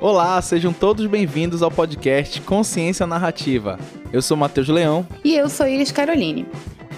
Olá, 0.00 0.40
sejam 0.40 0.72
todos 0.72 1.04
bem-vindos 1.04 1.62
ao 1.62 1.70
podcast 1.70 2.40
Consciência 2.40 3.06
Narrativa. 3.06 3.78
Eu 4.10 4.22
sou 4.22 4.34
Matheus 4.34 4.66
Leão. 4.66 5.06
E 5.22 5.34
eu 5.36 5.46
sou 5.46 5.68
Iris 5.68 5.92
Caroline. 5.92 6.46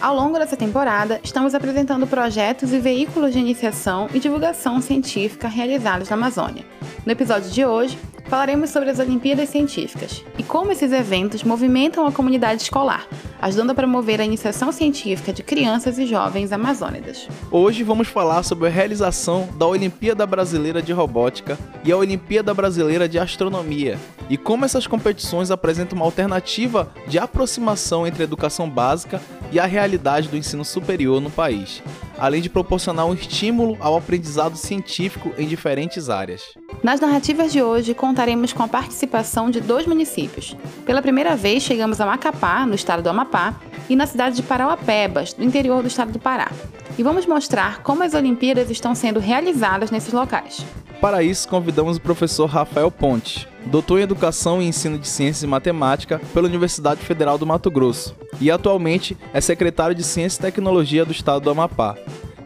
Ao 0.00 0.14
longo 0.14 0.38
dessa 0.38 0.56
temporada, 0.56 1.20
estamos 1.24 1.52
apresentando 1.52 2.06
projetos 2.06 2.72
e 2.72 2.78
veículos 2.78 3.32
de 3.32 3.40
iniciação 3.40 4.08
e 4.14 4.20
divulgação 4.20 4.80
científica 4.80 5.48
realizados 5.48 6.10
na 6.10 6.14
Amazônia. 6.14 6.64
No 7.04 7.10
episódio 7.10 7.50
de 7.50 7.64
hoje, 7.64 7.98
falaremos 8.32 8.70
sobre 8.70 8.88
as 8.88 8.98
Olimpíadas 8.98 9.50
Científicas 9.50 10.24
e 10.38 10.42
como 10.42 10.72
esses 10.72 10.90
eventos 10.90 11.42
movimentam 11.42 12.06
a 12.06 12.10
comunidade 12.10 12.62
escolar, 12.62 13.06
ajudando 13.38 13.72
a 13.72 13.74
promover 13.74 14.22
a 14.22 14.24
iniciação 14.24 14.72
científica 14.72 15.34
de 15.34 15.42
crianças 15.42 15.98
e 15.98 16.06
jovens 16.06 16.50
amazônidas. 16.50 17.28
Hoje 17.50 17.82
vamos 17.82 18.08
falar 18.08 18.42
sobre 18.42 18.68
a 18.68 18.70
realização 18.70 19.50
da 19.58 19.66
Olimpíada 19.66 20.24
Brasileira 20.24 20.80
de 20.80 20.94
Robótica 20.94 21.58
e 21.84 21.92
a 21.92 21.96
Olimpíada 21.98 22.54
Brasileira 22.54 23.06
de 23.06 23.18
Astronomia 23.18 23.98
e 24.30 24.38
como 24.38 24.64
essas 24.64 24.86
competições 24.86 25.50
apresentam 25.50 25.96
uma 25.96 26.06
alternativa 26.06 26.90
de 27.06 27.18
aproximação 27.18 28.06
entre 28.06 28.24
educação 28.24 28.66
básica 28.66 29.20
e 29.52 29.60
a 29.60 29.66
realidade 29.66 30.28
do 30.28 30.36
ensino 30.36 30.64
superior 30.64 31.20
no 31.20 31.30
país, 31.30 31.82
além 32.18 32.40
de 32.40 32.48
proporcionar 32.48 33.06
um 33.06 33.12
estímulo 33.12 33.76
ao 33.78 33.96
aprendizado 33.96 34.56
científico 34.56 35.32
em 35.36 35.46
diferentes 35.46 36.08
áreas. 36.08 36.42
Nas 36.82 36.98
narrativas 36.98 37.52
de 37.52 37.62
hoje, 37.62 37.94
contaremos 37.94 38.52
com 38.52 38.62
a 38.62 38.68
participação 38.68 39.50
de 39.50 39.60
dois 39.60 39.86
municípios. 39.86 40.56
Pela 40.86 41.02
primeira 41.02 41.36
vez, 41.36 41.62
chegamos 41.62 42.00
a 42.00 42.06
Macapá, 42.06 42.64
no 42.64 42.74
estado 42.74 43.02
do 43.02 43.10
Amapá, 43.10 43.54
e 43.92 43.96
na 43.96 44.06
cidade 44.06 44.36
de 44.36 44.42
Parauapebas, 44.42 45.36
no 45.36 45.44
interior 45.44 45.82
do 45.82 45.86
estado 45.86 46.12
do 46.12 46.18
Pará. 46.18 46.50
E 46.96 47.02
vamos 47.02 47.26
mostrar 47.26 47.82
como 47.82 48.02
as 48.02 48.14
Olimpíadas 48.14 48.70
estão 48.70 48.94
sendo 48.94 49.20
realizadas 49.20 49.90
nesses 49.90 50.14
locais. 50.14 50.64
Para 50.98 51.22
isso, 51.22 51.46
convidamos 51.46 51.98
o 51.98 52.00
professor 52.00 52.46
Rafael 52.46 52.90
Ponte, 52.90 53.46
doutor 53.66 53.98
em 53.98 54.02
Educação 54.02 54.62
e 54.62 54.66
Ensino 54.66 54.98
de 54.98 55.06
Ciências 55.06 55.42
e 55.42 55.46
Matemática 55.46 56.18
pela 56.32 56.48
Universidade 56.48 57.02
Federal 57.02 57.36
do 57.36 57.46
Mato 57.46 57.70
Grosso 57.70 58.16
e 58.40 58.50
atualmente 58.50 59.14
é 59.34 59.42
secretário 59.42 59.94
de 59.94 60.02
Ciência 60.02 60.38
e 60.38 60.42
Tecnologia 60.42 61.04
do 61.04 61.12
Estado 61.12 61.42
do 61.42 61.50
Amapá. 61.50 61.94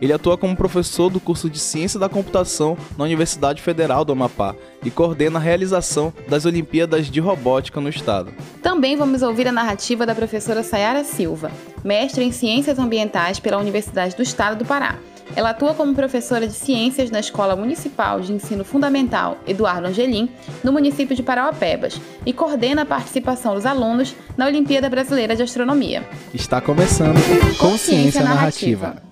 Ele 0.01 0.13
atua 0.13 0.37
como 0.37 0.57
professor 0.57 1.11
do 1.11 1.21
curso 1.21 1.49
de 1.49 1.59
Ciência 1.59 1.99
da 1.99 2.09
Computação 2.09 2.77
na 2.97 3.05
Universidade 3.05 3.63
Federal 3.63 4.05
do 4.05 4.13
Amapá 4.13 4.55
e 4.85 4.91
coordena 4.91 5.39
a 5.39 5.43
realização 5.43 6.13
das 6.29 6.45
Olimpíadas 6.45 7.11
de 7.11 7.21
Robótica 7.21 7.81
no 7.81 7.89
estado. 7.89 8.33
Também 8.63 8.97
vamos 8.97 9.23
ouvir 9.23 9.49
a 9.49 9.53
narrativa 9.53 10.05
da 10.05 10.15
professora 10.15 10.63
Sayara 10.63 11.05
Silva, 11.05 11.51
mestre 11.85 12.25
em 12.25 12.33
Ciências 12.33 12.79
Ambientais 12.79 13.41
pela 13.41 13.59
Universidade 13.59 14.15
do 14.15 14.23
Estado 14.23 14.59
do 14.59 14.65
Pará. 14.65 14.97
Ela 15.35 15.51
atua 15.51 15.75
como 15.75 15.95
professora 15.95 16.47
de 16.47 16.53
Ciências 16.53 17.11
na 17.11 17.19
Escola 17.19 17.57
Municipal 17.57 18.21
de 18.21 18.33
Ensino 18.33 18.65
Fundamental 18.65 19.37
Eduardo 19.47 19.89
Angelim, 19.89 20.29
no 20.63 20.73
município 20.73 21.17
de 21.17 21.23
Parauapebas, 21.23 22.01
e 22.25 22.33
coordena 22.33 22.83
a 22.83 22.87
participação 22.87 23.55
dos 23.55 23.67
alunos 23.67 24.15
na 24.37 24.47
Olimpíada 24.47 24.89
Brasileira 24.89 25.35
de 25.35 25.43
Astronomia. 25.43 26.09
Está 26.33 26.61
começando 26.61 27.17
Consciência 27.59 28.23
Narrativa. 28.23 29.03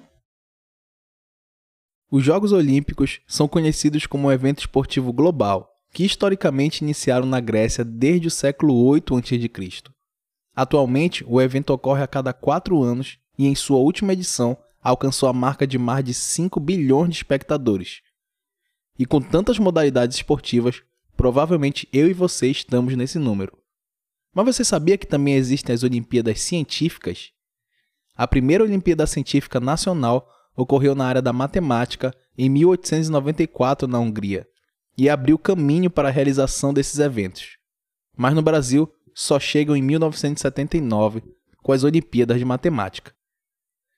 Os 2.10 2.24
Jogos 2.24 2.52
Olímpicos 2.52 3.20
são 3.26 3.48
conhecidos 3.48 4.06
como 4.06 4.28
um 4.28 4.32
evento 4.32 4.60
esportivo 4.60 5.12
global 5.12 5.70
que 5.92 6.04
historicamente 6.04 6.82
iniciaram 6.82 7.24
na 7.24 7.38
Grécia 7.38 7.84
desde 7.84 8.26
o 8.26 8.30
século 8.30 8.74
8 8.84 9.16
a.C. 9.16 9.50
Atualmente, 10.54 11.24
o 11.26 11.40
evento 11.40 11.70
ocorre 11.72 12.02
a 12.02 12.08
cada 12.08 12.32
quatro 12.32 12.82
anos 12.82 13.18
e, 13.38 13.46
em 13.46 13.54
sua 13.54 13.78
última 13.78 14.12
edição, 14.12 14.58
alcançou 14.82 15.28
a 15.28 15.32
marca 15.32 15.64
de 15.66 15.78
mais 15.78 16.04
de 16.04 16.12
5 16.12 16.58
bilhões 16.58 17.10
de 17.10 17.16
espectadores. 17.16 18.02
E 18.98 19.06
com 19.06 19.20
tantas 19.20 19.58
modalidades 19.58 20.16
esportivas, 20.16 20.82
provavelmente 21.16 21.88
eu 21.92 22.08
e 22.08 22.12
você 22.12 22.48
estamos 22.48 22.96
nesse 22.96 23.18
número. 23.18 23.56
Mas 24.34 24.46
você 24.46 24.64
sabia 24.64 24.98
que 24.98 25.06
também 25.06 25.34
existem 25.34 25.72
as 25.72 25.84
Olimpíadas 25.84 26.40
Científicas? 26.40 27.30
A 28.16 28.26
primeira 28.26 28.64
Olimpíada 28.64 29.06
Científica 29.06 29.60
Nacional 29.60 30.28
ocorreu 30.56 30.94
na 30.94 31.06
área 31.06 31.22
da 31.22 31.32
matemática 31.32 32.14
em 32.36 32.48
1894 32.48 33.88
na 33.88 33.98
Hungria 33.98 34.46
e 34.96 35.08
abriu 35.08 35.38
caminho 35.38 35.90
para 35.90 36.08
a 36.08 36.12
realização 36.12 36.72
desses 36.72 36.98
eventos. 36.98 37.56
Mas 38.16 38.34
no 38.34 38.42
Brasil 38.42 38.90
só 39.14 39.38
chegam 39.40 39.76
em 39.76 39.82
1979 39.82 41.22
com 41.62 41.72
as 41.72 41.82
Olimpíadas 41.82 42.38
de 42.38 42.44
Matemática. 42.44 43.12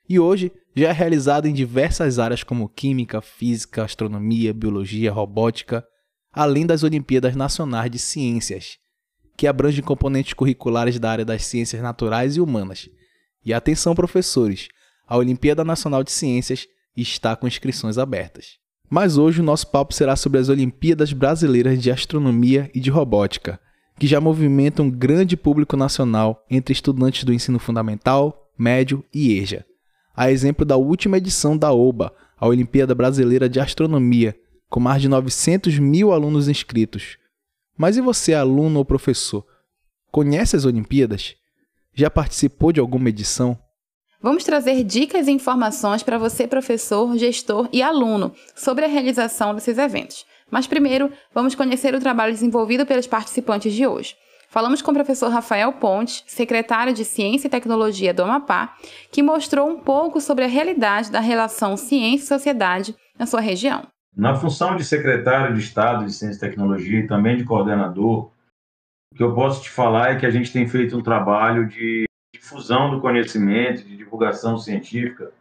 E 0.08 0.18
hoje 0.18 0.52
já 0.74 0.88
é 0.88 0.92
realizado 0.92 1.46
em 1.46 1.52
diversas 1.52 2.18
áreas 2.18 2.42
como 2.42 2.68
química, 2.68 3.20
física, 3.20 3.84
astronomia, 3.84 4.54
biologia, 4.54 5.10
robótica, 5.10 5.84
além 6.32 6.66
das 6.66 6.82
Olimpíadas 6.82 7.34
Nacionais 7.34 7.90
de 7.90 7.98
Ciências, 7.98 8.78
que 9.36 9.46
abrangem 9.46 9.82
componentes 9.82 10.34
curriculares 10.34 10.98
da 10.98 11.10
área 11.10 11.24
das 11.24 11.44
ciências 11.44 11.82
naturais 11.82 12.36
e 12.36 12.40
humanas. 12.40 12.88
E 13.44 13.52
atenção, 13.52 13.94
professores, 13.94 14.68
a 15.06 15.16
Olimpíada 15.16 15.64
Nacional 15.64 16.02
de 16.02 16.10
Ciências 16.10 16.66
está 16.96 17.36
com 17.36 17.46
inscrições 17.46 17.98
abertas. 17.98 18.58
Mas 18.88 19.16
hoje 19.16 19.40
o 19.40 19.44
nosso 19.44 19.66
papo 19.68 19.92
será 19.92 20.16
sobre 20.16 20.38
as 20.38 20.48
Olimpíadas 20.48 21.12
Brasileiras 21.12 21.82
de 21.82 21.90
Astronomia 21.90 22.70
e 22.74 22.80
de 22.80 22.90
Robótica, 22.90 23.60
que 23.98 24.06
já 24.06 24.20
movimentam 24.20 24.86
um 24.86 24.90
grande 24.90 25.36
público 25.36 25.76
nacional 25.76 26.44
entre 26.50 26.72
estudantes 26.72 27.24
do 27.24 27.32
ensino 27.32 27.58
fundamental, 27.58 28.50
médio 28.58 29.04
e 29.12 29.38
EJA. 29.38 29.64
A 30.14 30.30
exemplo 30.30 30.64
da 30.64 30.76
última 30.76 31.18
edição 31.18 31.56
da 31.56 31.72
OBA, 31.72 32.12
a 32.38 32.46
Olimpíada 32.46 32.94
Brasileira 32.94 33.48
de 33.48 33.60
Astronomia, 33.60 34.36
com 34.68 34.80
mais 34.80 35.02
de 35.02 35.08
900 35.08 35.78
mil 35.78 36.12
alunos 36.12 36.48
inscritos. 36.48 37.18
Mas 37.76 37.96
e 37.96 38.00
você, 38.00 38.34
aluno 38.34 38.78
ou 38.78 38.84
professor? 38.84 39.44
Conhece 40.10 40.56
as 40.56 40.64
Olimpíadas? 40.64 41.34
Já 41.92 42.10
participou 42.10 42.72
de 42.72 42.80
alguma 42.80 43.08
edição? 43.08 43.58
Vamos 44.26 44.42
trazer 44.42 44.82
dicas 44.82 45.28
e 45.28 45.30
informações 45.30 46.02
para 46.02 46.18
você, 46.18 46.48
professor, 46.48 47.16
gestor 47.16 47.68
e 47.72 47.80
aluno, 47.80 48.32
sobre 48.56 48.84
a 48.84 48.88
realização 48.88 49.54
desses 49.54 49.78
eventos. 49.78 50.26
Mas 50.50 50.66
primeiro, 50.66 51.12
vamos 51.32 51.54
conhecer 51.54 51.94
o 51.94 52.00
trabalho 52.00 52.32
desenvolvido 52.32 52.84
pelos 52.84 53.06
participantes 53.06 53.72
de 53.72 53.86
hoje. 53.86 54.16
Falamos 54.48 54.82
com 54.82 54.90
o 54.90 54.94
professor 54.94 55.30
Rafael 55.30 55.74
Ponte, 55.74 56.24
secretário 56.26 56.92
de 56.92 57.04
Ciência 57.04 57.46
e 57.46 57.50
Tecnologia 57.50 58.12
do 58.12 58.24
Amapá, 58.24 58.74
que 59.12 59.22
mostrou 59.22 59.68
um 59.70 59.78
pouco 59.78 60.20
sobre 60.20 60.44
a 60.44 60.48
realidade 60.48 61.12
da 61.12 61.20
relação 61.20 61.76
ciência 61.76 62.24
e 62.24 62.26
sociedade 62.26 62.96
na 63.16 63.26
sua 63.26 63.40
região. 63.40 63.86
Na 64.16 64.34
função 64.34 64.74
de 64.74 64.84
secretário 64.84 65.54
de 65.54 65.60
Estado 65.60 66.04
de 66.04 66.12
Ciência 66.12 66.38
e 66.38 66.50
Tecnologia 66.50 66.98
e 66.98 67.06
também 67.06 67.36
de 67.36 67.44
coordenador, 67.44 68.32
o 69.12 69.16
que 69.16 69.22
eu 69.22 69.32
posso 69.36 69.62
te 69.62 69.70
falar 69.70 70.10
é 70.10 70.16
que 70.16 70.26
a 70.26 70.30
gente 70.30 70.52
tem 70.52 70.66
feito 70.66 70.98
um 70.98 71.02
trabalho 71.02 71.68
de 71.68 72.06
difusão 72.38 72.90
do 72.90 73.00
conhecimento, 73.00 73.84
de 73.84 73.96
divulgação 73.96 74.58
científica, 74.58 75.32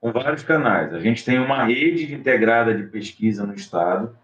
com 0.00 0.12
vários 0.12 0.42
canais. 0.42 0.94
A 0.94 1.00
gente 1.00 1.24
tem 1.24 1.38
uma 1.38 1.64
rede 1.64 2.12
integrada 2.12 2.74
de 2.74 2.84
pesquisa 2.84 3.46
no 3.46 3.54
Estado, 3.54 4.16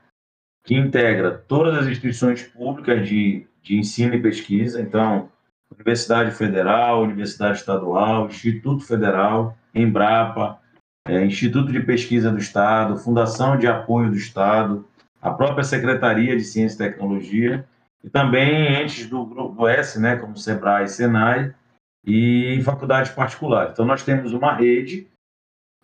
que 0.64 0.74
integra 0.74 1.30
todas 1.30 1.78
as 1.78 1.86
instituições 1.86 2.42
públicas 2.42 3.06
de, 3.06 3.46
de 3.62 3.76
ensino 3.76 4.14
e 4.14 4.22
pesquisa, 4.22 4.80
então, 4.80 5.28
Universidade 5.74 6.30
Federal, 6.32 7.02
Universidade 7.02 7.58
Estadual, 7.58 8.26
Instituto 8.26 8.84
Federal, 8.84 9.56
Embrapa, 9.74 10.58
é, 11.06 11.24
Instituto 11.24 11.70
de 11.70 11.80
Pesquisa 11.80 12.30
do 12.30 12.38
Estado, 12.38 12.96
Fundação 12.96 13.56
de 13.56 13.66
Apoio 13.66 14.10
do 14.10 14.16
Estado, 14.16 14.86
a 15.20 15.30
própria 15.30 15.64
Secretaria 15.64 16.36
de 16.36 16.42
Ciência 16.42 16.76
e 16.76 16.90
Tecnologia, 16.90 17.66
e 18.02 18.10
também 18.10 18.74
entes 18.80 19.08
do 19.08 19.24
Grupo 19.24 19.66
S, 19.68 20.00
né, 20.00 20.16
como 20.16 20.36
SEBRAE 20.36 20.84
e 20.84 20.88
SENAI, 20.88 21.54
e 22.06 22.62
faculdades 22.62 23.10
particulares. 23.10 23.72
Então, 23.72 23.84
nós 23.84 24.04
temos 24.04 24.32
uma 24.32 24.54
rede, 24.54 25.08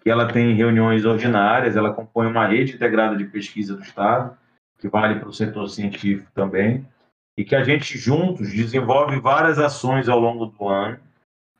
que 0.01 0.09
ela 0.09 0.33
tem 0.33 0.55
reuniões 0.55 1.05
ordinárias, 1.05 1.77
ela 1.77 1.93
compõe 1.93 2.27
uma 2.27 2.47
rede 2.47 2.75
integrada 2.75 3.17
de 3.17 3.25
pesquisa 3.25 3.75
do 3.75 3.83
Estado, 3.83 4.37
que 4.79 4.89
vale 4.89 5.19
para 5.19 5.29
o 5.29 5.33
setor 5.33 5.69
científico 5.69 6.31
também, 6.33 6.87
e 7.37 7.45
que 7.45 7.57
a 7.57 7.65
gente 7.65 7.99
juntos 7.99 8.51
desenvolve 8.51 9.19
várias 9.19 9.59
ações 9.59 10.09
ao 10.09 10.21
longo 10.21 10.47
do 10.47 10.69
ano, 10.69 10.99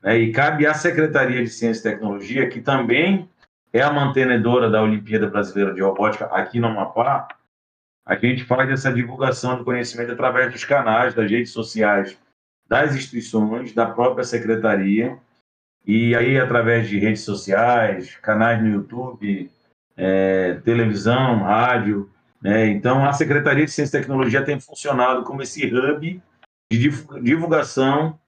né, 0.01 0.17
e 0.17 0.31
cabe 0.31 0.65
à 0.65 0.73
Secretaria 0.73 1.43
de 1.43 1.49
Ciência 1.49 1.89
e 1.89 1.91
Tecnologia, 1.91 2.49
que 2.49 2.61
também 2.61 3.29
é 3.71 3.81
a 3.81 3.91
mantenedora 3.91 4.69
da 4.69 4.81
Olimpíada 4.81 5.27
Brasileira 5.27 5.73
de 5.73 5.81
Robótica 5.81 6.25
aqui 6.27 6.59
no 6.59 6.67
Amapá, 6.67 7.27
a 8.05 8.15
gente 8.15 8.43
faz 8.43 8.69
essa 8.69 8.93
divulgação 8.93 9.57
do 9.57 9.63
conhecimento 9.63 10.11
através 10.11 10.51
dos 10.51 10.65
canais, 10.65 11.13
das 11.13 11.31
redes 11.31 11.51
sociais 11.51 12.17
das 12.67 12.95
instituições, 12.95 13.73
da 13.73 13.85
própria 13.85 14.23
secretaria, 14.23 15.17
e 15.85 16.15
aí 16.15 16.39
através 16.39 16.87
de 16.87 16.97
redes 16.97 17.21
sociais, 17.21 18.15
canais 18.17 18.61
no 18.61 18.69
YouTube, 18.69 19.51
é, 19.97 20.55
televisão, 20.63 21.43
rádio. 21.43 22.09
Né? 22.41 22.67
Então, 22.67 23.05
a 23.05 23.13
Secretaria 23.13 23.65
de 23.65 23.71
Ciência 23.71 23.97
e 23.97 24.01
Tecnologia 24.01 24.43
tem 24.43 24.59
funcionado 24.59 25.23
como 25.23 25.41
esse 25.41 25.65
hub 25.65 26.21
de 26.71 26.89
divulgação 27.21 28.19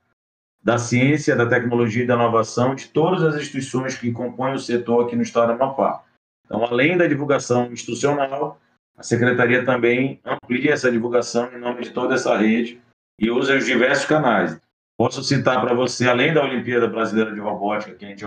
da 0.63 0.77
ciência, 0.77 1.35
da 1.35 1.45
tecnologia 1.45 2.03
e 2.03 2.07
da 2.07 2.15
inovação 2.15 2.73
de 2.73 2.87
todas 2.87 3.23
as 3.23 3.35
instituições 3.35 3.95
que 3.95 4.11
compõem 4.11 4.53
o 4.53 4.59
setor 4.59 5.05
aqui 5.05 5.15
no 5.15 5.21
estado 5.21 5.55
do 5.55 5.63
Amapá. 5.63 6.03
Então, 6.45 6.63
além 6.63 6.97
da 6.97 7.07
divulgação 7.07 7.71
institucional, 7.71 8.59
a 8.97 9.03
secretaria 9.03 9.65
também 9.65 10.19
amplia 10.25 10.73
essa 10.73 10.91
divulgação 10.91 11.51
em 11.53 11.59
nome 11.59 11.83
de 11.83 11.91
toda 11.91 12.15
essa 12.15 12.35
rede 12.37 12.81
e 13.19 13.29
usa 13.29 13.55
os 13.55 13.65
diversos 13.65 14.05
canais. 14.05 14.59
Posso 14.97 15.23
citar 15.23 15.61
para 15.61 15.73
você, 15.73 16.07
além 16.07 16.33
da 16.33 16.43
Olimpíada 16.43 16.87
Brasileira 16.87 17.33
de 17.33 17.39
Robótica, 17.39 17.95
que 17.95 18.05
a 18.05 18.09
gente 18.09 18.25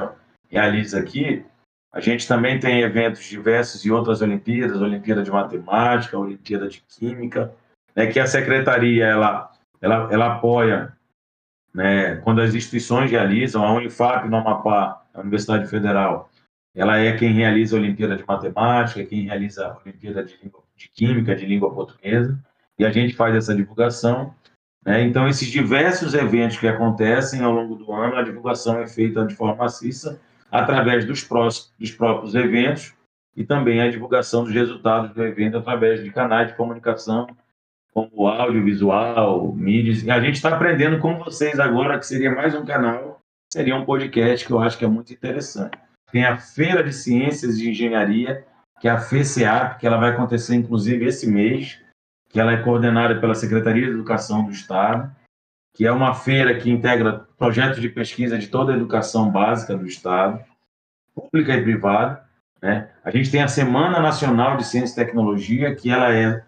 realiza 0.50 0.98
aqui, 0.98 1.44
a 1.92 2.00
gente 2.00 2.28
também 2.28 2.60
tem 2.60 2.80
eventos 2.80 3.24
diversos 3.24 3.84
e 3.84 3.90
outras 3.90 4.20
Olimpíadas, 4.20 4.80
Olimpíada 4.80 5.22
de 5.22 5.30
Matemática, 5.30 6.18
Olimpíada 6.18 6.68
de 6.68 6.82
Química, 6.82 7.54
né, 7.96 8.06
que 8.06 8.20
a 8.20 8.26
secretaria 8.26 9.06
ela, 9.06 9.50
ela, 9.80 10.12
ela 10.12 10.34
apoia 10.34 10.92
né, 11.72 12.16
quando 12.16 12.40
as 12.40 12.54
instituições 12.54 13.10
realizam, 13.10 13.64
a 13.64 13.72
Unifap 13.72 14.28
no 14.28 14.36
Amapá, 14.36 15.02
a 15.14 15.20
Universidade 15.20 15.66
Federal, 15.68 16.30
ela 16.74 16.98
é 16.98 17.16
quem 17.16 17.32
realiza 17.32 17.76
a 17.76 17.80
Olimpíada 17.80 18.16
de 18.16 18.24
Matemática, 18.26 19.04
quem 19.04 19.22
realiza 19.22 19.66
a 19.66 19.78
Olimpíada 19.78 20.22
de, 20.22 20.38
língua, 20.42 20.62
de 20.76 20.88
Química, 20.88 21.34
de 21.34 21.46
Língua 21.46 21.74
Portuguesa, 21.74 22.38
e 22.78 22.84
a 22.84 22.90
gente 22.90 23.16
faz 23.16 23.34
essa 23.34 23.54
divulgação. 23.54 24.34
Né? 24.88 25.02
Então, 25.02 25.28
esses 25.28 25.48
diversos 25.48 26.14
eventos 26.14 26.56
que 26.56 26.66
acontecem 26.66 27.42
ao 27.42 27.52
longo 27.52 27.74
do 27.74 27.92
ano, 27.92 28.16
a 28.16 28.22
divulgação 28.22 28.80
é 28.80 28.86
feita 28.86 29.26
de 29.26 29.34
forma 29.34 29.56
maciça, 29.56 30.18
através 30.50 31.04
dos, 31.04 31.22
prós, 31.22 31.70
dos 31.78 31.90
próprios 31.90 32.34
eventos 32.34 32.94
e 33.36 33.44
também 33.44 33.82
a 33.82 33.90
divulgação 33.90 34.44
dos 34.44 34.54
resultados 34.54 35.10
do 35.12 35.22
evento 35.22 35.58
através 35.58 36.02
de 36.02 36.10
canais 36.10 36.48
de 36.48 36.54
comunicação, 36.54 37.26
como 37.92 38.28
audiovisual, 38.28 39.52
mídias. 39.52 40.02
E 40.02 40.10
a 40.10 40.18
gente 40.20 40.36
está 40.36 40.54
aprendendo 40.54 40.98
com 41.00 41.18
vocês 41.18 41.60
agora, 41.60 41.98
que 41.98 42.06
seria 42.06 42.34
mais 42.34 42.54
um 42.54 42.64
canal, 42.64 43.20
seria 43.52 43.76
um 43.76 43.84
podcast 43.84 44.46
que 44.46 44.52
eu 44.54 44.58
acho 44.58 44.78
que 44.78 44.86
é 44.86 44.88
muito 44.88 45.12
interessante. 45.12 45.78
Tem 46.10 46.24
a 46.24 46.38
Feira 46.38 46.82
de 46.82 46.94
Ciências 46.94 47.58
e 47.58 47.68
Engenharia, 47.68 48.42
que 48.80 48.88
é 48.88 48.90
a 48.90 48.98
FECEAP, 48.98 49.80
que 49.80 49.86
ela 49.86 49.98
vai 49.98 50.12
acontecer 50.12 50.54
inclusive 50.54 51.04
esse 51.04 51.30
mês, 51.30 51.78
que 52.28 52.38
ela 52.38 52.52
é 52.52 52.62
coordenada 52.62 53.20
pela 53.20 53.34
Secretaria 53.34 53.86
de 53.86 53.92
Educação 53.92 54.44
do 54.44 54.50
Estado 54.50 55.10
que 55.78 55.86
é 55.86 55.92
uma 55.92 56.12
feira 56.12 56.58
que 56.58 56.68
integra 56.68 57.24
projetos 57.38 57.80
de 57.80 57.88
pesquisa 57.88 58.36
de 58.36 58.48
toda 58.48 58.72
a 58.72 58.76
educação 58.76 59.30
básica 59.30 59.76
do 59.76 59.86
Estado, 59.86 60.42
pública 61.14 61.54
e 61.54 61.62
privada. 61.62 62.24
Né? 62.60 62.90
A 63.04 63.12
gente 63.12 63.30
tem 63.30 63.42
a 63.42 63.48
Semana 63.48 64.00
Nacional 64.00 64.56
de 64.56 64.66
Ciência 64.66 65.00
e 65.00 65.04
Tecnologia, 65.04 65.72
que 65.76 65.88
ela 65.88 66.12
é 66.12 66.42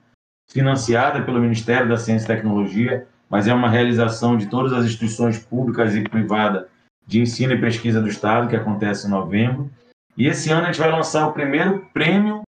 financiada 0.50 1.22
pelo 1.22 1.40
Ministério 1.40 1.88
da 1.88 1.96
Ciência 1.96 2.24
e 2.24 2.36
Tecnologia, 2.36 3.06
mas 3.28 3.46
é 3.46 3.54
uma 3.54 3.70
realização 3.70 4.36
de 4.36 4.46
todas 4.46 4.72
as 4.72 4.84
instituições 4.84 5.38
públicas 5.38 5.94
e 5.94 6.02
privadas 6.02 6.66
de 7.06 7.20
ensino 7.20 7.52
e 7.52 7.60
pesquisa 7.60 8.00
do 8.00 8.08
Estado, 8.08 8.48
que 8.48 8.56
acontece 8.56 9.06
em 9.06 9.10
novembro. 9.10 9.70
E 10.16 10.26
esse 10.26 10.50
ano 10.50 10.64
a 10.64 10.66
gente 10.72 10.80
vai 10.80 10.90
lançar 10.90 11.28
o 11.28 11.32
primeiro 11.32 11.88
prêmio 11.92 12.42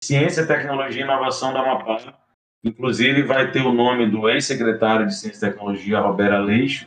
Ciência, 0.00 0.46
Tecnologia 0.46 1.00
e 1.00 1.04
Inovação 1.04 1.52
da 1.52 1.60
Amapá, 1.60 2.14
Inclusive, 2.62 3.22
vai 3.22 3.50
ter 3.50 3.62
o 3.62 3.72
nome 3.72 4.10
do 4.10 4.28
ex-secretário 4.28 5.06
de 5.06 5.14
Ciência 5.14 5.46
e 5.46 5.50
Tecnologia, 5.50 6.00
Roberto 6.00 6.34
Aleixo, 6.34 6.86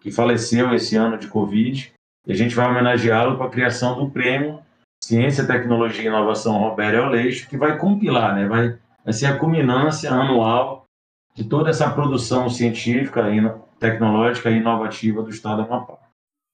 que 0.00 0.10
faleceu 0.10 0.74
esse 0.74 0.96
ano 0.96 1.18
de 1.18 1.28
Covid. 1.28 1.92
E 2.26 2.32
a 2.32 2.36
gente 2.36 2.54
vai 2.54 2.66
homenageá-lo 2.66 3.36
com 3.36 3.44
a 3.44 3.50
criação 3.50 3.98
do 3.98 4.10
prêmio 4.10 4.60
Ciência, 5.02 5.46
Tecnologia 5.46 6.04
e 6.04 6.06
Inovação 6.06 6.58
Roberto 6.58 7.02
Aleixo, 7.02 7.48
que 7.48 7.56
vai 7.56 7.76
compilar, 7.78 8.34
né? 8.34 8.46
vai, 8.46 8.78
vai 9.04 9.12
ser 9.12 9.26
a 9.26 9.36
culminância 9.36 10.10
anual 10.10 10.84
de 11.34 11.44
toda 11.44 11.70
essa 11.70 11.90
produção 11.90 12.48
científica, 12.50 13.24
tecnológica 13.78 14.50
e 14.50 14.58
inovativa 14.58 15.22
do 15.22 15.30
Estado 15.30 15.62
do 15.64 15.72
Amapá. 15.72 16.09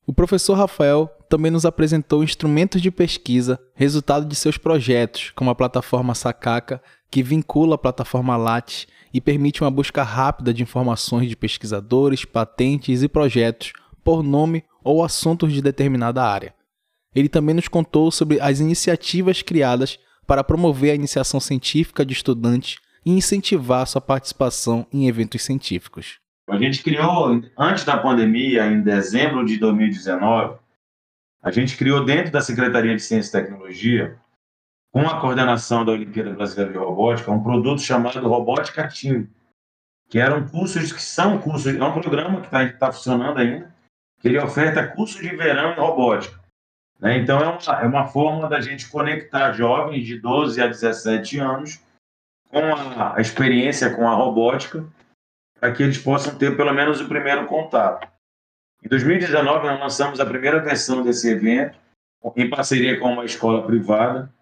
O 0.06 0.12
professor 0.12 0.54
Rafael 0.54 1.10
também 1.28 1.50
nos 1.50 1.66
apresentou 1.66 2.22
instrumentos 2.22 2.80
de 2.80 2.92
pesquisa, 2.92 3.58
resultado 3.74 4.24
de 4.24 4.36
seus 4.36 4.56
projetos, 4.56 5.32
como 5.34 5.50
a 5.50 5.54
plataforma 5.54 6.14
Sacaca, 6.14 6.80
que 7.10 7.24
vincula 7.24 7.74
a 7.74 7.78
plataforma 7.78 8.36
Lattes 8.36 8.86
e 9.12 9.20
permite 9.20 9.62
uma 9.62 9.70
busca 9.70 10.04
rápida 10.04 10.54
de 10.54 10.62
informações 10.62 11.28
de 11.28 11.34
pesquisadores, 11.34 12.24
patentes 12.24 13.02
e 13.02 13.08
projetos 13.08 13.72
por 14.04 14.22
nome 14.22 14.62
ou 14.84 15.02
assuntos 15.02 15.52
de 15.52 15.60
determinada 15.60 16.22
área. 16.22 16.54
Ele 17.12 17.28
também 17.28 17.56
nos 17.56 17.66
contou 17.66 18.12
sobre 18.12 18.40
as 18.40 18.60
iniciativas 18.60 19.42
criadas 19.42 19.98
para 20.24 20.44
promover 20.44 20.92
a 20.92 20.94
iniciação 20.94 21.40
científica 21.40 22.06
de 22.06 22.12
estudantes 22.12 22.78
e 23.04 23.10
incentivar 23.10 23.84
sua 23.88 24.00
participação 24.00 24.86
em 24.92 25.08
eventos 25.08 25.42
científicos. 25.42 26.20
A 26.48 26.58
gente 26.58 26.82
criou, 26.82 27.42
antes 27.58 27.84
da 27.84 27.98
pandemia, 27.98 28.66
em 28.66 28.80
dezembro 28.80 29.44
de 29.44 29.58
2019, 29.58 30.58
a 31.42 31.50
gente 31.50 31.76
criou 31.76 32.04
dentro 32.04 32.30
da 32.30 32.40
Secretaria 32.40 32.94
de 32.94 33.02
Ciência 33.02 33.38
e 33.38 33.42
Tecnologia, 33.42 34.18
com 34.92 35.00
a 35.00 35.20
coordenação 35.20 35.84
da 35.84 35.92
Olimpíada 35.92 36.32
Brasileira 36.32 36.72
de 36.72 36.78
Robótica, 36.78 37.32
um 37.32 37.42
produto 37.42 37.80
chamado 37.80 38.28
Robótica 38.28 38.88
Team, 38.88 39.26
que 40.08 40.20
eram 40.20 40.46
cursos 40.46 40.92
que 40.92 41.02
são 41.02 41.38
cursos, 41.38 41.74
é 41.74 41.84
um 41.84 42.00
programa 42.00 42.40
que 42.40 42.46
está 42.46 42.68
tá 42.72 42.92
funcionando 42.92 43.38
ainda, 43.38 43.74
que 44.20 44.28
ele 44.28 44.38
oferta 44.38 44.86
cursos 44.86 45.20
de 45.20 45.34
verão 45.34 45.72
em 45.72 45.80
robótica. 45.80 46.40
Né? 47.00 47.18
Então, 47.18 47.40
é 47.40 47.48
uma, 47.48 47.80
é 47.80 47.86
uma 47.86 48.06
forma 48.06 48.48
da 48.48 48.60
gente 48.60 48.88
conectar 48.88 49.52
jovens 49.52 50.06
de 50.06 50.18
12 50.18 50.62
a 50.62 50.68
17 50.68 51.38
anos 51.40 51.80
com 52.48 52.58
a, 52.58 53.16
a 53.16 53.20
experiência 53.20 53.94
com 53.94 54.08
a 54.08 54.14
robótica 54.14 54.86
para 55.60 55.72
que 55.72 55.82
eles 55.82 55.98
possam 55.98 56.36
ter 56.36 56.56
pelo 56.56 56.72
menos 56.72 57.00
o 57.00 57.08
primeiro 57.08 57.46
contato. 57.46 58.06
Em 58.84 58.88
2019, 58.88 59.66
nós 59.66 59.80
lançamos 59.80 60.20
a 60.20 60.26
primeira 60.26 60.60
versão 60.60 61.02
desse 61.02 61.30
evento, 61.30 61.78
em 62.36 62.48
parceria 62.48 62.98
com 62.98 63.12
uma 63.12 63.24
escola 63.24 63.66
privada, 63.66 64.32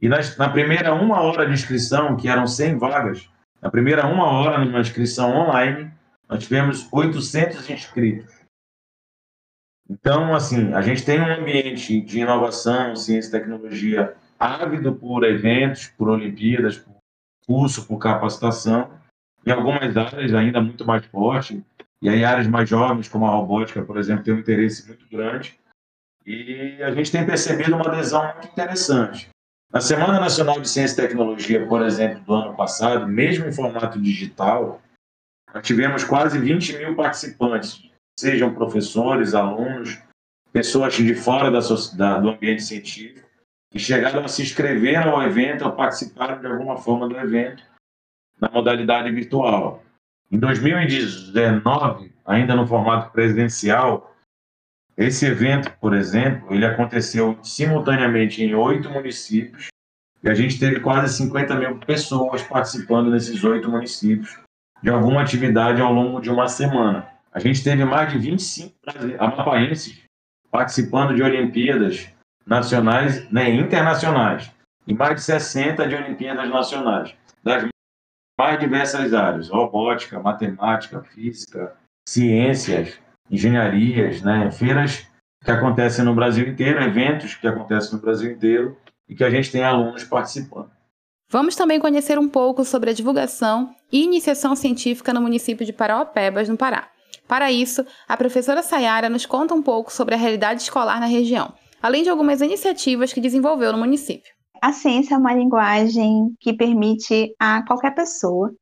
e 0.00 0.08
nas, 0.08 0.36
na 0.36 0.48
primeira 0.48 0.94
uma 0.94 1.20
hora 1.20 1.46
de 1.46 1.52
inscrição, 1.52 2.16
que 2.16 2.28
eram 2.28 2.46
100 2.46 2.78
vagas, 2.78 3.28
na 3.60 3.70
primeira 3.70 4.06
uma 4.06 4.26
hora 4.26 4.64
numa 4.64 4.80
inscrição 4.80 5.30
online, 5.30 5.90
nós 6.28 6.42
tivemos 6.42 6.88
800 6.90 7.70
inscritos. 7.70 8.34
Então, 9.88 10.34
assim, 10.34 10.72
a 10.72 10.80
gente 10.80 11.04
tem 11.04 11.20
um 11.20 11.26
ambiente 11.26 12.00
de 12.00 12.20
inovação, 12.20 12.96
ciência 12.96 13.28
e 13.28 13.32
tecnologia 13.32 14.16
ávido 14.38 14.94
por 14.94 15.22
eventos, 15.22 15.86
por 15.86 16.08
Olimpíadas, 16.08 16.76
por 16.76 16.96
curso, 17.46 17.86
por 17.86 17.98
capacitação, 17.98 18.90
em 19.44 19.50
algumas 19.50 19.96
áreas 19.96 20.34
ainda 20.34 20.60
muito 20.60 20.86
mais 20.86 21.04
forte, 21.06 21.62
e 22.00 22.08
aí 22.08 22.24
áreas 22.24 22.46
mais 22.46 22.68
jovens, 22.68 23.08
como 23.08 23.26
a 23.26 23.30
robótica, 23.30 23.82
por 23.82 23.96
exemplo, 23.96 24.24
tem 24.24 24.34
um 24.34 24.38
interesse 24.38 24.86
muito 24.88 25.06
grande. 25.08 25.58
E 26.26 26.82
a 26.82 26.90
gente 26.92 27.10
tem 27.10 27.26
percebido 27.26 27.74
uma 27.74 27.86
adesão 27.86 28.24
muito 28.34 28.48
interessante. 28.48 29.28
Na 29.72 29.80
Semana 29.80 30.20
Nacional 30.20 30.60
de 30.60 30.68
Ciência 30.68 30.94
e 30.94 31.06
Tecnologia, 31.06 31.66
por 31.66 31.82
exemplo, 31.82 32.20
do 32.20 32.34
ano 32.34 32.56
passado, 32.56 33.06
mesmo 33.06 33.46
em 33.46 33.52
formato 33.52 34.00
digital, 34.00 34.80
nós 35.52 35.66
tivemos 35.66 36.04
quase 36.04 36.38
20 36.38 36.78
mil 36.78 36.94
participantes, 36.94 37.82
sejam 38.18 38.54
professores, 38.54 39.34
alunos, 39.34 39.98
pessoas 40.52 40.94
de 40.94 41.14
fora 41.14 41.50
da, 41.50 41.60
da, 41.96 42.18
do 42.18 42.30
ambiente 42.30 42.62
científico, 42.62 43.26
que 43.72 43.78
chegaram 43.78 44.24
a 44.24 44.28
se 44.28 44.42
inscrever 44.42 44.96
ao 44.98 45.22
evento 45.22 45.64
ou 45.64 45.72
participaram 45.72 46.40
de 46.40 46.46
alguma 46.46 46.76
forma 46.76 47.08
do 47.08 47.16
evento 47.16 47.62
na 48.42 48.50
modalidade 48.50 49.08
virtual. 49.12 49.84
Em 50.30 50.36
2019, 50.36 52.12
ainda 52.26 52.56
no 52.56 52.66
formato 52.66 53.12
presidencial, 53.12 54.12
esse 54.96 55.24
evento, 55.24 55.72
por 55.80 55.94
exemplo, 55.94 56.52
ele 56.52 56.66
aconteceu 56.66 57.38
simultaneamente 57.40 58.42
em 58.42 58.52
oito 58.52 58.90
municípios 58.90 59.68
e 60.22 60.28
a 60.28 60.34
gente 60.34 60.58
teve 60.58 60.80
quase 60.80 61.16
50 61.16 61.54
mil 61.54 61.78
pessoas 61.78 62.42
participando 62.42 63.10
nesses 63.10 63.44
oito 63.44 63.70
municípios 63.70 64.36
de 64.82 64.90
alguma 64.90 65.22
atividade 65.22 65.80
ao 65.80 65.92
longo 65.92 66.20
de 66.20 66.28
uma 66.28 66.48
semana. 66.48 67.06
A 67.32 67.38
gente 67.38 67.62
teve 67.62 67.84
mais 67.84 68.12
de 68.12 68.18
25 68.18 68.74
amapaenses 69.20 70.02
participando 70.50 71.14
de 71.14 71.22
Olimpíadas 71.22 72.08
nacionais 72.44 73.30
né, 73.30 73.48
internacionais 73.50 74.50
e 74.86 74.92
mais 74.92 75.14
de 75.14 75.22
60 75.22 75.86
de 75.86 75.94
Olimpíadas 75.94 76.50
nacionais, 76.50 77.14
das 77.42 77.71
mais 78.42 78.58
diversas 78.58 79.14
áreas: 79.14 79.48
robótica, 79.48 80.18
matemática, 80.18 81.00
física, 81.02 81.76
ciências, 82.08 82.98
engenharias, 83.30 84.20
né? 84.20 84.50
feiras 84.50 85.06
que 85.44 85.50
acontecem 85.50 86.04
no 86.04 86.14
Brasil 86.14 86.48
inteiro, 86.48 86.82
eventos 86.82 87.36
que 87.36 87.46
acontecem 87.46 87.94
no 87.94 88.00
Brasil 88.00 88.32
inteiro 88.32 88.76
e 89.08 89.14
que 89.14 89.22
a 89.22 89.30
gente 89.30 89.50
tem 89.50 89.62
alunos 89.62 90.02
participando. 90.04 90.70
Vamos 91.30 91.54
também 91.54 91.80
conhecer 91.80 92.18
um 92.18 92.28
pouco 92.28 92.64
sobre 92.64 92.90
a 92.90 92.92
divulgação 92.92 93.74
e 93.90 94.02
iniciação 94.02 94.54
científica 94.54 95.12
no 95.12 95.20
município 95.20 95.64
de 95.64 95.72
Parauapebas, 95.72 96.48
no 96.48 96.56
Pará. 96.56 96.88
Para 97.26 97.50
isso, 97.50 97.86
a 98.06 98.16
professora 98.16 98.62
Sayara 98.62 99.08
nos 99.08 99.24
conta 99.24 99.54
um 99.54 99.62
pouco 99.62 99.92
sobre 99.92 100.14
a 100.14 100.18
realidade 100.18 100.62
escolar 100.62 101.00
na 101.00 101.06
região, 101.06 101.54
além 101.80 102.02
de 102.02 102.10
algumas 102.10 102.40
iniciativas 102.40 103.12
que 103.12 103.20
desenvolveu 103.20 103.72
no 103.72 103.78
município. 103.78 104.32
A 104.62 104.72
ciência 104.72 105.16
é 105.16 105.18
uma 105.18 105.34
linguagem 105.34 106.36
que 106.38 106.52
permite 106.52 107.34
a 107.36 107.66
qualquer 107.66 107.96
pessoa 107.96 108.54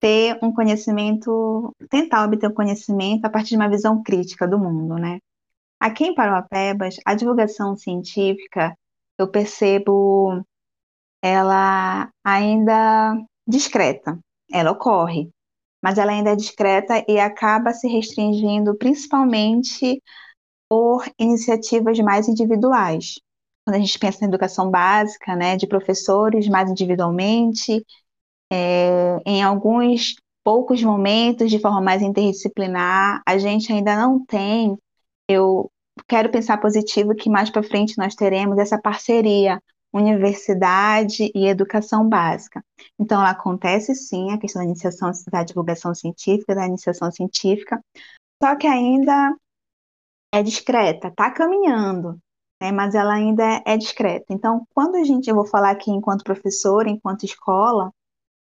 ter 0.00 0.38
um 0.42 0.50
conhecimento, 0.50 1.74
tentar 1.90 2.24
obter 2.24 2.48
um 2.48 2.54
conhecimento 2.54 3.26
a 3.26 3.30
partir 3.30 3.50
de 3.50 3.56
uma 3.56 3.68
visão 3.68 4.02
crítica 4.02 4.48
do 4.48 4.58
mundo, 4.58 4.94
né? 4.96 5.18
Aqui 5.80 6.06
em 6.06 6.14
Parauapebas, 6.14 6.96
a 7.04 7.14
divulgação 7.14 7.76
científica, 7.76 8.74
eu 9.18 9.30
percebo 9.30 10.42
ela 11.22 12.10
ainda 12.24 13.14
discreta. 13.46 14.18
Ela 14.52 14.72
ocorre, 14.72 15.30
mas 15.82 15.98
ela 15.98 16.12
ainda 16.12 16.30
é 16.30 16.36
discreta 16.36 17.04
e 17.08 17.20
acaba 17.20 17.74
se 17.74 17.88
restringindo 17.88 18.76
principalmente 18.76 20.02
por 20.68 21.04
iniciativas 21.18 21.98
mais 22.00 22.28
individuais. 22.28 23.16
Quando 23.64 23.76
a 23.76 23.78
gente 23.78 23.98
pensa 23.98 24.18
na 24.20 24.28
educação 24.28 24.70
básica, 24.70 25.34
né, 25.34 25.56
de 25.56 25.66
professores 25.66 26.48
mais 26.48 26.70
individualmente, 26.70 27.84
é, 28.52 29.18
em 29.24 29.42
alguns 29.42 30.16
poucos 30.44 30.82
momentos, 30.82 31.50
de 31.50 31.58
forma 31.58 31.80
mais 31.80 32.02
interdisciplinar, 32.02 33.22
a 33.26 33.38
gente 33.38 33.72
ainda 33.72 33.96
não 33.96 34.24
tem. 34.24 34.76
Eu 35.28 35.70
quero 36.06 36.30
pensar 36.30 36.58
positivo 36.58 37.14
que 37.14 37.30
mais 37.30 37.50
para 37.50 37.62
frente 37.62 37.96
nós 37.96 38.14
teremos 38.14 38.58
essa 38.58 38.78
parceria 38.78 39.58
universidade 39.94 41.30
e 41.34 41.46
educação 41.46 42.08
básica. 42.08 42.64
Então, 42.98 43.20
ela 43.20 43.30
acontece 43.30 43.94
sim 43.94 44.32
a 44.32 44.38
questão 44.38 44.60
da 44.60 44.66
iniciação 44.66 45.12
da 45.30 45.44
divulgação 45.44 45.94
científica, 45.94 46.54
da 46.54 46.66
iniciação 46.66 47.10
científica, 47.12 47.80
só 48.42 48.56
que 48.56 48.66
ainda 48.66 49.32
é 50.32 50.42
discreta, 50.42 51.08
está 51.08 51.30
caminhando, 51.30 52.18
né, 52.64 52.72
mas 52.72 52.94
ela 52.94 53.12
ainda 53.12 53.62
é 53.66 53.76
discreta. 53.76 54.26
Então, 54.30 54.66
quando 54.74 54.96
a 54.96 55.04
gente, 55.04 55.28
eu 55.28 55.34
vou 55.34 55.46
falar 55.46 55.70
aqui 55.70 55.90
enquanto 55.90 56.24
professor, 56.24 56.86
enquanto 56.86 57.24
escola, 57.24 57.92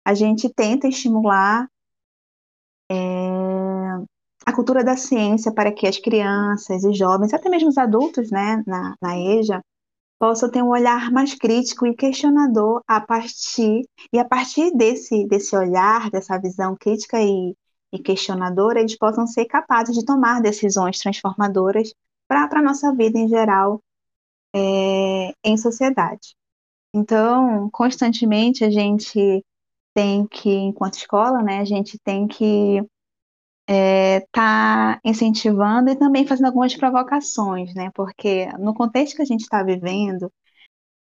a 0.04 0.16
gente 0.16 0.50
tenta 0.50 0.88
estimular 0.88 1.68
é, 2.92 2.96
a 4.46 4.54
cultura 4.54 4.84
da 4.84 4.98
ciência 4.98 5.54
para 5.54 5.72
que 5.72 5.86
as 5.86 6.00
crianças 6.00 6.84
e 6.84 6.94
jovens, 6.94 7.34
até 7.34 7.50
mesmo 7.50 7.70
os 7.70 7.78
adultos, 7.78 8.32
né, 8.32 8.64
na, 8.66 8.96
na 9.00 9.18
EJA, 9.20 9.64
possam 10.18 10.50
ter 10.50 10.64
um 10.64 10.70
olhar 10.70 11.12
mais 11.12 11.36
crítico 11.36 11.86
e 11.86 11.96
questionador 11.96 12.82
a 12.88 13.00
partir 13.00 13.84
e 14.12 14.20
a 14.20 14.26
partir 14.26 14.72
desse 14.76 15.26
desse 15.28 15.56
olhar, 15.56 16.10
dessa 16.10 16.38
visão 16.40 16.76
crítica 16.76 17.22
e, 17.22 17.56
e 17.94 18.00
questionadora, 18.00 18.80
eles 18.80 18.98
possam 18.98 19.28
ser 19.28 19.46
capazes 19.46 19.96
de 19.96 20.04
tomar 20.04 20.42
decisões 20.42 21.00
transformadoras 21.00 21.94
para 22.28 22.50
a 22.52 22.62
nossa 22.62 22.94
vida 22.94 23.18
em 23.20 23.30
geral 23.30 23.82
é, 24.56 25.34
em 25.44 25.58
sociedade. 25.58 26.36
Então, 26.94 27.70
constantemente 27.72 28.64
a 28.64 28.70
gente 28.70 29.44
tem 29.94 30.26
que, 30.28 30.50
enquanto 30.50 30.96
escola, 30.96 31.42
né, 31.44 31.60
a 31.60 31.66
gente 31.66 32.00
tem 32.00 32.28
que 32.28 32.82
está 33.68 33.76
é, 33.76 34.20
tá 34.32 35.00
incentivando 35.06 35.90
e 35.92 35.96
também 35.96 36.26
fazendo 36.26 36.48
algumas 36.48 36.76
provocações, 36.76 37.74
né? 37.76 37.92
Porque 37.94 38.48
no 38.58 38.74
contexto 38.74 39.16
que 39.16 39.22
a 39.22 39.26
gente 39.26 39.42
está 39.42 39.62
vivendo, 39.64 40.32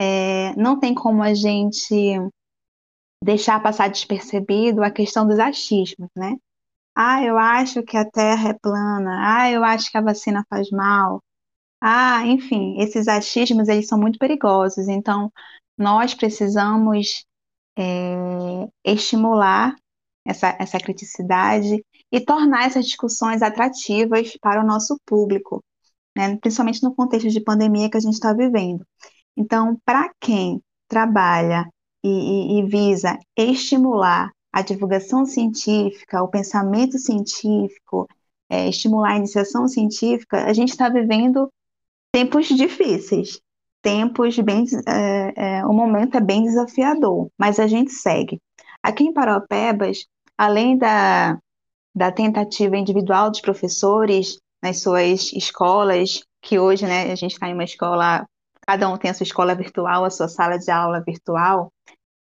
é, 0.01 0.55
não 0.55 0.79
tem 0.79 0.93
como 0.95 1.21
a 1.21 1.33
gente 1.33 2.19
deixar 3.23 3.61
passar 3.61 3.89
despercebido 3.89 4.83
a 4.83 4.91
questão 4.91 5.27
dos 5.27 5.39
achismos, 5.39 6.09
né? 6.15 6.35
Ah, 6.95 7.23
eu 7.23 7.37
acho 7.37 7.83
que 7.83 7.97
a 7.97 8.09
Terra 8.09 8.49
é 8.49 8.53
plana. 8.53 9.19
Ah, 9.21 9.51
eu 9.51 9.63
acho 9.63 9.91
que 9.91 9.97
a 9.97 10.01
vacina 10.01 10.45
faz 10.49 10.69
mal. 10.71 11.21
Ah, 11.81 12.25
enfim, 12.25 12.79
esses 12.79 13.07
achismos 13.07 13.67
eles 13.67 13.87
são 13.87 13.99
muito 13.99 14.17
perigosos. 14.19 14.87
Então, 14.87 15.31
nós 15.77 16.13
precisamos 16.13 17.25
é, 17.77 18.67
estimular 18.83 19.75
essa, 20.25 20.55
essa 20.59 20.79
criticidade 20.79 21.83
e 22.11 22.21
tornar 22.21 22.65
essas 22.65 22.85
discussões 22.85 23.41
atrativas 23.41 24.35
para 24.41 24.61
o 24.63 24.65
nosso 24.65 24.97
público, 25.05 25.63
né? 26.17 26.37
principalmente 26.37 26.81
no 26.83 26.95
contexto 26.95 27.29
de 27.29 27.41
pandemia 27.41 27.89
que 27.89 27.97
a 27.97 28.01
gente 28.01 28.13
está 28.13 28.33
vivendo. 28.33 28.85
Então, 29.37 29.77
para 29.85 30.11
quem 30.19 30.61
trabalha 30.87 31.69
e, 32.03 32.09
e, 32.09 32.59
e 32.59 32.65
visa 32.65 33.17
estimular 33.37 34.31
a 34.51 34.61
divulgação 34.61 35.25
científica, 35.25 36.23
o 36.23 36.29
pensamento 36.29 36.97
científico, 36.97 38.07
é, 38.49 38.69
estimular 38.69 39.11
a 39.11 39.17
iniciação 39.17 39.67
científica, 39.67 40.45
a 40.45 40.53
gente 40.53 40.69
está 40.69 40.87
vivendo 40.87 41.51
tempos 42.15 42.47
difíceis, 42.47 43.41
tempos 43.81 44.39
bem. 44.39 44.63
É, 44.87 45.33
é, 45.57 45.65
o 45.65 45.73
momento 45.73 46.15
é 46.15 46.21
bem 46.21 46.43
desafiador, 46.43 47.29
mas 47.37 47.59
a 47.59 47.67
gente 47.67 47.91
segue. 47.91 48.41
Aqui 48.81 49.03
em 49.03 49.11
Paropebas, 49.11 50.05
além 50.37 50.77
da, 50.77 51.37
da 51.93 52.13
tentativa 52.13 52.77
individual 52.77 53.29
dos 53.29 53.41
professores 53.41 54.39
nas 54.63 54.79
suas 54.81 55.33
escolas, 55.33 56.23
que 56.41 56.57
hoje 56.57 56.85
né, 56.85 57.11
a 57.11 57.15
gente 57.15 57.33
está 57.33 57.49
em 57.49 57.53
uma 57.53 57.65
escola, 57.65 58.25
cada 58.65 58.87
um 58.87 58.97
tem 58.97 59.11
a 59.11 59.13
sua 59.13 59.25
escola 59.25 59.53
virtual, 59.53 60.05
a 60.05 60.09
sua 60.09 60.29
sala 60.29 60.57
de 60.57 60.71
aula 60.71 61.03
virtual, 61.05 61.69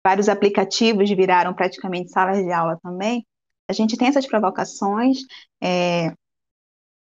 vários 0.07 0.29
aplicativos 0.29 1.11
viraram 1.11 1.53
praticamente 1.53 2.13
salas 2.13 2.39
de 2.39 2.53
aula 2.53 2.79
também. 2.81 3.27
A 3.69 3.73
gente 3.73 3.97
tem 3.97 4.07
essas 4.07 4.27
provocações, 4.27 5.19
é, 5.61 6.13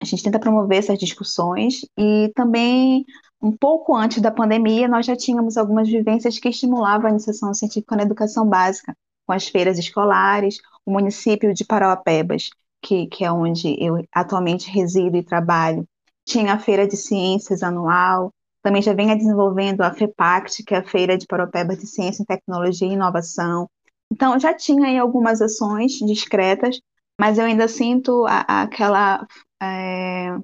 a 0.01 0.05
gente 0.05 0.23
tenta 0.23 0.39
promover 0.39 0.79
essas 0.79 0.99
discussões 0.99 1.81
e 1.97 2.31
também 2.35 3.05
um 3.43 3.57
pouco 3.57 3.95
antes 3.95 4.21
da 4.21 4.31
pandemia 4.31 4.89
nós 4.89 5.07
já 5.07 5.17
tínhamos 5.17 5.57
algumas 5.57 5.89
vivências 5.89 6.39
que 6.39 6.49
estimulavam 6.49 7.09
a 7.09 7.11
iniciação 7.11 7.53
científica 7.53 7.97
na 7.97 8.03
educação 8.03 8.47
básica, 8.47 8.95
com 9.27 9.33
as 9.33 9.49
feiras 9.49 9.79
escolares, 9.79 10.59
o 10.87 10.93
município 10.93 11.53
de 11.53 11.65
Parauapebas, 11.65 12.51
que, 12.81 13.07
que 13.07 13.25
é 13.25 13.33
onde 13.33 13.77
eu 13.79 14.03
atualmente 14.13 14.71
resido 14.71 15.17
e 15.17 15.23
trabalho, 15.23 15.87
tinha 16.25 16.55
a 16.55 16.59
Feira 16.59 16.87
de 16.87 16.97
Ciências 16.97 17.63
anual, 17.63 18.33
também 18.63 18.83
já 18.83 18.93
venha 18.93 19.17
desenvolvendo 19.17 19.83
a 19.83 19.93
FEPACT, 19.93 20.63
que 20.65 20.75
é 20.75 20.79
a 20.79 20.85
Feira 20.85 21.17
de 21.17 21.27
Parauapebas 21.27 21.79
de 21.79 21.87
Ciência, 21.87 22.25
Tecnologia 22.27 22.87
e 22.87 22.93
Inovação. 22.93 23.69
Então, 24.13 24.39
já 24.39 24.55
tinha 24.55 24.89
aí 24.89 24.99
algumas 24.99 25.41
ações 25.41 25.93
discretas, 25.99 26.81
mas 27.21 27.39
eu 27.39 27.45
ainda 27.45 27.69
sinto 27.69 28.27
a, 28.27 28.45
a, 28.47 28.63
aquela 28.63 29.27
é, 29.63 30.37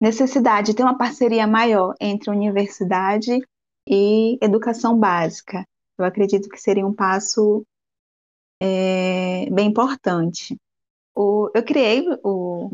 necessidade 0.00 0.68
de 0.68 0.74
ter 0.74 0.82
uma 0.82 0.96
parceria 0.96 1.46
maior 1.46 1.94
entre 2.00 2.30
universidade 2.30 3.40
e 3.86 4.38
educação 4.40 4.98
básica. 4.98 5.66
Eu 5.98 6.04
acredito 6.04 6.48
que 6.48 6.58
seria 6.58 6.86
um 6.86 6.94
passo 6.94 7.64
é, 8.60 9.48
bem 9.50 9.68
importante. 9.68 10.56
O, 11.14 11.50
eu 11.54 11.62
criei 11.62 12.06
o, 12.22 12.70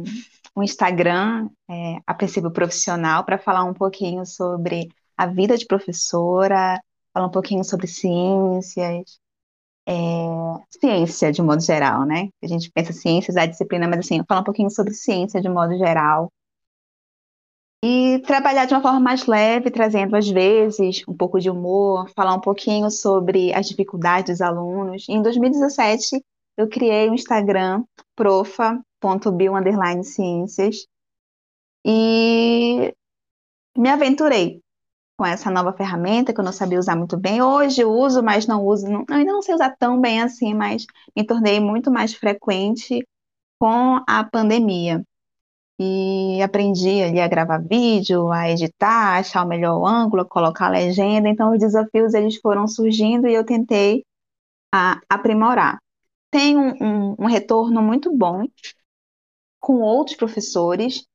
um 0.56 0.62
Instagram, 0.62 1.48
é, 1.68 1.98
a 2.06 2.14
princípio 2.14 2.50
profissional, 2.50 3.24
para 3.24 3.38
falar 3.38 3.64
um 3.64 3.74
pouquinho 3.74 4.24
sobre 4.24 4.88
a 5.16 5.26
vida 5.26 5.56
de 5.56 5.66
professora, 5.66 6.80
falar 7.12 7.26
um 7.26 7.30
pouquinho 7.30 7.64
sobre 7.64 7.86
ciências, 7.86 9.18
é, 9.86 9.92
ciência 10.80 11.32
de 11.32 11.42
modo 11.42 11.62
geral, 11.62 12.04
né? 12.04 12.28
A 12.42 12.46
gente 12.46 12.70
pensa 12.70 12.92
ciências, 12.92 13.36
a 13.36 13.46
disciplina, 13.46 13.88
mas 13.88 14.00
assim, 14.00 14.22
falar 14.28 14.40
um 14.40 14.44
pouquinho 14.44 14.70
sobre 14.70 14.94
ciência 14.94 15.40
de 15.40 15.48
modo 15.48 15.76
geral, 15.78 16.30
e 17.84 18.20
trabalhar 18.26 18.64
de 18.64 18.74
uma 18.74 18.82
forma 18.82 18.98
mais 18.98 19.26
leve, 19.26 19.70
trazendo 19.70 20.16
às 20.16 20.28
vezes 20.28 21.04
um 21.06 21.16
pouco 21.16 21.38
de 21.38 21.48
humor, 21.48 22.10
falar 22.16 22.34
um 22.34 22.40
pouquinho 22.40 22.90
sobre 22.90 23.54
as 23.54 23.68
dificuldades 23.68 24.38
dos 24.38 24.40
alunos. 24.40 25.08
em 25.08 25.22
2017, 25.22 26.20
eu 26.56 26.68
criei 26.68 27.08
o 27.08 27.14
Instagram 27.14 27.84
profa.bio_ciências 28.16 30.86
e 31.84 32.92
me 33.76 33.88
aventurei 33.88 34.60
com 35.16 35.24
essa 35.24 35.50
nova 35.50 35.72
ferramenta 35.72 36.32
que 36.32 36.40
eu 36.40 36.44
não 36.44 36.52
sabia 36.52 36.78
usar 36.78 36.96
muito 36.96 37.16
bem. 37.16 37.42
Hoje 37.42 37.84
uso, 37.84 38.22
mas 38.22 38.46
não 38.46 38.64
uso, 38.64 38.88
não, 38.88 39.04
ainda 39.10 39.32
não 39.32 39.42
sei 39.42 39.54
usar 39.54 39.74
tão 39.78 40.00
bem 40.00 40.20
assim, 40.22 40.54
mas 40.54 40.86
me 41.16 41.24
tornei 41.24 41.58
muito 41.60 41.90
mais 41.90 42.14
frequente 42.14 43.06
com 43.58 44.02
a 44.06 44.24
pandemia 44.24 45.02
e 45.78 46.40
aprendi 46.42 47.02
ali 47.02 47.20
a 47.20 47.28
gravar 47.28 47.58
vídeo, 47.58 48.30
a 48.32 48.50
editar, 48.50 49.18
achar 49.18 49.44
o 49.44 49.48
melhor 49.48 49.84
ângulo, 49.86 50.26
colocar 50.26 50.66
a 50.66 50.70
legenda. 50.70 51.28
Então, 51.28 51.52
os 51.52 51.58
desafios 51.58 52.14
eles 52.14 52.36
foram 52.36 52.66
surgindo 52.66 53.26
e 53.28 53.34
eu 53.34 53.44
tentei 53.44 54.04
a, 54.72 55.00
aprimorar. 55.08 55.78
Tem 56.30 56.56
um, 56.56 56.72
um, 56.80 57.16
um, 57.20 57.26
retorno 57.26 57.82
muito 57.82 58.14
bom 58.14 58.46
com 59.60 59.80
outros 59.80 60.16
professores. 60.16 61.06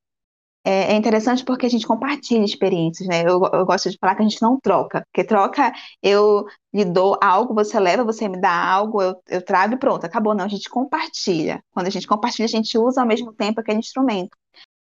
É, 0.63 0.93
é, 0.93 0.95
interessante 0.95 1.43
porque 1.43 1.65
a 1.65 1.69
gente 1.69 1.87
compartilha 1.87 2.43
experiências, 2.43 3.07
né? 3.07 3.23
Eu, 3.23 3.41
eu 3.51 3.65
gosto 3.65 3.89
de 3.89 3.97
falar 3.97 4.15
que 4.15 4.21
a 4.21 4.27
gente 4.27 4.41
não 4.41 4.59
troca, 4.59 5.03
porque 5.11 5.23
troca, 5.23 5.73
eu 6.03 6.45
lhe 6.71 6.85
dou 6.85 7.17
algo, 7.21 7.53
você 7.55 7.79
leva, 7.79 8.03
você 8.03 8.29
me 8.29 8.39
dá 8.39 8.53
algo, 8.53 9.01
eu, 9.01 9.15
eu 9.27 9.43
trago 9.43 9.73
e 9.73 9.77
pronto, 9.77 10.05
acabou. 10.05 10.35
Não, 10.35 10.45
a 10.45 10.47
gente 10.47 10.69
compartilha. 10.69 11.63
Quando 11.71 11.87
a 11.87 11.89
gente 11.89 12.07
compartilha, 12.07 12.45
a 12.45 12.49
gente 12.49 12.77
usa 12.77 13.01
ao 13.01 13.07
mesmo 13.07 13.33
tempo 13.33 13.59
aquele 13.59 13.79
instrumento. 13.79 14.37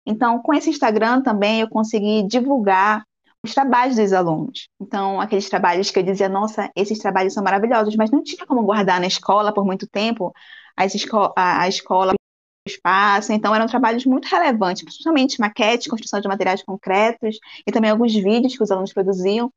Então, 0.06 0.40
com 0.42 0.54
esse 0.54 0.70
Instagram 0.70 1.22
também 1.22 1.62
eu 1.62 1.70
consegui 1.70 2.24
divulgar 2.24 3.04
os 3.44 3.54
trabalhos 3.54 3.98
dos 3.98 4.14
alunos. 4.14 4.70
Então, 4.82 5.20
aqueles 5.22 5.50
trabalhos 5.50 5.92
que 5.92 6.00
eu 6.00 6.04
dizia, 6.04 6.30
nossa, 6.30 6.70
esses 6.76 7.00
trabalhos 7.00 7.34
são 7.34 7.44
maravilhosos, 7.44 7.96
mas 7.96 8.12
não 8.12 8.24
tinha 8.24 8.46
como 8.46 8.64
guardar 8.64 9.00
na 9.00 9.08
escola 9.08 9.54
por 9.54 9.66
muito 9.66 9.88
tempo, 9.88 10.34
a, 10.76 10.86
esco 10.86 11.34
a, 11.36 11.62
a 11.62 11.68
escola, 11.68 12.14
espaço. 12.66 13.32
Então, 13.32 13.54
eram 13.54 13.68
trabalhos 13.68 14.06
muito 14.06 14.26
relevantes, 14.26 14.84
principalmente 14.84 15.40
maquete, 15.40 15.90
construção 15.90 16.20
de 16.20 16.28
materiais 16.28 16.64
concretos 16.64 17.38
e 17.66 17.72
também 17.72 17.92
alguns 17.92 18.14
vídeos 18.14 18.56
que 18.58 18.64
os 18.64 18.72
alunos 18.72 18.94
produziam. 18.94 19.52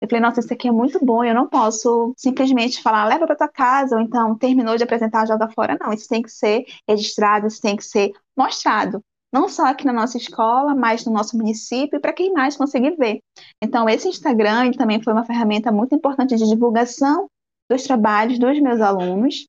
Eu 0.00 0.08
falei, 0.08 0.22
nossa, 0.22 0.40
isso 0.40 0.52
aqui 0.52 0.68
é 0.68 0.72
muito 0.72 1.04
bom, 1.04 1.22
eu 1.22 1.34
não 1.34 1.46
posso 1.46 2.14
simplesmente 2.16 2.82
falar, 2.82 3.04
leva 3.04 3.26
para 3.26 3.36
tua 3.36 3.48
casa, 3.48 3.96
ou 3.96 4.00
então 4.00 4.36
terminou 4.36 4.76
de 4.76 4.84
apresentar, 4.84 5.26
joga 5.26 5.48
fora. 5.50 5.76
Não, 5.78 5.92
isso 5.92 6.08
tem 6.08 6.22
que 6.22 6.30
ser 6.30 6.64
registrado, 6.88 7.46
isso 7.46 7.60
tem 7.60 7.76
que 7.76 7.84
ser 7.84 8.10
mostrado. 8.36 9.02
Não 9.32 9.48
só 9.48 9.66
aqui 9.66 9.84
na 9.84 9.92
nossa 9.92 10.16
escola, 10.16 10.74
mas 10.74 11.04
no 11.04 11.12
nosso 11.12 11.36
município, 11.36 12.00
para 12.00 12.12
quem 12.12 12.32
mais 12.32 12.56
conseguir 12.56 12.96
ver. 12.96 13.20
Então, 13.62 13.88
esse 13.88 14.08
Instagram 14.08 14.72
também 14.72 15.02
foi 15.02 15.12
uma 15.12 15.24
ferramenta 15.24 15.70
muito 15.70 15.94
importante 15.94 16.34
de 16.34 16.48
divulgação 16.48 17.28
dos 17.70 17.84
trabalhos 17.84 18.38
dos 18.38 18.58
meus 18.60 18.80
alunos. 18.80 19.46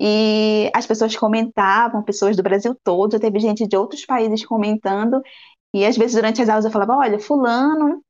E 0.00 0.70
as 0.74 0.86
pessoas 0.86 1.14
comentavam, 1.16 2.02
pessoas 2.02 2.36
do 2.36 2.42
Brasil 2.42 2.76
todo, 2.84 3.20
teve 3.20 3.38
gente 3.40 3.66
de 3.66 3.76
outros 3.76 4.06
países 4.06 4.44
comentando. 4.46 5.22
E 5.74 5.84
às 5.86 5.96
vezes 5.96 6.16
durante 6.16 6.42
as 6.42 6.48
aulas 6.48 6.64
eu 6.64 6.70
falava: 6.70 6.96
olha, 6.96 7.18
Fulano 7.20 8.02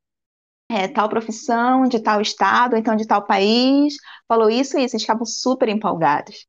é, 0.71 0.87
tal 0.89 1.09
profissão, 1.09 1.89
de 1.89 2.01
tal 2.01 2.21
estado, 2.21 2.77
então 2.77 2.95
de 2.97 3.07
tal 3.07 3.27
país, 3.27 3.95
falou 4.29 4.49
isso 4.49 4.79
e 4.79 4.85
isso, 4.85 4.95
eles 4.95 5.03
ficavam 5.03 5.27
super 5.27 5.69
empolgados. 5.69 6.47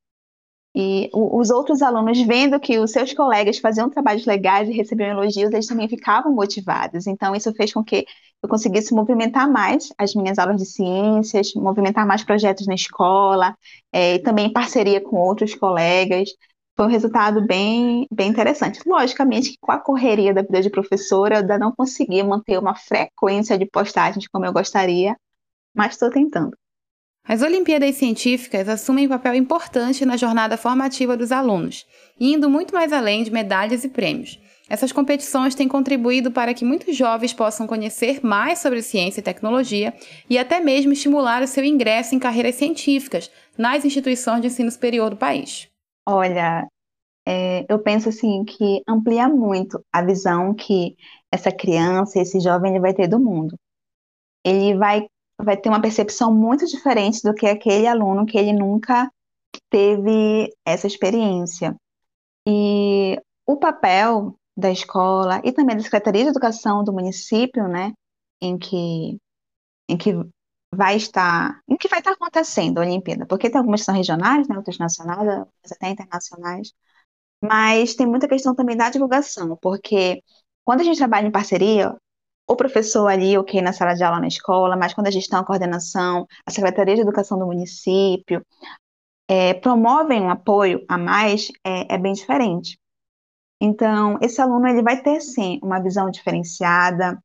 E 0.74 1.10
os 1.13 1.50
outros 1.50 1.82
alunos, 1.82 2.20
vendo 2.22 2.60
que 2.60 2.80
os 2.80 2.92
seus 2.92 3.13
colegas 3.13 3.58
faziam 3.58 3.90
trabalhos 3.90 4.25
legais 4.25 4.70
e 4.70 4.72
recebiam 4.72 5.10
elogios, 5.10 5.51
eles 5.51 5.68
também 5.68 5.90
ficavam 5.90 6.34
motivados. 6.34 7.08
Então, 7.08 7.36
isso 7.36 7.54
fez 7.54 7.74
com 7.74 7.84
que 7.84 8.06
eu 8.42 8.48
conseguisse 8.50 8.94
movimentar 8.94 9.51
mais 9.51 9.90
as 9.98 10.16
minhas 10.16 10.40
aulas 10.40 10.58
de 10.58 10.66
ciências, 10.66 11.54
movimentar 11.56 12.08
mais 12.08 12.24
projetos 12.24 12.68
na 12.68 12.74
escola, 12.74 13.56
é, 13.92 14.16
e 14.16 14.20
também 14.20 14.48
em 14.48 14.54
parceria 14.54 15.01
com 15.01 15.18
outros 15.18 15.54
colegas 15.56 16.30
foi 16.75 16.86
um 16.88 16.90
resultado 16.90 17.46
bem, 17.46 18.08
bem 18.12 18.30
interessante. 18.30 18.82
Logicamente 18.88 19.58
com 19.60 19.72
a 19.72 19.80
correria 19.80 20.34
da 20.34 20.42
vida 20.42 20.62
de 20.62 20.70
professora, 20.70 21.36
eu 21.36 21.42
ainda 21.42 21.58
não 21.60 21.72
consegui 21.74 22.24
manter 22.24 22.58
uma 22.58 22.75
frequência 22.75 23.58
de 23.58 23.66
postagens 23.66 24.28
como 24.28 24.46
eu 24.46 24.54
gostaria, 24.54 25.16
mas 25.75 25.94
estou 25.94 26.10
tentando. 26.10 26.58
As 27.24 27.42
Olimpíadas 27.42 27.96
Científicas 27.96 28.68
assumem 28.68 29.06
um 29.06 29.10
papel 29.10 29.36
importante 29.36 30.06
na 30.06 30.18
jornada 30.18 30.58
formativa 30.58 31.16
dos 31.16 31.32
alunos, 31.32 31.86
indo 32.20 32.50
muito 32.50 32.74
mais 32.74 32.92
além 32.92 33.24
de 33.24 33.32
medalhas 33.32 33.84
e 33.84 33.90
prêmios. 33.90 34.40
Essas 34.68 34.92
competições 34.92 35.54
têm 35.54 35.68
contribuído 35.68 36.32
para 36.32 36.54
que 36.54 36.63
muitos 36.63 36.96
jovens 36.96 37.34
possam 37.34 37.68
conhecer 37.68 38.25
mais 38.25 38.60
sobre 38.60 38.82
ciência 38.82 39.20
e 39.20 39.24
tecnologia 39.24 39.94
e 40.30 40.38
até 40.38 40.62
mesmo 40.62 40.94
estimular 40.94 41.44
o 41.44 41.48
seu 41.48 41.63
ingresso 41.63 42.16
em 42.16 42.20
carreiras 42.20 42.56
científicas 42.56 43.30
nas 43.58 43.84
instituições 43.84 44.42
de 44.42 44.48
ensino 44.48 44.72
superior 44.72 45.10
do 45.10 45.18
país. 45.18 45.68
Olha, 46.08 46.66
é, 47.28 47.66
eu 47.70 47.80
penso 47.80 48.10
assim 48.10 48.44
que 48.46 48.82
amplia 48.88 49.28
muito 49.28 49.84
a 49.92 50.01
visão 50.01 50.54
que 50.54 50.96
essa 51.32 51.51
criança, 51.51 52.20
esse 52.20 52.40
jovem, 52.40 52.72
ele 52.72 52.80
vai 52.80 52.94
ter 52.94 53.08
do 53.08 53.20
mundo. 53.20 53.56
Ele 54.44 54.75
vai, 54.78 55.06
vai 55.44 55.58
ter 55.58 55.70
uma 55.70 55.82
percepção 55.82 56.34
muito 56.34 56.66
diferente 56.66 57.22
do 57.24 57.34
que 57.34 57.48
aquele 57.48 57.88
aluno 57.88 58.26
que 58.26 58.38
ele 58.38 58.54
nunca 58.54 59.12
teve 59.70 60.54
essa 60.66 60.88
experiência. 60.88 61.76
E 62.48 63.20
o 63.46 63.58
papel 63.58 64.36
da 64.56 64.72
escola 64.72 65.42
e 65.44 65.52
também 65.52 65.78
da 65.78 65.84
Secretaria 65.84 66.24
de 66.24 66.30
Educação 66.30 66.84
do 66.84 66.94
município, 66.94 67.68
né, 67.68 67.94
em 68.42 68.58
que, 68.58 69.18
em 69.90 69.98
que 69.98 70.14
vai 70.74 70.96
estar, 70.96 71.62
em 71.68 71.78
que 71.78 71.88
vai 71.88 72.00
estar 72.00 72.12
acontecendo 72.12 72.80
a 72.80 72.82
Olimpíada, 72.82 73.26
porque 73.26 73.50
tem 73.50 73.60
algumas 73.60 73.82
que 73.82 73.86
são 73.86 73.96
regionais, 73.96 74.48
né, 74.48 74.58
outras 74.58 74.78
nacionais, 74.78 75.20
outras 75.20 75.72
até 75.74 75.90
internacionais, 75.90 76.74
mas 77.44 77.96
tem 77.96 78.08
muita 78.08 78.28
questão 78.28 78.56
também 78.56 78.78
da 78.78 78.90
divulgação, 78.90 79.58
porque 79.62 80.24
quando 80.64 80.82
a 80.82 80.84
gente 80.84 80.98
trabalha 80.98 81.28
em 81.28 81.32
parceria, 81.32 81.96
o 82.51 82.55
professor 82.55 83.08
ali, 83.08 83.38
ok, 83.38 83.62
na 83.62 83.74
sala 83.74 83.93
de 83.93 84.03
aula 84.03 84.20
na 84.20 84.27
escola, 84.27 84.75
mas 84.75 84.93
quando 84.93 85.08
a 85.08 85.12
gestão, 85.12 85.39
a 85.39 85.46
coordenação, 85.46 86.27
a 86.46 86.51
Secretaria 86.51 86.96
de 86.96 87.01
Educação 87.01 87.39
do 87.39 87.46
município, 87.46 88.46
é, 89.27 89.53
promovem 89.53 90.22
um 90.22 90.29
apoio 90.29 90.84
a 90.89 90.98
mais, 90.98 91.48
é, 91.65 91.96
é 91.96 91.98
bem 91.98 92.14
diferente. 92.14 92.77
Então, 93.61 94.18
esse 94.22 94.42
aluno 94.42 94.68
ele 94.68 94.81
vai 94.81 95.01
ter 95.01 95.22
sim 95.22 95.59
uma 95.64 95.79
visão 95.81 96.09
diferenciada, 96.09 97.18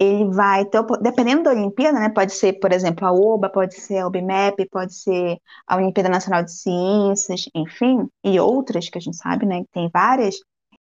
ele 0.00 0.28
vai 0.30 0.64
ter, 0.64 0.82
dependendo 1.00 1.44
da 1.44 1.50
Olimpíada, 1.50 2.00
né, 2.00 2.08
pode 2.08 2.32
ser, 2.32 2.54
por 2.54 2.72
exemplo, 2.72 3.06
a 3.06 3.12
OBA, 3.12 3.48
pode 3.50 3.74
ser 3.74 3.98
a 3.98 4.06
OBMEP, 4.06 4.68
pode 4.70 4.94
ser 4.94 5.38
a 5.66 5.76
Olimpíada 5.76 6.08
Nacional 6.08 6.42
de 6.42 6.52
Ciências, 6.52 7.44
enfim, 7.54 8.08
e 8.24 8.40
outras 8.40 8.88
que 8.88 8.98
a 8.98 9.00
gente 9.00 9.16
sabe, 9.16 9.46
né, 9.46 9.62
tem 9.72 9.88
várias, 9.92 10.36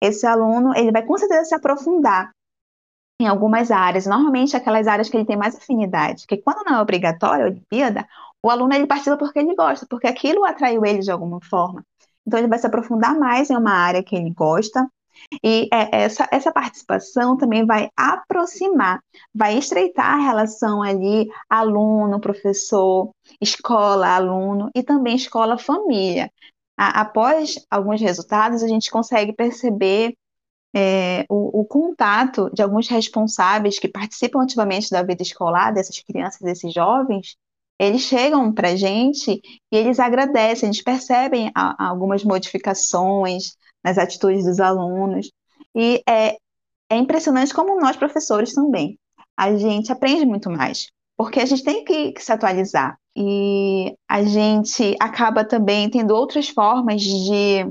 esse 0.00 0.26
aluno, 0.26 0.76
ele 0.76 0.92
vai 0.92 1.04
com 1.06 1.16
certeza 1.16 1.44
se 1.44 1.54
aprofundar 1.54 2.30
em 3.20 3.26
algumas 3.26 3.70
áreas, 3.70 4.06
normalmente 4.06 4.56
aquelas 4.56 4.86
áreas 4.86 5.08
que 5.08 5.16
ele 5.16 5.26
tem 5.26 5.36
mais 5.36 5.56
afinidade, 5.56 6.22
porque 6.22 6.42
quando 6.42 6.64
não 6.64 6.78
é 6.78 6.80
obrigatória 6.80 7.44
a 7.44 7.48
Olimpíada, 7.48 8.06
o 8.42 8.50
aluno 8.50 8.72
ele 8.74 8.86
participa 8.86 9.16
porque 9.16 9.38
ele 9.38 9.54
gosta, 9.54 9.86
porque 9.88 10.06
aquilo 10.06 10.44
atraiu 10.44 10.84
ele 10.84 11.00
de 11.00 11.10
alguma 11.10 11.40
forma. 11.40 11.84
Então 12.26 12.38
ele 12.38 12.48
vai 12.48 12.58
se 12.58 12.66
aprofundar 12.66 13.18
mais 13.18 13.50
em 13.50 13.56
uma 13.56 13.72
área 13.72 14.02
que 14.02 14.14
ele 14.14 14.30
gosta, 14.30 14.88
e 15.42 15.68
é, 15.72 16.02
essa, 16.04 16.28
essa 16.30 16.52
participação 16.52 17.36
também 17.36 17.66
vai 17.66 17.90
aproximar, 17.96 19.02
vai 19.34 19.58
estreitar 19.58 20.14
a 20.14 20.24
relação 20.24 20.82
ali 20.82 21.28
aluno, 21.48 22.20
professor, 22.20 23.10
escola, 23.40 24.14
aluno 24.14 24.70
e 24.74 24.82
também 24.82 25.16
escola-família. 25.16 26.30
Após 26.76 27.56
alguns 27.68 28.00
resultados, 28.00 28.62
a 28.62 28.68
gente 28.68 28.90
consegue 28.90 29.32
perceber 29.32 30.14
é, 30.78 31.24
o, 31.28 31.62
o, 31.62 31.64
contato 31.64 32.48
de 32.54 32.62
alguns 32.62 32.86
responsáveis 32.88 33.80
que 33.80 33.88
participam 33.88 34.42
ativamente 34.42 34.90
da 34.90 35.02
vida 35.02 35.22
escolar, 35.22 35.72
dessas 35.72 35.98
crianças, 36.00 36.40
desses 36.40 36.72
jovens, 36.72 37.36
eles 37.80 38.02
chegam 38.02 38.52
para 38.52 38.68
a 38.68 38.76
gente 38.76 39.40
e 39.72 39.76
eles 39.76 39.98
agradecem, 39.98 40.68
eles 40.68 40.80
percebem 40.80 41.50
a, 41.52 41.84
a 41.84 41.88
algumas 41.88 42.22
modificações, 42.22 43.56
nas 43.82 43.98
atitudes 43.98 44.44
dos 44.44 44.60
alunos. 44.60 45.32
E 45.74 46.00
é, 46.08 46.36
é 46.88 46.96
impressionante 46.96 47.52
como 47.52 47.80
nós, 47.80 47.96
professores, 47.96 48.52
também. 48.52 48.96
A 49.36 49.56
gente 49.56 49.90
aprende 49.90 50.24
muito 50.26 50.48
mais, 50.48 50.86
porque 51.16 51.40
a 51.40 51.46
gente 51.46 51.64
tem 51.64 51.84
que, 51.84 52.12
que 52.12 52.22
se 52.22 52.32
atualizar. 52.32 52.96
E 53.16 53.96
a 54.08 54.22
gente 54.22 54.94
acaba 55.00 55.44
também 55.44 55.90
tendo 55.90 56.14
outras 56.14 56.48
formas 56.48 57.02
de, 57.02 57.66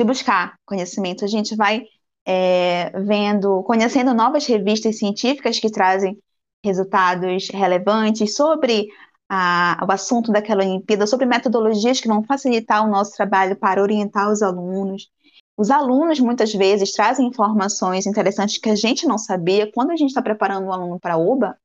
de 0.00 0.06
buscar 0.06 0.56
conhecimento. 0.64 1.24
A 1.24 1.28
gente 1.28 1.56
vai 1.56 1.84
é, 2.24 2.90
vendo, 3.00 3.62
conhecendo 3.64 4.14
novas 4.14 4.46
revistas 4.46 4.98
científicas 4.98 5.58
que 5.58 5.70
trazem 5.70 6.16
resultados 6.64 7.48
relevantes 7.48 8.34
sobre 8.36 8.86
a, 9.28 9.84
o 9.86 9.92
assunto 9.92 10.30
daquela 10.30 10.62
Olimpíada, 10.64 11.06
sobre 11.06 11.26
metodologias 11.26 12.00
que 12.00 12.08
vão 12.08 12.22
facilitar 12.22 12.84
o 12.84 12.90
nosso 12.90 13.12
trabalho 13.16 13.56
para 13.56 13.82
orientar 13.82 14.30
os 14.30 14.40
alunos. 14.40 15.10
Os 15.56 15.70
alunos 15.70 16.20
muitas 16.20 16.54
vezes 16.54 16.92
trazem 16.92 17.26
informações 17.26 18.06
interessantes 18.06 18.58
que 18.58 18.70
a 18.70 18.76
gente 18.76 19.06
não 19.06 19.18
sabia. 19.18 19.70
Quando 19.72 19.90
a 19.90 19.96
gente 19.96 20.10
está 20.10 20.22
preparando 20.22 20.66
um 20.66 20.72
aluno 20.72 21.00
para 21.00 21.14
a 21.14 21.18
UBA, 21.18 21.58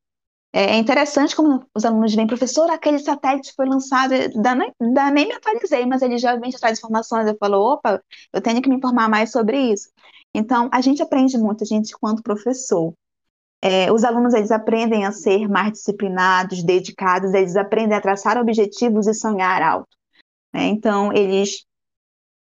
é 0.55 0.77
interessante 0.77 1.35
como 1.35 1.65
os 1.73 1.83
alunos 1.83 2.13
vêm, 2.13 2.27
professor, 2.27 2.69
aquele 2.69 2.99
satélite 2.99 3.53
foi 3.55 3.65
lançado, 3.65 4.13
da, 4.35 4.53
da, 4.53 5.09
nem 5.11 5.27
me 5.27 5.33
atualizei, 5.33 5.83
mas 5.87 6.03
ele 6.03 6.19
já 6.19 6.35
vem 6.35 6.51
já 6.51 6.59
traz 6.59 6.77
informações. 6.77 7.27
Eu 7.27 7.35
falo, 7.39 7.57
opa, 7.73 8.01
eu 8.31 8.39
tenho 8.39 8.61
que 8.61 8.69
me 8.69 8.75
informar 8.75 9.09
mais 9.09 9.31
sobre 9.31 9.57
isso. 9.73 9.89
Então, 10.31 10.69
a 10.71 10.79
gente 10.79 11.01
aprende 11.01 11.37
muito, 11.39 11.63
a 11.63 11.67
gente, 11.67 11.93
enquanto 11.93 12.21
professor. 12.21 12.93
É, 13.61 13.91
os 13.91 14.03
alunos 14.03 14.33
eles 14.33 14.51
aprendem 14.51 15.05
a 15.05 15.11
ser 15.11 15.47
mais 15.47 15.71
disciplinados, 15.71 16.63
dedicados, 16.63 17.33
eles 17.33 17.55
aprendem 17.55 17.97
a 17.97 18.01
traçar 18.01 18.37
objetivos 18.37 19.07
e 19.07 19.13
sonhar 19.13 19.61
alto. 19.61 19.97
Né? 20.53 20.65
Então, 20.65 21.11
eles, 21.13 21.65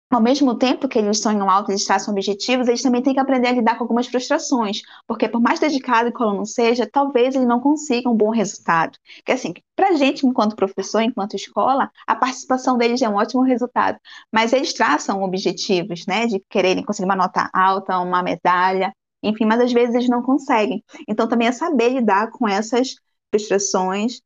ao 0.09 0.21
mesmo 0.21 0.55
tempo 0.55 0.87
que 0.87 0.97
eles 0.97 1.21
sonham 1.21 1.49
alto, 1.49 1.71
eles 1.71 1.85
traçam 1.85 2.13
objetivos, 2.13 2.67
eles 2.67 2.81
também 2.81 3.01
têm 3.01 3.13
que 3.13 3.19
aprender 3.19 3.49
a 3.49 3.51
lidar 3.51 3.77
com 3.77 3.83
algumas 3.83 4.07
frustrações, 4.07 4.81
porque 5.07 5.29
por 5.29 5.39
mais 5.39 5.59
dedicado 5.59 6.11
que 6.11 6.21
o 6.21 6.25
aluno 6.25 6.45
seja, 6.45 6.89
talvez 6.91 7.35
ele 7.35 7.45
não 7.45 7.59
consiga 7.59 8.09
um 8.09 8.15
bom 8.15 8.31
resultado. 8.31 8.97
Que 9.23 9.31
assim, 9.31 9.53
para 9.75 9.89
a 9.89 9.93
gente, 9.93 10.25
enquanto 10.25 10.55
professor, 10.55 11.01
enquanto 11.01 11.35
escola, 11.35 11.91
a 12.07 12.15
participação 12.15 12.77
deles 12.77 13.01
é 13.01 13.09
um 13.09 13.15
ótimo 13.15 13.43
resultado, 13.43 13.99
mas 14.31 14.51
eles 14.51 14.73
traçam 14.73 15.21
objetivos, 15.21 16.05
né, 16.07 16.25
de 16.25 16.43
quererem 16.49 16.83
conseguir 16.83 17.05
uma 17.05 17.15
nota 17.15 17.47
alta, 17.53 17.99
uma 17.99 18.23
medalha, 18.23 18.91
enfim, 19.21 19.45
mas 19.45 19.61
às 19.61 19.71
vezes 19.71 19.93
eles 19.93 20.09
não 20.09 20.23
conseguem. 20.23 20.83
Então 21.07 21.27
também 21.27 21.47
é 21.47 21.51
saber 21.51 21.89
lidar 21.89 22.31
com 22.31 22.47
essas 22.47 22.95
frustrações, 23.31 24.21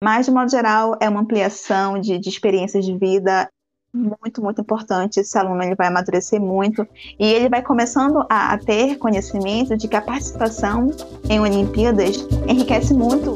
mas 0.00 0.26
de 0.26 0.32
modo 0.32 0.50
geral 0.50 0.96
é 1.00 1.08
uma 1.08 1.20
ampliação 1.20 1.98
de, 1.98 2.18
de 2.18 2.28
experiências 2.28 2.84
de 2.84 2.96
vida 2.96 3.50
muito, 3.96 4.42
muito 4.42 4.60
importante. 4.60 5.20
Esse 5.20 5.38
aluno 5.38 5.62
ele 5.62 5.74
vai 5.74 5.88
amadurecer 5.88 6.40
muito 6.40 6.86
e 7.18 7.26
ele 7.26 7.48
vai 7.48 7.62
começando 7.62 8.24
a, 8.28 8.52
a 8.52 8.58
ter 8.58 8.96
conhecimento 8.98 9.76
de 9.76 9.88
que 9.88 9.96
a 9.96 10.02
participação 10.02 10.90
em 11.28 11.40
Olimpíadas 11.40 12.28
enriquece 12.46 12.92
muito. 12.92 13.34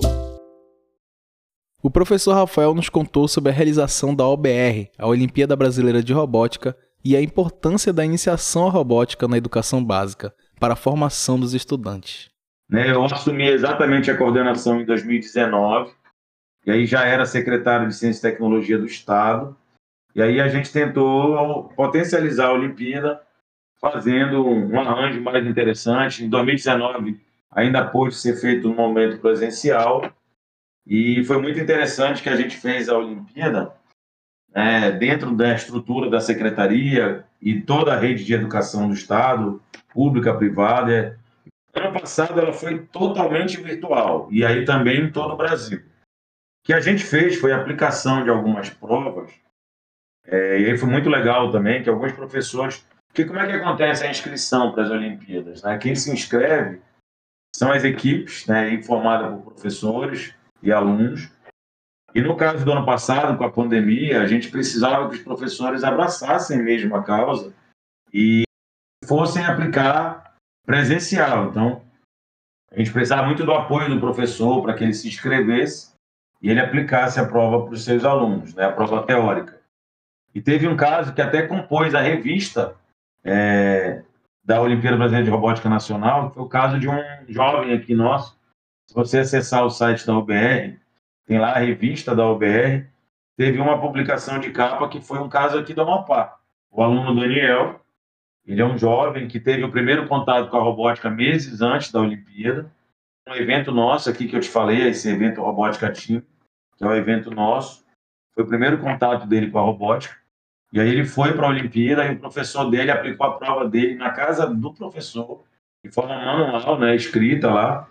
O 1.82 1.90
professor 1.90 2.34
Rafael 2.34 2.74
nos 2.74 2.90
contou 2.90 3.26
sobre 3.26 3.50
a 3.50 3.54
realização 3.54 4.14
da 4.14 4.26
OBR, 4.26 4.90
a 4.98 5.06
Olimpíada 5.06 5.56
Brasileira 5.56 6.02
de 6.02 6.12
Robótica, 6.12 6.76
e 7.02 7.16
a 7.16 7.22
importância 7.22 7.92
da 7.92 8.04
iniciação 8.04 8.66
à 8.66 8.70
robótica 8.70 9.26
na 9.26 9.38
educação 9.38 9.82
básica 9.82 10.34
para 10.58 10.74
a 10.74 10.76
formação 10.76 11.40
dos 11.40 11.54
estudantes. 11.54 12.28
Né? 12.68 12.90
Eu 12.90 13.02
assumi 13.04 13.48
exatamente 13.48 14.10
a 14.10 14.16
coordenação 14.16 14.80
em 14.80 14.84
2019, 14.84 15.92
e 16.66 16.70
aí 16.70 16.84
já 16.84 17.06
era 17.06 17.24
secretário 17.24 17.88
de 17.88 17.94
Ciência 17.94 18.28
e 18.28 18.30
Tecnologia 18.30 18.78
do 18.78 18.84
Estado, 18.84 19.56
e 20.14 20.22
aí 20.22 20.40
a 20.40 20.48
gente 20.48 20.72
tentou 20.72 21.68
potencializar 21.76 22.48
a 22.48 22.52
Olimpíada, 22.52 23.20
fazendo 23.80 24.46
um 24.46 24.78
arranjo 24.78 25.20
mais 25.22 25.46
interessante. 25.46 26.24
Em 26.24 26.28
2019 26.28 27.20
ainda 27.50 27.84
pôde 27.84 28.14
ser 28.14 28.36
feito 28.36 28.68
no 28.68 28.74
momento 28.74 29.18
presencial, 29.18 30.12
e 30.86 31.22
foi 31.24 31.40
muito 31.40 31.60
interessante 31.60 32.22
que 32.22 32.28
a 32.28 32.36
gente 32.36 32.56
fez 32.56 32.88
a 32.88 32.98
Olimpíada 32.98 33.72
é, 34.52 34.90
dentro 34.90 35.34
da 35.34 35.54
estrutura 35.54 36.10
da 36.10 36.20
secretaria 36.20 37.24
e 37.40 37.60
toda 37.60 37.92
a 37.92 37.98
rede 37.98 38.24
de 38.24 38.34
educação 38.34 38.88
do 38.88 38.94
Estado, 38.94 39.62
pública, 39.92 40.34
privada. 40.34 41.18
Ano 41.74 41.92
passado 41.92 42.40
ela 42.40 42.52
foi 42.52 42.80
totalmente 42.86 43.60
virtual, 43.60 44.28
e 44.30 44.44
aí 44.44 44.64
também 44.64 45.02
em 45.02 45.12
todo 45.12 45.34
o 45.34 45.36
Brasil. 45.36 45.78
O 45.78 45.82
que 46.66 46.72
a 46.72 46.80
gente 46.80 47.04
fez 47.04 47.36
foi 47.36 47.52
a 47.52 47.56
aplicação 47.56 48.24
de 48.24 48.30
algumas 48.30 48.68
provas, 48.70 49.32
é, 50.30 50.60
e 50.60 50.66
aí 50.66 50.78
foi 50.78 50.88
muito 50.88 51.08
legal 51.08 51.50
também, 51.50 51.82
que 51.82 51.90
alguns 51.90 52.12
professores... 52.12 52.86
Porque 53.08 53.24
como 53.24 53.40
é 53.40 53.46
que 53.46 53.52
acontece 53.52 54.04
a 54.04 54.10
inscrição 54.10 54.72
para 54.72 54.84
as 54.84 54.90
Olimpíadas? 54.90 55.62
Né? 55.62 55.76
Quem 55.78 55.96
se 55.96 56.12
inscreve 56.12 56.80
são 57.54 57.72
as 57.72 57.82
equipes, 57.82 58.46
né, 58.46 58.72
informadas 58.72 59.32
por 59.32 59.52
professores 59.52 60.32
e 60.62 60.70
alunos, 60.70 61.28
e 62.14 62.20
no 62.20 62.36
caso 62.36 62.64
do 62.64 62.72
ano 62.72 62.84
passado, 62.84 63.36
com 63.38 63.44
a 63.44 63.52
pandemia, 63.52 64.20
a 64.20 64.26
gente 64.26 64.50
precisava 64.50 65.08
que 65.08 65.16
os 65.16 65.22
professores 65.22 65.84
abraçassem 65.84 66.60
mesmo 66.62 66.94
a 66.96 67.02
causa 67.02 67.54
e 68.12 68.42
fossem 69.04 69.44
aplicar 69.44 70.34
presencial. 70.66 71.50
Então, 71.50 71.82
a 72.72 72.78
gente 72.78 72.92
precisava 72.92 73.26
muito 73.26 73.44
do 73.44 73.52
apoio 73.52 73.88
do 73.88 74.00
professor 74.00 74.62
para 74.62 74.74
que 74.74 74.82
ele 74.82 74.94
se 74.94 75.08
inscrevesse 75.08 75.92
e 76.42 76.50
ele 76.50 76.60
aplicasse 76.60 77.20
a 77.20 77.26
prova 77.26 77.64
para 77.64 77.74
os 77.74 77.84
seus 77.84 78.04
alunos, 78.04 78.54
né, 78.54 78.64
a 78.64 78.72
prova 78.72 79.04
teórica. 79.06 79.59
E 80.34 80.40
teve 80.40 80.68
um 80.68 80.76
caso 80.76 81.12
que 81.12 81.20
até 81.20 81.42
compôs 81.42 81.94
a 81.94 82.00
revista 82.00 82.76
é, 83.24 84.02
da 84.44 84.60
Olimpíada 84.60 84.96
Brasileira 84.96 85.24
de 85.24 85.30
Robótica 85.30 85.68
Nacional, 85.68 86.28
que 86.28 86.34
foi 86.34 86.44
o 86.44 86.48
caso 86.48 86.78
de 86.78 86.88
um 86.88 87.02
jovem 87.28 87.72
aqui 87.72 87.94
nosso. 87.94 88.38
Se 88.86 88.94
você 88.94 89.18
acessar 89.18 89.64
o 89.64 89.70
site 89.70 90.06
da 90.06 90.16
UBR, 90.16 90.78
tem 91.26 91.38
lá 91.38 91.52
a 91.52 91.58
revista 91.58 92.14
da 92.14 92.28
UBR, 92.28 92.86
teve 93.36 93.58
uma 93.58 93.80
publicação 93.80 94.38
de 94.38 94.50
capa 94.50 94.88
que 94.88 95.00
foi 95.00 95.18
um 95.18 95.28
caso 95.28 95.58
aqui 95.58 95.72
do 95.72 95.82
Amapá. 95.82 96.36
O 96.70 96.82
aluno 96.82 97.14
Daniel, 97.14 97.80
ele 98.46 98.60
é 98.60 98.64
um 98.64 98.76
jovem 98.76 99.28
que 99.28 99.38
teve 99.38 99.62
o 99.62 99.70
primeiro 99.70 100.08
contato 100.08 100.50
com 100.50 100.56
a 100.56 100.62
robótica 100.62 101.08
meses 101.10 101.60
antes 101.60 101.92
da 101.92 102.00
Olimpíada. 102.00 102.70
Um 103.28 103.34
evento 103.34 103.70
nosso 103.70 104.10
aqui 104.10 104.26
que 104.26 104.34
eu 104.34 104.40
te 104.40 104.48
falei, 104.48 104.88
esse 104.88 105.08
evento 105.08 105.40
Robótica 105.40 105.92
Team, 105.92 106.20
que 106.76 106.82
é 106.82 106.86
um 106.86 106.94
evento 106.94 107.30
nosso. 107.30 107.84
Foi 108.34 108.42
o 108.42 108.46
primeiro 108.46 108.78
contato 108.78 109.26
dele 109.26 109.50
com 109.50 109.58
a 109.58 109.62
robótica. 109.62 110.19
E 110.72 110.80
aí 110.80 110.88
ele 110.88 111.04
foi 111.04 111.32
para 111.32 111.46
a 111.46 111.50
Olimpíada 111.50 112.04
e 112.06 112.14
o 112.14 112.18
professor 112.18 112.70
dele 112.70 112.90
aplicou 112.90 113.26
a 113.26 113.38
prova 113.38 113.68
dele 113.68 113.94
na 113.96 114.10
casa 114.10 114.46
do 114.46 114.72
professor, 114.72 115.42
de 115.84 115.90
forma 115.90 116.14
manual, 116.14 116.78
né, 116.78 116.94
escrita 116.94 117.50
lá 117.50 117.88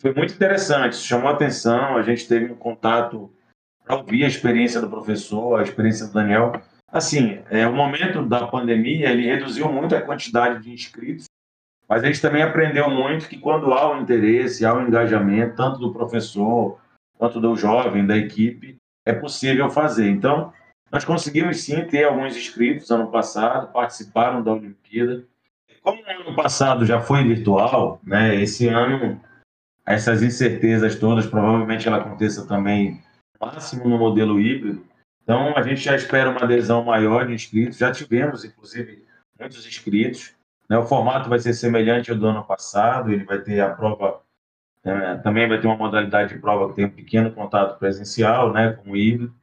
foi 0.00 0.14
muito 0.14 0.32
interessante, 0.32 0.96
chamou 0.96 1.28
a 1.28 1.34
atenção, 1.34 1.96
a 1.96 2.02
gente 2.02 2.26
teve 2.26 2.50
um 2.50 2.56
contato 2.56 3.30
para 3.84 3.96
ouvir 3.96 4.24
a 4.24 4.28
experiência 4.28 4.80
do 4.80 4.88
professor, 4.88 5.60
a 5.60 5.62
experiência 5.62 6.06
do 6.06 6.14
Daniel. 6.14 6.52
Assim, 6.90 7.42
é, 7.50 7.66
o 7.66 7.74
momento 7.74 8.24
da 8.24 8.46
pandemia, 8.46 9.10
ele 9.10 9.26
reduziu 9.26 9.70
muito 9.70 9.94
a 9.94 10.00
quantidade 10.00 10.62
de 10.62 10.72
inscritos, 10.72 11.26
mas 11.86 12.02
a 12.02 12.06
gente 12.06 12.22
também 12.22 12.42
aprendeu 12.42 12.88
muito 12.88 13.28
que 13.28 13.36
quando 13.36 13.74
há 13.74 13.94
o 13.94 14.00
interesse, 14.00 14.64
há 14.64 14.72
o 14.72 14.80
engajamento, 14.80 15.56
tanto 15.56 15.78
do 15.78 15.92
professor 15.92 16.80
quanto 17.18 17.38
do 17.38 17.54
jovem, 17.54 18.06
da 18.06 18.16
equipe, 18.16 18.76
é 19.04 19.12
possível 19.12 19.68
fazer. 19.68 20.08
Então, 20.08 20.50
nós 20.90 21.04
conseguimos 21.04 21.62
sim 21.62 21.84
ter 21.86 22.04
alguns 22.04 22.36
inscritos 22.36 22.90
ano 22.90 23.10
passado, 23.10 23.72
participaram 23.72 24.42
da 24.42 24.52
Olimpíada. 24.52 25.24
Como 25.82 26.02
o 26.02 26.10
ano 26.28 26.36
passado 26.36 26.84
já 26.84 27.00
foi 27.00 27.24
virtual, 27.24 28.00
né, 28.04 28.34
esse 28.36 28.68
ano 28.68 29.20
essas 29.86 30.22
incertezas 30.22 30.96
todas, 30.96 31.26
provavelmente 31.26 31.88
ela 31.88 31.96
aconteça 31.96 32.46
também 32.46 33.02
máximo 33.40 33.88
no 33.88 33.98
modelo 33.98 34.38
híbrido. 34.38 34.84
Então, 35.22 35.56
a 35.56 35.62
gente 35.62 35.80
já 35.80 35.94
espera 35.94 36.30
uma 36.30 36.42
adesão 36.42 36.84
maior 36.84 37.26
de 37.26 37.34
inscritos. 37.34 37.78
Já 37.78 37.90
tivemos, 37.90 38.44
inclusive, 38.44 39.04
muitos 39.38 39.66
inscritos. 39.66 40.32
Né? 40.68 40.78
O 40.78 40.86
formato 40.86 41.28
vai 41.28 41.38
ser 41.38 41.54
semelhante 41.54 42.10
ao 42.10 42.16
do 42.16 42.26
ano 42.26 42.44
passado. 42.44 43.12
Ele 43.12 43.24
vai 43.24 43.38
ter 43.38 43.60
a 43.60 43.70
prova, 43.70 44.20
né? 44.84 45.20
também 45.22 45.48
vai 45.48 45.60
ter 45.60 45.66
uma 45.66 45.76
modalidade 45.76 46.34
de 46.34 46.40
prova 46.40 46.68
que 46.68 46.76
tem 46.76 46.84
um 46.84 46.90
pequeno 46.90 47.32
contato 47.32 47.78
presencial, 47.78 48.52
né? 48.52 48.72
como 48.72 48.96
híbrido. 48.96 49.34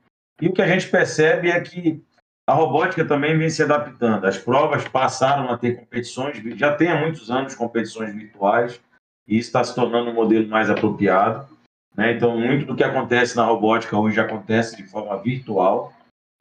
E 0.41 0.47
o 0.47 0.54
que 0.54 0.62
a 0.62 0.67
gente 0.67 0.88
percebe 0.89 1.50
é 1.50 1.60
que 1.60 2.04
a 2.47 2.54
robótica 2.54 3.04
também 3.04 3.38
vem 3.38 3.50
se 3.50 3.62
adaptando. 3.62 4.26
As 4.26 4.38
provas 4.38 4.88
passaram 4.88 5.50
a 5.50 5.58
ter 5.58 5.76
competições, 5.76 6.38
já 6.58 6.76
tem 6.76 6.89
há 6.89 7.00
muitos 7.00 7.30
anos 7.30 7.56
competições 7.56 8.13
virtuais 8.13 8.80
e 9.28 9.38
está 9.38 9.63
se 9.63 9.76
tornando 9.76 10.12
um 10.12 10.13
modelo 10.13 10.47
mais 10.47 10.69
apropriado. 10.69 11.47
Né? 11.95 12.13
Então, 12.13 12.39
muito 12.39 12.65
do 12.65 12.76
que 12.76 12.84
acontece 12.84 13.36
na 13.36 13.43
robótica 13.43 13.97
hoje 13.97 14.19
acontece 14.19 14.78
de 14.78 14.84
forma 14.84 15.21
virtual. 15.21 15.91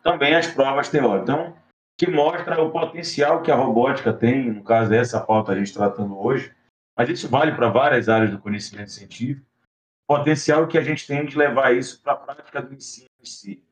Também 0.02 0.34
as 0.34 0.46
provas 0.46 0.88
teóricas. 0.88 1.22
Então, 1.22 1.56
que 1.98 2.08
mostra 2.08 2.62
o 2.62 2.70
potencial 2.70 3.42
que 3.42 3.50
a 3.50 3.56
robótica 3.56 4.12
tem, 4.12 4.52
no 4.52 4.62
caso 4.62 4.90
dessa 4.90 5.18
pauta 5.18 5.52
a 5.52 5.56
gente 5.56 5.72
tratando 5.72 6.16
hoje, 6.18 6.54
mas 6.96 7.08
isso 7.08 7.28
vale 7.28 7.52
para 7.52 7.68
várias 7.68 8.08
áreas 8.08 8.30
do 8.30 8.38
conhecimento 8.38 8.92
científico, 8.92 9.46
potencial 10.06 10.68
que 10.68 10.78
a 10.78 10.82
gente 10.82 11.06
tem 11.06 11.24
de 11.24 11.36
levar 11.36 11.74
isso 11.74 12.00
para 12.02 12.12
a 12.12 12.16
prática 12.16 12.62
do 12.62 12.74
ensino 12.74 13.08
em 13.20 13.24
si. 13.24 13.65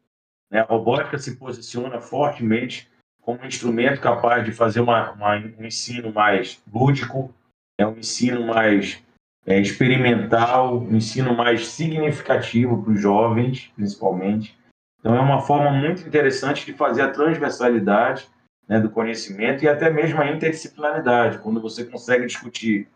Né? 0.50 0.60
A 0.60 0.64
robótica 0.64 1.18
se 1.18 1.36
posiciona 1.36 2.00
fortemente 2.00 2.90
como 3.20 3.40
um 3.40 3.46
instrumento 3.46 4.00
capaz 4.00 4.44
de 4.44 4.52
fazer 4.52 4.80
uma, 4.80 5.12
uma, 5.12 5.36
um 5.36 5.64
ensino 5.64 6.12
mais 6.12 6.62
lúdico, 6.72 7.34
é 7.78 7.86
um 7.86 7.98
ensino 7.98 8.46
mais 8.46 9.02
é, 9.46 9.58
experimental, 9.58 10.78
um 10.78 10.96
ensino 10.96 11.34
mais 11.34 11.66
significativo 11.68 12.82
para 12.82 12.92
os 12.92 13.00
jovens, 13.00 13.72
principalmente. 13.74 14.56
Então, 15.00 15.14
é 15.14 15.20
uma 15.20 15.40
forma 15.40 15.70
muito 15.70 16.06
interessante 16.06 16.64
de 16.64 16.72
fazer 16.72 17.02
a 17.02 17.10
transversalidade 17.10 18.28
né, 18.66 18.80
do 18.80 18.90
conhecimento 18.90 19.62
e 19.62 19.68
até 19.68 19.90
mesmo 19.90 20.20
a 20.20 20.30
interdisciplinaridade, 20.30 21.38
quando 21.38 21.60
você 21.60 21.84
consegue 21.84 22.26
discutir 22.26 22.88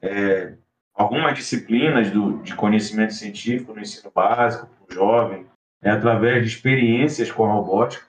é, 0.00 0.54
algumas 0.94 1.34
disciplinas 1.34 2.10
do, 2.10 2.38
de 2.42 2.54
conhecimento 2.54 3.14
científico 3.14 3.72
no 3.72 3.80
ensino 3.80 4.10
básico, 4.14 4.66
para 4.66 4.92
o 4.92 4.94
jovem, 4.94 5.46
é, 5.82 5.90
através 5.90 6.42
de 6.42 6.48
experiências 6.48 7.30
com 7.30 7.44
a 7.44 7.52
robótica, 7.52 8.06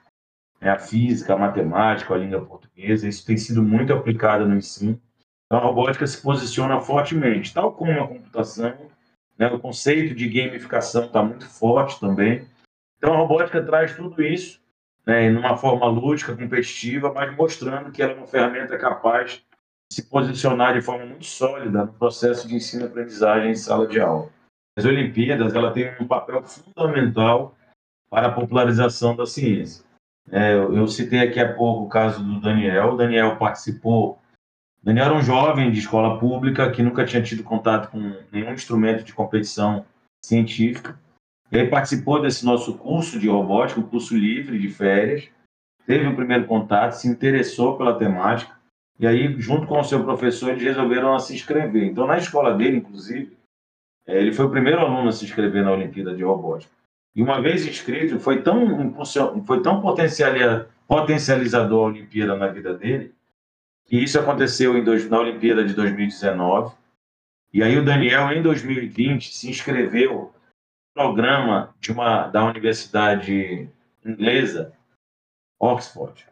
é, 0.60 0.68
a 0.68 0.78
física, 0.78 1.34
a 1.34 1.38
matemática, 1.38 2.14
a 2.14 2.18
língua 2.18 2.44
portuguesa. 2.44 3.08
Isso 3.08 3.24
tem 3.24 3.36
sido 3.36 3.62
muito 3.62 3.92
aplicado 3.92 4.46
no 4.46 4.56
ensino. 4.56 5.00
Então, 5.46 5.58
a 5.58 5.62
robótica 5.62 6.06
se 6.06 6.22
posiciona 6.22 6.80
fortemente, 6.80 7.52
tal 7.52 7.72
como 7.72 7.92
a 7.92 8.06
computação. 8.06 8.90
Né, 9.38 9.46
o 9.48 9.58
conceito 9.58 10.14
de 10.14 10.28
gamificação 10.28 11.06
está 11.06 11.22
muito 11.22 11.46
forte 11.48 11.98
também. 11.98 12.46
Então, 12.98 13.14
a 13.14 13.16
robótica 13.16 13.62
traz 13.64 13.96
tudo 13.96 14.22
isso 14.22 14.60
né, 15.06 15.30
numa 15.30 15.56
forma 15.56 15.86
lúdica, 15.86 16.36
competitiva, 16.36 17.12
mas 17.12 17.34
mostrando 17.34 17.90
que 17.90 18.02
ela 18.02 18.12
é 18.12 18.16
uma 18.16 18.26
ferramenta 18.26 18.76
capaz 18.78 19.32
de 19.32 19.44
se 19.92 20.08
posicionar 20.08 20.74
de 20.74 20.82
forma 20.82 21.04
muito 21.04 21.24
sólida 21.24 21.84
no 21.84 21.92
processo 21.94 22.46
de 22.46 22.54
ensino-aprendizagem 22.54 23.50
em 23.50 23.56
sala 23.56 23.86
de 23.86 24.00
aula. 24.00 24.28
As 24.78 24.84
Olimpíadas 24.84 25.54
ela 25.54 25.72
tem 25.72 25.92
um 26.00 26.06
papel 26.06 26.42
fundamental 26.44 27.56
para 28.10 28.26
a 28.26 28.32
popularização 28.32 29.14
da 29.14 29.24
ciência. 29.24 29.84
É, 30.30 30.54
eu 30.54 30.86
citei 30.88 31.20
aqui 31.20 31.40
há 31.40 31.54
pouco 31.54 31.84
o 31.84 31.88
caso 31.88 32.22
do 32.22 32.40
Daniel. 32.40 32.92
O 32.92 32.96
Daniel 32.96 33.36
participou 33.36 34.20
Daniel 34.82 35.06
era 35.06 35.14
um 35.14 35.22
jovem 35.22 35.70
de 35.70 35.78
escola 35.78 36.18
pública 36.18 36.70
que 36.70 36.82
nunca 36.82 37.04
tinha 37.04 37.22
tido 37.22 37.42
contato 37.42 37.90
com 37.90 38.16
nenhum 38.32 38.52
instrumento 38.52 39.04
de 39.04 39.12
competição 39.12 39.84
científica. 40.24 40.98
Ele 41.52 41.68
participou 41.68 42.22
desse 42.22 42.46
nosso 42.46 42.78
curso 42.78 43.18
de 43.18 43.28
robótica, 43.28 43.80
um 43.80 43.86
curso 43.86 44.16
livre 44.16 44.58
de 44.58 44.70
férias, 44.70 45.28
teve 45.84 46.06
o 46.06 46.16
primeiro 46.16 46.46
contato, 46.46 46.92
se 46.92 47.08
interessou 47.08 47.76
pela 47.76 47.98
temática, 47.98 48.58
e 48.98 49.06
aí, 49.06 49.38
junto 49.40 49.66
com 49.66 49.80
o 49.80 49.84
seu 49.84 50.02
professor, 50.04 50.50
eles 50.50 50.62
resolveram 50.62 51.18
se 51.18 51.34
inscrever. 51.34 51.84
Então, 51.84 52.06
na 52.06 52.18
escola 52.18 52.54
dele, 52.54 52.76
inclusive, 52.76 53.36
é, 54.06 54.18
ele 54.18 54.32
foi 54.32 54.46
o 54.46 54.50
primeiro 54.50 54.80
aluno 54.80 55.08
a 55.08 55.12
se 55.12 55.24
inscrever 55.24 55.64
na 55.64 55.72
Olimpíada 55.72 56.14
de 56.14 56.22
Robótica. 56.22 56.72
E 57.14 57.22
uma 57.22 57.40
vez 57.40 57.66
inscrito, 57.66 58.20
foi 58.20 58.42
tão, 58.42 58.94
foi 59.44 59.62
tão 59.62 59.80
potencializador 59.80 61.84
a 61.84 61.88
Olimpíada 61.88 62.36
na 62.36 62.48
vida 62.48 62.74
dele, 62.74 63.14
e 63.90 64.02
isso 64.02 64.20
aconteceu 64.20 64.78
em 64.78 64.84
dois, 64.84 65.08
na 65.10 65.18
Olimpíada 65.18 65.64
de 65.64 65.74
2019. 65.74 66.74
E 67.52 67.62
aí 67.62 67.76
o 67.76 67.84
Daniel, 67.84 68.32
em 68.32 68.40
2020, 68.40 69.34
se 69.34 69.50
inscreveu 69.50 70.32
no 70.94 70.94
programa 70.94 71.74
de 71.80 71.90
uma, 71.90 72.28
da 72.28 72.44
Universidade 72.44 73.68
Inglesa, 74.04 74.72
Oxford, 75.58 76.24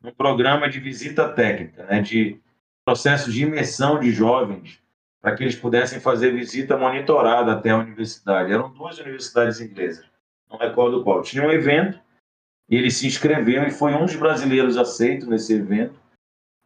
no 0.00 0.14
programa 0.14 0.68
de 0.68 0.78
visita 0.78 1.28
técnica, 1.28 1.84
né, 1.84 2.00
de 2.00 2.40
processo 2.84 3.30
de 3.30 3.42
imersão 3.42 3.98
de 3.98 4.12
jovens 4.12 4.80
para 5.20 5.36
que 5.36 5.44
eles 5.44 5.54
pudessem 5.54 6.00
fazer 6.00 6.32
visita 6.32 6.76
monitorada 6.76 7.52
até 7.52 7.70
a 7.70 7.78
universidade. 7.78 8.52
Eram 8.52 8.72
duas 8.72 8.98
universidades 8.98 9.60
inglesas, 9.60 10.04
não 10.52 10.58
recordo 10.58 11.02
qual. 11.02 11.22
Tinha 11.22 11.46
um 11.46 11.50
evento, 11.50 11.98
e 12.68 12.76
ele 12.76 12.90
se 12.90 13.06
inscreveu 13.06 13.64
e 13.66 13.70
foi 13.70 13.92
um 13.94 14.04
dos 14.04 14.16
brasileiros 14.16 14.76
aceitos 14.76 15.26
nesse 15.26 15.54
evento. 15.54 16.00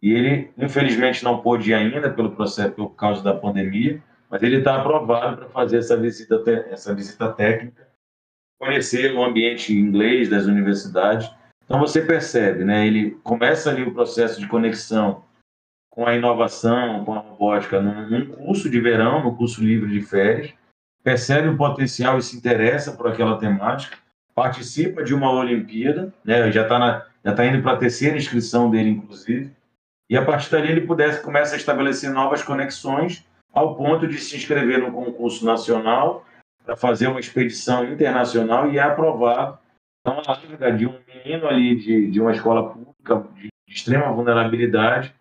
E 0.03 0.12
ele, 0.12 0.51
infelizmente, 0.59 1.25
não 1.25 1.40
pôde 1.40 1.70
ir 1.70 1.75
ainda 1.75 2.11
pelo 2.11 2.33
processo, 2.33 2.72
por 2.72 2.90
causa 2.90 3.22
da 3.22 3.35
pandemia, 3.35 4.03
mas 4.29 4.42
ele 4.42 4.59
está 4.59 4.77
aprovado 4.77 5.38
para 5.38 5.49
fazer 5.49 5.79
essa 5.79 5.96
visita, 5.96 6.42
essa 6.70 6.94
visita 6.94 7.33
técnica, 7.33 7.88
conhecer 8.59 9.14
o 9.14 9.25
ambiente 9.25 9.72
inglês 9.72 10.29
das 10.29 10.46
universidades. 10.46 11.31
Então 11.64 11.81
você 11.81 12.03
percebe, 12.03 12.64
né? 12.64 12.87
Ele 12.87 13.12
começa 13.22 13.70
ali 13.70 13.83
o 13.83 13.94
processo 13.94 14.40
de 14.40 14.46
conexão 14.46 15.25
com 15.90 16.07
a 16.07 16.14
inovação, 16.14 17.05
com 17.05 17.14
a 17.14 17.20
robótica, 17.20 17.81
num, 17.81 18.27
curso 18.27 18.68
de 18.68 18.79
verão, 18.81 19.25
no 19.25 19.35
curso 19.35 19.64
livre 19.64 19.90
de 19.90 20.03
férias, 20.03 20.53
percebe 21.07 21.47
o 21.47 21.57
potencial 21.57 22.19
e 22.19 22.23
se 22.23 22.37
interessa 22.37 22.90
por 22.90 23.07
aquela 23.07 23.38
temática, 23.38 23.97
participa 24.35 25.05
de 25.05 25.14
uma 25.14 25.31
Olimpíada, 25.31 26.12
né? 26.25 26.51
Já 26.51 26.62
está 26.62 27.07
tá 27.23 27.47
indo 27.47 27.62
para 27.62 27.75
a 27.75 27.77
terceira 27.77 28.16
inscrição 28.16 28.69
dele, 28.69 28.90
inclusive, 28.90 29.53
e 30.11 30.16
a 30.16 30.25
partir 30.25 30.51
dali 30.51 30.69
ele 30.69 30.81
pudesse 30.81 31.23
começa 31.23 31.55
a 31.55 31.59
estabelecer 31.59 32.11
novas 32.11 32.42
conexões 32.42 33.25
ao 33.53 33.77
ponto 33.77 34.09
de 34.09 34.19
se 34.19 34.37
inscrever 34.37 34.81
no 34.81 34.90
concurso 34.90 35.47
nacional 35.47 36.27
para 36.64 36.75
fazer 36.77 37.07
uma 37.07 37.21
expedição 37.21 37.85
internacional 37.85 38.69
e 38.69 38.77
é 38.77 38.83
aprovado. 38.83 39.61
Então, 40.01 40.19
a 40.19 40.33
larga 40.33 40.73
de 40.73 40.88
um 40.88 40.99
menino 41.07 41.47
ali 41.47 41.77
de, 41.77 42.11
de 42.11 42.21
uma 42.21 42.33
escola 42.33 42.71
pública 42.71 43.25
de 43.37 43.49
extrema 43.69 44.11
vulnerabilidade, 44.11 45.14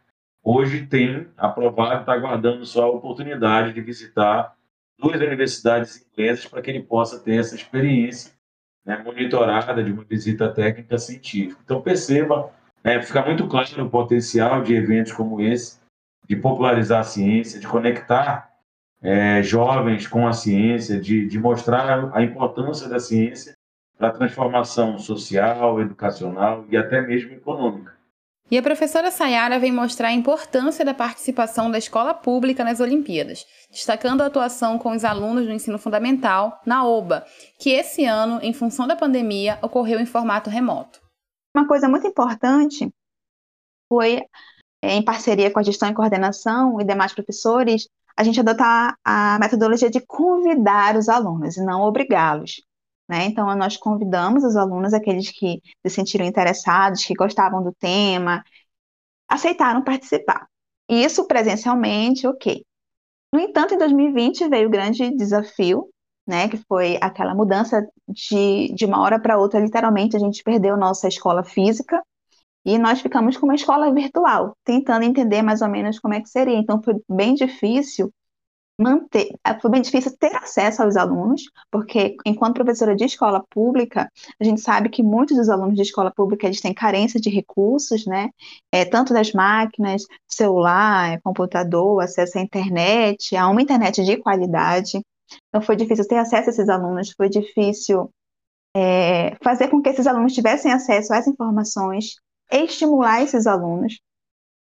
hoje 0.44 0.88
tem 0.88 1.28
aprovado, 1.38 2.00
está 2.00 2.14
aguardando 2.14 2.66
só 2.66 2.86
a 2.86 2.90
oportunidade 2.90 3.72
de 3.72 3.82
visitar 3.82 4.56
duas 4.98 5.20
universidades 5.20 6.06
inglesas 6.12 6.46
para 6.46 6.62
que 6.62 6.70
ele 6.70 6.84
possa 6.84 7.20
ter 7.20 7.40
essa 7.40 7.56
experiência 7.56 8.32
né, 8.86 8.98
monitorada 8.98 9.84
de 9.84 9.92
uma 9.92 10.04
visita 10.04 10.50
técnica 10.50 10.98
científica. 10.98 11.60
Então, 11.64 11.82
perceba, 11.82 12.52
né, 12.84 13.02
fica 13.02 13.26
muito 13.26 13.48
claro 13.48 13.84
o 13.84 13.90
potencial 13.90 14.62
de 14.62 14.76
eventos 14.76 15.12
como 15.12 15.42
esse 15.42 15.80
de 16.28 16.36
popularizar 16.36 17.02
a 17.02 17.04
ciência, 17.04 17.60
de 17.60 17.68
conectar 17.68 18.52
é, 19.02 19.44
jovens 19.44 20.08
com 20.08 20.28
a 20.28 20.34
ciência, 20.34 21.00
de, 21.00 21.28
de 21.28 21.40
mostrar 21.40 22.16
a 22.16 22.22
importância 22.24 22.90
da 22.90 23.00
ciência 23.00 23.54
para 23.98 24.08
a 24.10 24.12
transformação 24.12 24.98
social, 24.98 25.80
educacional 25.80 26.66
e 26.70 26.76
até 26.76 27.02
mesmo 27.02 27.34
econômica. 27.34 27.95
E 28.50 28.60
a 28.60 28.62
professora 28.62 29.10
Sayara 29.10 29.58
vem 29.58 29.72
mostrar 29.72 30.10
a 30.10 30.14
importância 30.14 30.86
da 30.86 30.94
participação 30.94 31.72
da 31.72 31.80
escola 31.80 32.14
pública 32.14 32.64
nas 32.64 32.80
Olimpíadas, 32.80 33.44
destacando 33.72 34.22
a 34.22 34.28
atuação 34.28 34.78
com 34.78 34.92
os 34.92 35.04
alunos 35.04 35.48
do 35.48 35.52
ensino 35.52 35.80
fundamental 35.80 36.62
na 36.64 36.86
OBA, 36.86 37.26
que 37.60 37.72
esse 37.72 38.06
ano, 38.06 38.40
em 38.44 38.54
função 38.54 38.88
da 38.88 38.96
pandemia, 38.96 39.58
ocorreu 39.64 40.00
em 40.00 40.06
formato 40.06 40.48
remoto. 40.50 41.02
Uma 41.56 41.68
coisa 41.68 41.90
muito 41.90 42.06
importante 42.06 42.88
foi 43.90 44.22
em 44.84 45.04
parceria 45.04 45.50
com 45.50 45.60
a 45.60 45.64
gestão 45.64 45.90
e 45.90 45.96
coordenação 45.96 46.80
e 46.80 46.84
demais 46.84 47.14
professores, 47.14 47.88
a 48.16 48.24
gente 48.24 48.40
adotar 48.40 48.96
a 49.04 49.40
metodologia 49.40 49.90
de 49.90 50.00
convidar 50.02 50.96
os 50.96 51.10
alunos 51.10 51.58
e 51.58 51.66
não 51.66 51.82
obrigá-los. 51.82 52.62
Né? 53.08 53.26
Então, 53.26 53.54
nós 53.56 53.78
convidamos 53.78 54.44
os 54.44 54.56
alunos, 54.56 54.94
aqueles 54.94 55.30
que 55.30 55.62
se 55.86 55.94
sentiram 55.94 56.26
interessados, 56.26 57.06
que 57.06 57.14
gostavam 57.14 57.64
do 57.64 57.74
tema, 57.74 58.44
aceitaram 59.28 59.84
participar. 59.84 60.48
Isso 60.90 61.28
presencialmente, 61.28 62.28
ok. 62.28 62.66
No 63.34 63.40
entanto, 63.40 63.74
em 63.74 63.78
2020 63.78 64.48
veio 64.50 64.68
o 64.68 64.72
grande 64.72 65.12
desafio, 65.16 65.90
né, 66.28 66.48
que 66.50 66.58
foi 66.58 66.98
aquela 67.02 67.36
mudança 67.36 67.88
de, 68.08 68.74
de 68.74 68.86
uma 68.86 69.02
hora 69.02 69.20
para 69.20 69.38
outra, 69.38 69.60
literalmente, 69.60 70.16
a 70.16 70.20
gente 70.20 70.44
perdeu 70.44 70.78
nossa 70.78 71.08
escola 71.08 71.44
física, 71.44 72.02
e 72.66 72.80
nós 72.80 73.00
ficamos 73.00 73.38
com 73.38 73.46
uma 73.46 73.56
escola 73.56 73.94
virtual, 73.94 74.58
tentando 74.64 75.04
entender 75.04 75.44
mais 75.44 75.62
ou 75.62 75.70
menos 75.70 76.00
como 76.00 76.16
é 76.16 76.22
que 76.22 76.30
seria. 76.30 76.58
Então 76.58 76.82
foi 76.82 76.96
bem 77.08 77.36
difícil 77.36 78.12
manter, 78.80 79.30
foi 79.62 79.72
bem 79.72 79.82
difícil 79.82 80.16
ter 80.18 80.36
acesso 80.36 80.84
aos 80.84 80.96
alunos, 80.96 81.44
porque 81.72 82.16
enquanto 82.26 82.56
professora 82.56 82.96
de 82.96 83.06
escola 83.06 83.44
pública, 83.50 84.10
a 84.40 84.44
gente 84.44 84.62
sabe 84.62 84.90
que 84.90 85.02
muitos 85.02 85.38
dos 85.38 85.50
alunos 85.50 85.76
de 85.76 85.82
escola 85.82 86.12
pública 86.12 86.46
eles 86.46 86.62
têm 86.62 86.74
carência 86.74 87.20
de 87.20 87.30
recursos, 87.30 88.06
né? 88.06 88.30
É, 88.72 88.84
tanto 88.86 89.14
das 89.14 89.32
máquinas, 89.32 90.04
celular, 90.28 91.20
computador, 91.24 92.04
acesso 92.04 92.38
à 92.38 92.42
internet, 92.42 93.36
a 93.36 93.48
uma 93.50 93.62
internet 93.62 94.04
de 94.04 94.18
qualidade. 94.18 95.02
Então 95.48 95.62
foi 95.62 95.76
difícil 95.76 96.08
ter 96.08 96.18
acesso 96.18 96.50
a 96.50 96.52
esses 96.52 96.70
alunos, 96.70 97.14
foi 97.16 97.30
difícil 97.30 98.10
é, 98.76 99.36
fazer 99.42 99.70
com 99.70 99.82
que 99.82 99.90
esses 99.90 100.06
alunos 100.06 100.34
tivessem 100.34 100.72
acesso 100.72 101.14
às 101.14 101.28
informações 101.28 102.16
estimular 102.52 103.24
esses 103.24 103.48
alunos 103.48 104.00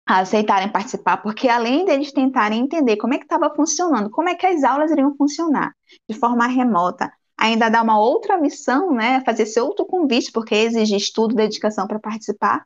a 0.06 0.20
aceitarem 0.20 0.70
participar, 0.70 1.18
porque 1.18 1.48
além 1.48 1.86
deles 1.86 2.12
tentarem 2.12 2.62
entender 2.62 2.98
como 2.98 3.14
é 3.14 3.18
que 3.18 3.24
estava 3.24 3.54
funcionando, 3.56 4.10
como 4.10 4.30
é 4.30 4.36
que 4.36 4.46
as 4.46 4.64
aulas 4.64 4.92
iriam 4.92 5.16
funcionar 5.16 5.74
de 6.10 6.18
forma 6.18 6.46
remota, 6.48 7.12
ainda 7.38 7.70
dá 7.70 7.82
uma 7.82 8.00
outra 8.00 8.38
missão, 8.38 8.92
né, 8.92 9.22
fazer 9.26 9.44
esse 9.44 9.60
outro 9.60 9.86
convite, 9.86 10.32
porque 10.32 10.56
exige 10.56 10.96
estudo, 10.96 11.36
dedicação 11.36 11.88
para 11.88 12.00
participar 12.00 12.66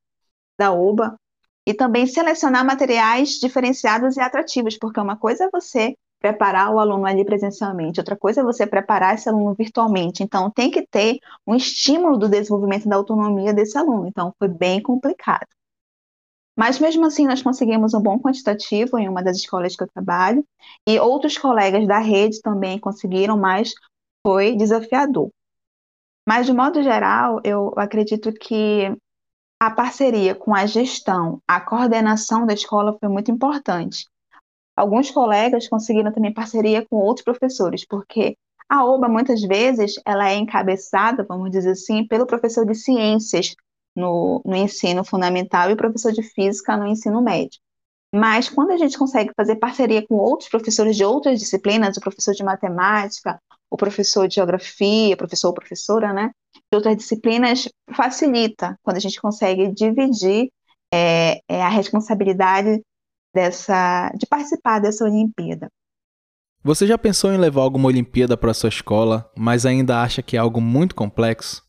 da 0.58 0.71
UBA, 0.71 1.17
e 1.67 1.73
também 1.73 2.08
selecionar 2.08 2.65
materiais 2.65 3.32
diferenciados 3.32 4.15
e 4.15 4.21
atrativos, 4.21 4.78
porque 4.78 5.00
uma 5.02 5.17
coisa 5.17 5.43
é 5.43 5.50
você 5.52 5.95
preparar 6.19 6.73
o 6.73 6.80
aluno 6.80 7.06
ali 7.06 7.26
presencialmente, 7.26 8.00
outra 8.00 8.15
coisa 8.15 8.39
é 8.39 8.43
você 8.43 8.65
preparar 8.65 9.15
esse 9.15 9.28
aluno 9.28 9.54
virtualmente. 9.54 10.23
Então, 10.23 10.50
tem 10.50 10.71
que 10.71 10.88
ter 10.88 11.19
um 11.45 11.54
estímulo 11.54 12.17
do 12.17 12.30
desenvolvimento 12.30 12.88
da 12.88 12.95
autonomia 12.95 13.54
desse 13.54 13.78
aluno. 13.78 14.08
Então, 14.08 14.34
foi 14.39 14.47
bem 14.47 14.82
complicado. 14.82 15.45
Mas, 16.58 16.80
mesmo 16.80 17.06
assim, 17.06 17.28
nós 17.28 17.41
conseguimos 17.41 17.93
um 17.93 18.02
bom 18.02 18.20
quantitativo 18.20 18.98
em 18.98 19.08
uma 19.08 19.22
das 19.24 19.38
escolas 19.38 19.76
que 19.76 19.84
eu 19.84 19.88
trabalho, 19.88 20.43
e 20.88 21.00
outros 21.00 21.38
colegas 21.38 21.88
da 21.88 22.00
rede 22.00 22.41
também 22.41 22.80
conseguiram, 22.80 23.38
mas 23.38 23.74
foi 24.26 24.56
desafiador. 24.56 25.30
Mas, 26.28 26.46
de 26.46 26.54
modo 26.54 26.82
geral, 26.82 27.39
eu 27.43 27.74
acredito 27.78 28.34
que 28.34 28.91
a 29.60 29.72
parceria 29.72 30.36
com 30.36 30.54
a 30.54 30.65
gestão, 30.65 31.41
a 31.48 31.62
coordenação 31.62 32.46
da 32.46 32.54
escola 32.54 32.98
foi 33.00 33.08
muito 33.08 33.32
importante 33.32 34.06
alguns 34.78 35.10
colegas 35.10 35.67
conseguiram 35.67 36.13
também 36.13 36.32
parceria 36.32 36.86
com 36.88 36.98
outros 36.98 37.24
professores, 37.24 37.84
porque 37.84 38.38
a 38.70 38.86
OBA, 38.86 39.10
muitas 39.10 39.41
vezes, 39.41 39.96
ela 40.06 40.30
é 40.30 40.36
encabeçada, 40.36 41.26
vamos 41.28 41.50
dizer 41.50 41.72
assim, 41.72 42.06
pelo 42.06 42.28
professor 42.28 42.65
de 42.65 42.76
ciências 42.76 43.56
no, 43.98 44.42
no 44.46 44.56
ensino 44.56 45.04
fundamental 45.04 45.72
e 45.72 45.76
professor 45.76 46.12
de 46.12 46.22
física 46.22 46.78
no 46.78 46.86
ensino 46.86 47.20
médio. 47.20 47.60
Mas 48.14 48.48
quando 48.48 48.72
a 48.72 48.78
gente 48.78 48.98
consegue 48.98 49.32
fazer 49.36 49.56
parceria 49.56 50.06
com 50.06 50.16
outros 50.16 50.50
professores 50.50 50.96
de 50.96 51.04
outras 51.04 51.40
disciplinas, 51.40 51.98
o 51.98 52.00
professor 52.00 52.34
de 52.34 52.44
matemática, 52.44 53.42
o 53.70 53.76
professor 53.76 54.28
de 54.28 54.36
geografia, 54.36 55.18
professor 55.18 55.48
ou 55.48 55.54
professora, 55.54 56.14
né, 56.14 56.32
de 56.72 56.76
outras 56.76 56.96
disciplinas, 56.96 57.68
facilita 57.92 58.78
quando 58.84 58.98
a 58.98 59.02
gente 59.02 59.20
consegue 59.20 59.74
dividir 59.74 60.50
é, 60.94 61.40
é, 61.50 61.62
a 61.62 61.70
responsabilidade 61.70 62.82
dessa, 63.34 64.10
de 64.16 64.26
participar 64.28 64.80
dessa 64.80 65.04
Olimpíada. 65.04 65.70
Você 66.64 66.86
já 66.86 66.98
pensou 66.98 67.32
em 67.32 67.38
levar 67.38 67.62
alguma 67.62 67.88
Olimpíada 67.88 68.38
para 68.38 68.54
sua 68.54 68.70
escola, 68.70 69.30
mas 69.36 69.66
ainda 69.66 70.02
acha 70.02 70.22
que 70.22 70.38
é 70.38 70.40
algo 70.40 70.62
muito 70.62 70.96
complexo? 70.96 71.64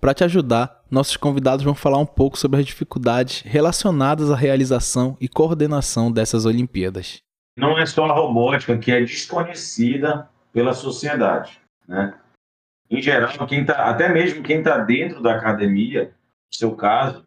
Para 0.00 0.14
te 0.14 0.22
ajudar, 0.24 0.77
nossos 0.90 1.16
convidados 1.16 1.64
vão 1.64 1.74
falar 1.74 1.98
um 1.98 2.06
pouco 2.06 2.38
sobre 2.38 2.60
as 2.60 2.66
dificuldades 2.66 3.42
relacionadas 3.42 4.30
à 4.30 4.36
realização 4.36 5.16
e 5.20 5.28
coordenação 5.28 6.10
dessas 6.10 6.44
Olimpíadas. 6.44 7.22
Não 7.56 7.78
é 7.78 7.84
só 7.84 8.04
a 8.06 8.12
robótica 8.12 8.78
que 8.78 8.92
é 8.92 9.00
desconhecida 9.00 10.28
pela 10.52 10.72
sociedade, 10.72 11.60
né? 11.86 12.14
Em 12.90 13.02
geral, 13.02 13.46
quem 13.46 13.64
tá, 13.64 13.90
até 13.90 14.08
mesmo 14.08 14.42
quem 14.42 14.60
está 14.60 14.78
dentro 14.78 15.22
da 15.22 15.34
academia, 15.34 16.14
no 16.50 16.56
seu 16.56 16.74
caso, 16.74 17.26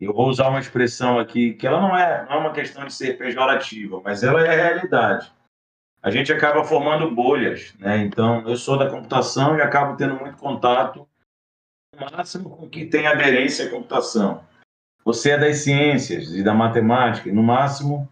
eu 0.00 0.14
vou 0.14 0.28
usar 0.28 0.48
uma 0.48 0.60
expressão 0.60 1.18
aqui 1.18 1.54
que 1.54 1.66
ela 1.66 1.80
não 1.80 1.96
é, 1.96 2.24
não 2.24 2.32
é 2.32 2.38
uma 2.38 2.52
questão 2.52 2.86
de 2.86 2.92
ser 2.92 3.18
pejorativa, 3.18 4.00
mas 4.02 4.22
ela 4.22 4.40
é 4.40 4.48
a 4.48 4.68
realidade. 4.68 5.30
A 6.02 6.10
gente 6.10 6.32
acaba 6.32 6.64
formando 6.64 7.14
bolhas, 7.14 7.74
né? 7.78 7.98
Então, 7.98 8.46
eu 8.48 8.56
sou 8.56 8.78
da 8.78 8.88
computação 8.88 9.56
e 9.56 9.62
acabo 9.62 9.96
tendo 9.96 10.14
muito 10.14 10.36
contato, 10.36 11.06
máximo 11.98 12.50
com 12.50 12.68
que 12.68 12.86
tem 12.86 13.06
aderência 13.06 13.66
à 13.66 13.70
computação. 13.70 14.44
Você 15.04 15.30
é 15.30 15.38
das 15.38 15.58
ciências 15.58 16.34
e 16.34 16.42
da 16.42 16.52
matemática, 16.52 17.28
e 17.28 17.32
no 17.32 17.42
máximo 17.42 18.08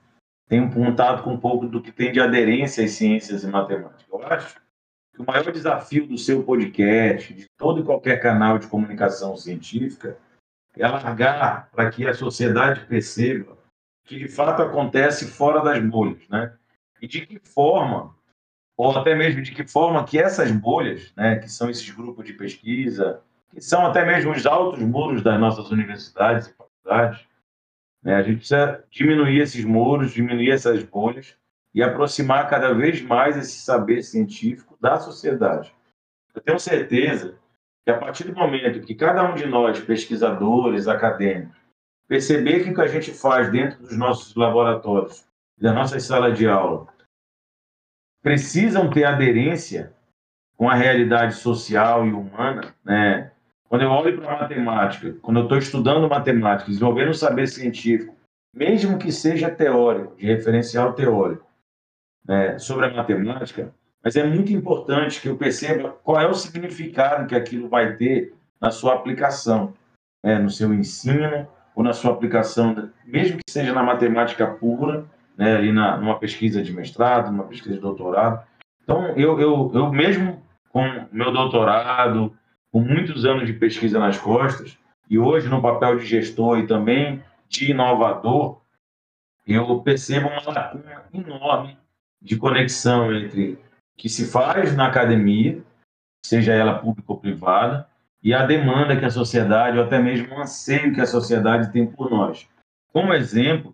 tem 0.49 0.61
um 0.61 0.71
contato 0.71 1.23
com 1.23 1.35
um 1.35 1.41
pouco 1.41 1.67
do 1.67 1.83
que 1.83 1.91
tem 1.91 2.13
de 2.13 2.21
aderência 2.21 2.85
às 2.85 2.93
ciências 2.93 3.43
e 3.43 3.47
matemática. 3.47 4.05
Eu 4.11 4.25
acho 4.27 4.57
que 5.13 5.21
o 5.21 5.27
maior 5.27 5.51
desafio 5.51 6.07
do 6.07 6.19
seu 6.19 6.43
podcast, 6.43 7.33
de 7.33 7.47
todo 7.57 7.81
e 7.81 7.85
qualquer 7.85 8.21
canal 8.21 8.59
de 8.59 8.67
comunicação 8.67 9.37
científica, 9.37 10.17
é 10.77 10.85
alargar 10.85 11.69
para 11.73 11.91
que 11.91 12.07
a 12.07 12.15
sociedade 12.15 12.87
perceba 12.87 13.57
que 14.05 14.19
de 14.19 14.29
fato 14.29 14.63
acontece 14.63 15.27
fora 15.27 15.63
das 15.63 15.83
bolhas, 15.83 16.29
né? 16.29 16.53
e 17.05 17.07
de 17.07 17.27
que 17.27 17.39
forma, 17.39 18.15
ou 18.77 18.97
até 18.97 19.15
mesmo 19.15 19.43
de 19.43 19.53
que 19.53 19.67
forma 19.67 20.05
que 20.05 20.19
essas 20.19 20.51
bolhas, 20.51 21.13
né, 21.15 21.37
que 21.37 21.51
são 21.51 21.69
esses 21.69 21.89
grupos 21.91 22.25
de 22.25 22.33
pesquisa, 22.33 23.23
que 23.55 23.61
são 23.61 23.87
até 23.87 24.05
mesmo 24.05 24.33
os 24.33 24.45
altos 24.45 24.81
muros 24.81 25.23
das 25.23 25.39
nossas 25.39 25.71
universidades 25.71 26.49
e 26.49 26.55
faculdades, 26.55 27.27
né, 28.03 28.17
a 28.17 28.23
gente 28.23 28.39
precisa 28.39 28.85
diminuir 28.91 29.41
esses 29.41 29.65
muros, 29.65 30.13
diminuir 30.13 30.51
essas 30.51 30.83
bolhas 30.83 31.37
e 31.75 31.83
aproximar 31.83 32.49
cada 32.49 32.73
vez 32.75 33.01
mais 33.01 33.37
esse 33.37 33.59
saber 33.61 34.03
científico 34.03 34.77
da 34.81 34.99
sociedade. 34.99 35.75
Eu 36.35 36.43
tenho 36.43 36.59
certeza 36.59 37.39
que 37.85 37.91
a 37.91 37.99
partir 37.99 38.25
do 38.25 38.35
momento 38.35 38.85
que 38.85 38.95
cada 38.95 39.23
um 39.31 39.35
de 39.35 39.47
nós, 39.47 39.81
pesquisadores, 39.81 40.89
acadêmicos, 40.89 41.57
perceber 42.09 42.65
que 42.65 42.71
o 42.71 42.75
que 42.75 42.81
a 42.81 42.87
gente 42.87 43.13
faz 43.13 43.51
dentro 43.51 43.81
dos 43.81 43.97
nossos 43.97 44.35
laboratórios, 44.35 45.27
da 45.57 45.73
nossa 45.73 45.99
sala 46.01 46.33
de 46.33 46.49
aula, 46.49 46.87
precisam 48.23 48.91
ter 48.91 49.05
aderência 49.05 49.95
com 50.57 50.69
a 50.69 50.75
realidade 50.75 51.35
social 51.35 52.07
e 52.07 52.13
humana, 52.13 52.75
né? 52.85 53.34
Quando 53.69 53.83
eu 53.83 53.91
olho 53.91 54.21
para 54.21 54.41
matemática, 54.41 55.17
quando 55.23 55.39
eu 55.39 55.43
estou 55.45 55.59
estudando 55.59 56.09
matemática, 56.09 56.71
desenvolvendo 56.71 57.11
um 57.11 57.15
saber 57.15 57.49
científico, 57.49 58.15
mesmo 58.55 58.99
que 58.99 59.11
seja 59.11 59.51
teórico, 59.51 60.17
de 60.17 60.27
referencial 60.27 60.93
teórico, 60.93 61.47
né, 62.27 62.59
sobre 62.59 62.87
a 62.87 62.95
matemática, 62.95 63.75
mas 64.03 64.17
é 64.17 64.25
muito 64.25 64.53
importante 64.53 65.21
que 65.21 65.29
eu 65.29 65.37
perceba 65.37 65.91
qual 66.05 66.21
é 66.21 66.27
o 66.27 66.35
significado 66.35 67.27
que 67.27 67.35
aquilo 67.35 67.69
vai 67.69 67.97
ter 67.97 68.35
na 68.61 68.71
sua 68.71 68.95
aplicação, 68.95 69.75
né, 70.23 70.39
no 70.39 70.51
seu 70.51 70.73
ensino, 70.73 71.49
ou 71.75 71.83
na 71.83 71.93
sua 71.93 72.13
aplicação, 72.13 72.91
mesmo 73.05 73.39
que 73.39 73.51
seja 73.51 73.73
na 73.73 73.83
matemática 73.83 74.47
pura, 74.47 75.05
né, 75.37 75.57
ali 75.57 75.73
na, 75.73 75.97
numa 75.97 76.19
pesquisa 76.19 76.63
de 76.63 76.73
mestrado, 76.73 77.33
numa 77.33 77.45
pesquisa 77.45 77.75
de 77.75 77.81
doutorado. 77.81 78.47
Então, 78.83 79.09
eu, 79.17 79.41
eu, 79.41 79.71
eu 79.75 79.91
mesmo 79.91 80.43
com 80.69 80.85
meu 81.11 81.33
doutorado, 81.33 82.37
com 82.75 82.81
muitos 82.81 83.25
anos 83.25 83.47
de 83.47 83.53
pesquisa 83.53 84.01
nas 84.01 84.19
costas, 84.19 84.77
e 85.09 85.17
hoje 85.17 85.49
no 85.49 85.63
papel 85.63 85.97
de 85.97 86.07
gestor 86.07 86.59
e 86.59 86.67
também 86.67 87.23
de 87.49 87.71
inovador, 87.71 88.61
eu 89.47 89.81
percebo 89.81 90.27
uma 90.27 90.43
lacuna 90.43 91.05
enorme 91.15 91.79
de 92.21 92.37
conexão 92.37 93.15
entre 93.15 93.53
o 93.53 93.59
que 93.97 94.09
se 94.09 94.27
faz 94.27 94.75
na 94.75 94.89
academia, 94.89 95.63
seja 96.27 96.53
ela 96.53 96.81
pública 96.81 97.13
ou 97.13 97.21
privada, 97.21 97.89
e 98.21 98.35
a 98.35 98.45
demanda 98.45 98.97
que 98.97 99.05
a 99.05 99.11
sociedade, 99.11 99.79
ou 99.79 99.85
até 99.85 100.01
mesmo 100.01 100.35
o 100.35 100.41
anseio 100.41 100.93
que 100.93 101.01
a 101.01 101.07
sociedade 101.07 101.73
tem 101.73 101.87
por 101.87 102.11
nós. 102.11 102.49
Como 102.93 103.15
exemplo, 103.15 103.73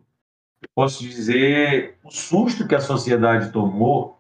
posso 0.75 1.03
dizer 1.03 1.97
o 2.05 2.11
susto 2.11 2.69
que 2.69 2.75
a 2.75 2.81
sociedade 2.81 3.51
tomou 3.51 4.20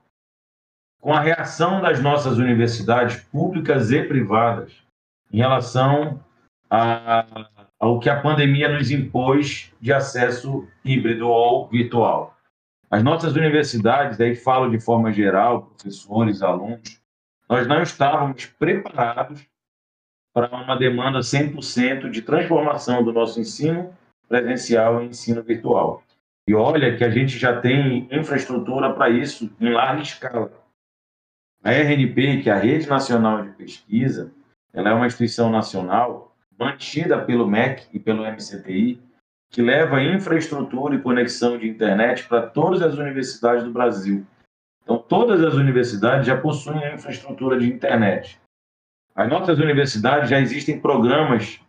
com 1.00 1.12
a 1.14 1.20
reação 1.20 1.80
das 1.80 2.00
nossas 2.00 2.38
universidades 2.38 3.16
públicas 3.16 3.90
e 3.90 4.02
privadas 4.02 4.72
em 5.32 5.38
relação 5.38 6.20
a, 6.68 7.26
ao 7.78 7.98
que 7.98 8.10
a 8.10 8.20
pandemia 8.20 8.68
nos 8.68 8.90
impôs 8.90 9.72
de 9.80 9.92
acesso 9.92 10.68
híbrido 10.84 11.28
ou 11.28 11.66
virtual. 11.68 12.36
As 12.90 13.02
nossas 13.02 13.34
universidades, 13.34 14.20
aí 14.20 14.34
falo 14.34 14.70
de 14.70 14.80
forma 14.80 15.12
geral, 15.12 15.62
professores, 15.62 16.42
alunos, 16.42 17.00
nós 17.48 17.66
não 17.66 17.82
estávamos 17.82 18.46
preparados 18.46 19.46
para 20.32 20.48
uma 20.48 20.76
demanda 20.76 21.20
100% 21.20 22.10
de 22.10 22.22
transformação 22.22 23.02
do 23.02 23.12
nosso 23.12 23.40
ensino 23.40 23.92
presencial 24.28 25.02
em 25.02 25.08
ensino 25.08 25.42
virtual. 25.42 26.02
E 26.46 26.54
olha 26.54 26.96
que 26.96 27.04
a 27.04 27.10
gente 27.10 27.38
já 27.38 27.60
tem 27.60 28.08
infraestrutura 28.10 28.92
para 28.92 29.08
isso 29.08 29.50
em 29.60 29.70
larga 29.72 30.02
escala. 30.02 30.59
A 31.62 31.72
RNP, 31.72 32.42
que 32.42 32.48
é 32.48 32.52
a 32.52 32.58
Rede 32.58 32.88
Nacional 32.88 33.42
de 33.42 33.50
Pesquisa, 33.50 34.32
ela 34.72 34.90
é 34.90 34.94
uma 34.94 35.06
instituição 35.06 35.50
nacional 35.50 36.34
mantida 36.58 37.22
pelo 37.22 37.46
MEC 37.46 37.86
e 37.92 37.98
pelo 37.98 38.24
MCTI, 38.24 39.00
que 39.50 39.60
leva 39.60 40.02
infraestrutura 40.02 40.94
e 40.94 41.02
conexão 41.02 41.58
de 41.58 41.68
internet 41.68 42.26
para 42.26 42.46
todas 42.46 42.80
as 42.80 42.94
universidades 42.94 43.64
do 43.64 43.72
Brasil. 43.72 44.26
Então, 44.82 44.98
todas 44.98 45.42
as 45.42 45.54
universidades 45.54 46.26
já 46.26 46.36
possuem 46.36 46.82
a 46.82 46.94
infraestrutura 46.94 47.58
de 47.58 47.70
internet. 47.70 48.40
As 49.14 49.28
nossas 49.28 49.58
universidades 49.58 50.30
já 50.30 50.40
existem 50.40 50.80
programas 50.80 51.60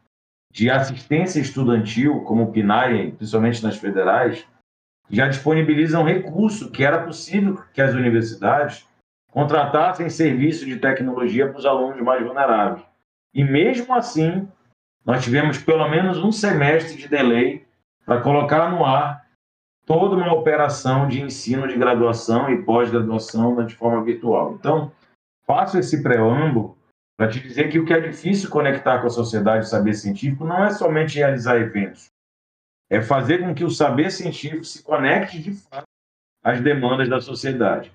de 0.54 0.70
assistência 0.70 1.40
estudantil, 1.40 2.22
como 2.22 2.44
o 2.44 2.52
PNAE, 2.52 3.12
principalmente 3.12 3.64
nas 3.64 3.78
federais, 3.78 4.46
já 5.10 5.28
disponibilizam 5.28 6.04
recurso 6.04 6.72
que 6.72 6.84
era 6.84 7.04
possível 7.04 7.62
que 7.74 7.82
as 7.82 7.94
universidades 7.94 8.86
contratassem 9.32 10.10
serviço 10.10 10.66
de 10.66 10.78
tecnologia 10.78 11.48
para 11.48 11.58
os 11.58 11.66
alunos 11.66 12.00
mais 12.02 12.24
vulneráveis. 12.24 12.86
E 13.34 13.44
mesmo 13.44 13.94
assim, 13.94 14.48
nós 15.06 15.24
tivemos 15.24 15.58
pelo 15.58 15.90
menos 15.90 16.18
um 16.18 16.32
semestre 16.32 16.98
de 16.98 17.08
delay 17.08 17.66
para 18.06 18.22
colocar 18.22 18.70
no 18.70 18.86
ar 18.86 19.26
toda 19.86 20.16
uma 20.16 20.34
operação 20.34 21.08
de 21.08 21.22
ensino 21.22 21.68
de 21.68 21.78
graduação 21.78 22.50
e 22.50 22.62
pós-graduação 22.64 23.66
de 23.66 23.76
forma 23.76 24.04
virtual. 24.04 24.54
Então, 24.54 24.92
faço 25.48 25.80
esse 25.80 26.04
preâmbulo 26.04 26.78
para 27.18 27.30
te 27.30 27.40
dizer 27.40 27.70
que 27.70 27.80
o 27.80 27.86
que 27.86 27.94
é 27.94 28.00
difícil 28.00 28.50
conectar 28.50 29.00
com 29.00 29.08
a 29.08 29.12
sociedade 29.12 29.66
o 29.66 29.70
saber 29.70 29.94
científico 29.94 30.46
não 30.46 30.64
é 30.64 30.72
somente 30.72 31.18
realizar 31.18 31.56
eventos, 31.58 32.08
é 32.90 33.02
fazer 33.02 33.40
com 33.40 33.54
que 33.54 33.64
o 33.64 33.70
saber 33.70 34.12
científico 34.12 34.64
se 34.66 34.84
conecte 34.84 35.40
de 35.40 35.54
fato 35.54 35.86
às 36.44 36.60
demandas 36.60 37.08
da 37.08 37.22
sociedade. 37.22 37.92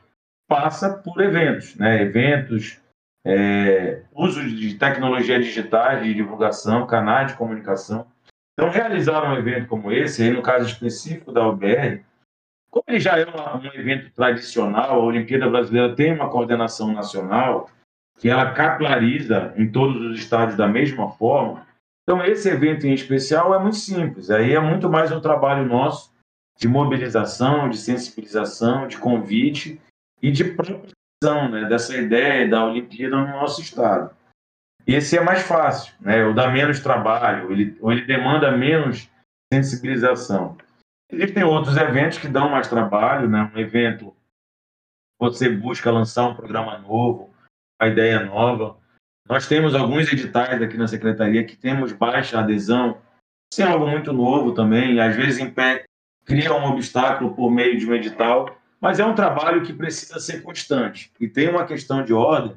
Passa 0.49 0.99
por 0.99 1.21
eventos, 1.21 1.75
né? 1.77 2.03
eventos, 2.03 2.81
é, 3.25 4.03
uso 4.15 4.43
de 4.49 4.75
tecnologia 4.75 5.41
digitais, 5.41 6.05
de 6.05 6.15
divulgação, 6.15 6.87
canais 6.87 7.33
de 7.33 7.39
comunicação. 7.39 8.07
Então, 8.53 8.71
realizar 8.71 9.29
um 9.29 9.37
evento 9.37 9.67
como 9.67 9.91
esse, 9.91 10.23
aí 10.23 10.31
no 10.31 10.43
caso 10.43 10.67
específico 10.67 11.33
da 11.33 11.47
UBR, 11.47 12.05
como 12.71 12.85
ele 12.89 13.01
já 13.01 13.19
é 13.19 13.27
um, 13.27 13.59
um 13.59 13.75
evento 13.75 14.11
tradicional, 14.15 15.01
a 15.01 15.05
Olimpíada 15.05 15.51
Brasileira 15.51 15.95
tem 15.95 16.15
uma 16.15 16.31
coordenação 16.31 16.93
nacional, 16.93 17.69
que 18.19 18.29
ela 18.29 18.53
capilariza 18.53 19.53
em 19.57 19.71
todos 19.71 20.01
os 20.01 20.19
estados 20.19 20.57
da 20.57 20.69
mesma 20.69 21.11
forma. 21.11 21.67
Então, 22.03 22.25
esse 22.25 22.49
evento 22.49 22.87
em 22.87 22.95
especial 22.95 23.55
é 23.55 23.59
muito 23.59 23.77
simples. 23.77 24.31
Aí 24.31 24.55
é 24.55 24.61
muito 24.61 24.89
mais 24.89 25.11
um 25.11 25.21
trabalho 25.21 25.67
nosso 25.67 26.15
de 26.57 26.69
mobilização, 26.69 27.69
de 27.69 27.77
sensibilização, 27.77 28.87
de 28.87 28.97
convite 28.97 29.81
e 30.27 30.33
de 30.33 30.43
propagação 30.43 31.49
né, 31.49 31.69
dessa 31.69 31.97
ideia 31.97 32.49
da 32.49 32.65
Olimpíada 32.65 33.17
no 33.17 33.29
nosso 33.29 33.61
estado. 33.61 34.13
Esse 34.85 35.17
é 35.17 35.21
mais 35.21 35.43
fácil, 35.43 35.95
né? 36.01 36.25
ou 36.25 36.35
dá 36.35 36.51
menos 36.51 36.81
trabalho, 36.81 37.53
ele, 37.53 37.79
ou 37.81 37.93
ele 37.93 38.05
demanda 38.05 38.51
menos 38.51 39.09
sensibilização. 39.53 40.57
Existem 41.13 41.45
outros 41.45 41.77
eventos 41.77 42.19
que 42.19 42.27
dão 42.27 42.49
mais 42.49 42.67
trabalho, 42.67 43.29
né? 43.29 43.53
um 43.55 43.59
evento 43.59 44.17
você 45.19 45.49
busca 45.49 45.93
lançar 45.93 46.27
um 46.27 46.35
programa 46.35 46.77
novo, 46.79 47.33
a 47.81 47.87
ideia 47.87 48.25
nova. 48.25 48.77
Nós 49.29 49.47
temos 49.47 49.77
alguns 49.77 50.13
editais 50.13 50.61
aqui 50.61 50.77
na 50.77 50.89
secretaria 50.89 51.45
que 51.45 51.57
temos 51.57 51.93
baixa 51.93 52.41
adesão. 52.41 53.01
Isso 53.53 53.63
é 53.63 53.65
algo 53.65 53.87
muito 53.87 54.13
novo 54.13 54.55
também, 54.55 55.01
às 55.01 55.15
vezes 55.15 55.39
impede, 55.39 55.85
cria 56.25 56.53
um 56.53 56.65
obstáculo 56.65 57.33
por 57.33 57.49
meio 57.49 57.79
de 57.79 57.89
um 57.89 57.95
edital, 57.95 58.57
mas 58.87 59.01
é 59.01 59.05
um 59.05 59.17
trabalho 59.17 59.65
que 59.65 59.73
precisa 59.73 60.21
ser 60.21 60.45
constante. 60.45 61.11
E 61.19 61.27
tem 61.27 61.49
uma 61.49 61.67
questão 61.67 62.05
de 62.05 62.15
ordem, 62.15 62.57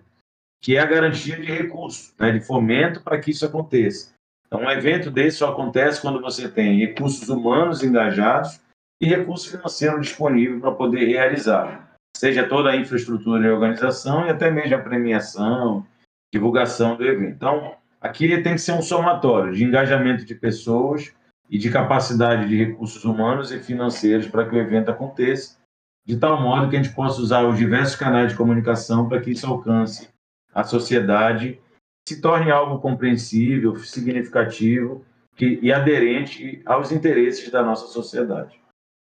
que 0.61 0.75
é 0.75 0.79
a 0.79 0.85
garantia 0.85 1.35
de 1.35 1.51
recursos, 1.51 2.13
né, 2.19 2.31
de 2.31 2.39
fomento 2.39 3.01
para 3.01 3.19
que 3.19 3.31
isso 3.31 3.47
aconteça. 3.47 4.13
Então, 4.45 4.61
um 4.61 4.69
evento 4.69 5.09
desse 5.09 5.37
só 5.37 5.49
acontece 5.51 5.99
quando 5.99 6.21
você 6.21 6.47
tem 6.47 6.85
recursos 6.85 7.27
humanos 7.29 7.83
engajados 7.83 8.61
e 9.01 9.07
recurso 9.07 9.49
financeiro 9.49 9.99
disponível 9.99 10.59
para 10.59 10.71
poder 10.71 11.03
realizar 11.07 11.89
seja 12.15 12.47
toda 12.47 12.69
a 12.69 12.75
infraestrutura 12.75 13.47
e 13.47 13.49
organização 13.49 14.27
e 14.27 14.29
até 14.29 14.51
mesmo 14.51 14.75
a 14.75 14.79
premiação, 14.79 15.83
divulgação 16.31 16.95
do 16.95 17.07
evento. 17.07 17.33
Então, 17.33 17.75
aqui 17.99 18.39
tem 18.43 18.53
que 18.53 18.61
ser 18.61 18.73
um 18.73 18.83
somatório 18.83 19.51
de 19.51 19.63
engajamento 19.63 20.23
de 20.23 20.35
pessoas 20.35 21.11
e 21.49 21.57
de 21.57 21.71
capacidade 21.71 22.47
de 22.47 22.55
recursos 22.55 23.03
humanos 23.03 23.51
e 23.51 23.57
financeiros 23.57 24.27
para 24.27 24.47
que 24.47 24.55
o 24.55 24.59
evento 24.59 24.91
aconteça, 24.91 25.57
de 26.05 26.17
tal 26.17 26.41
modo 26.41 26.69
que 26.69 26.75
a 26.75 26.81
gente 26.81 26.95
possa 26.95 27.21
usar 27.21 27.47
os 27.47 27.57
diversos 27.57 27.95
canais 27.95 28.31
de 28.31 28.37
comunicação 28.37 29.07
para 29.07 29.21
que 29.21 29.31
isso 29.31 29.45
alcance 29.45 30.09
a 30.53 30.63
sociedade, 30.63 31.59
se 32.07 32.19
torne 32.19 32.49
algo 32.49 32.79
compreensível, 32.79 33.75
significativo 33.77 35.05
que, 35.35 35.59
e 35.61 35.71
aderente 35.71 36.61
aos 36.65 36.91
interesses 36.91 37.51
da 37.51 37.63
nossa 37.63 37.87
sociedade. 37.87 38.59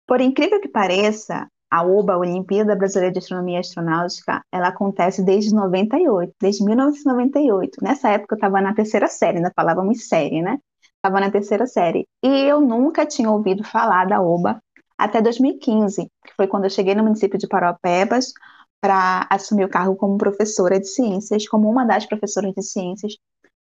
Por 0.07 0.21
incrível 0.21 0.61
que 0.61 0.69
pareça, 0.69 1.47
a 1.71 1.85
OBA, 1.85 2.15
a 2.15 2.19
Olimpíada 2.19 2.77
Brasileira 2.77 3.13
de 3.13 3.19
Astronomia 3.19 3.57
e 3.57 3.61
Astronáutica, 3.61 4.43
ela 4.53 4.69
acontece 4.69 5.23
desde 5.25 5.55
98, 5.55 6.33
desde 6.41 6.65
1998. 6.65 7.79
Nessa 7.83 8.11
época 8.11 8.35
eu 8.35 8.37
estava 8.37 8.61
na 8.61 8.75
terceira 8.75 9.09
série, 9.09 9.39
ainda 9.39 9.53
falávamos 9.55 10.09
série, 10.09 10.43
né? 10.43 10.59
Estava 10.97 11.21
na 11.21 11.31
terceira 11.31 11.67
série. 11.67 12.07
E 12.23 12.29
eu 12.29 12.61
nunca 12.61 13.05
tinha 13.05 13.31
ouvido 13.31 13.65
falar 13.65 14.07
da 14.07 14.21
OBA 14.21 14.61
até 14.99 15.21
2015, 15.21 16.11
que 16.25 16.35
foi 16.37 16.47
quando 16.47 16.65
eu 16.65 16.71
cheguei 16.71 16.95
no 16.95 17.03
município 17.03 17.39
de 17.39 17.47
Paropebas 17.47 18.33
para 18.81 19.27
assumir 19.31 19.65
o 19.65 19.69
cargo 19.69 19.97
como 19.97 20.19
professora 20.19 20.79
de 20.79 20.87
ciências, 20.87 21.49
como 21.49 21.69
uma 21.71 21.85
das 21.85 22.07
professoras 22.07 22.53
de 22.55 22.63
ciências 22.63 23.17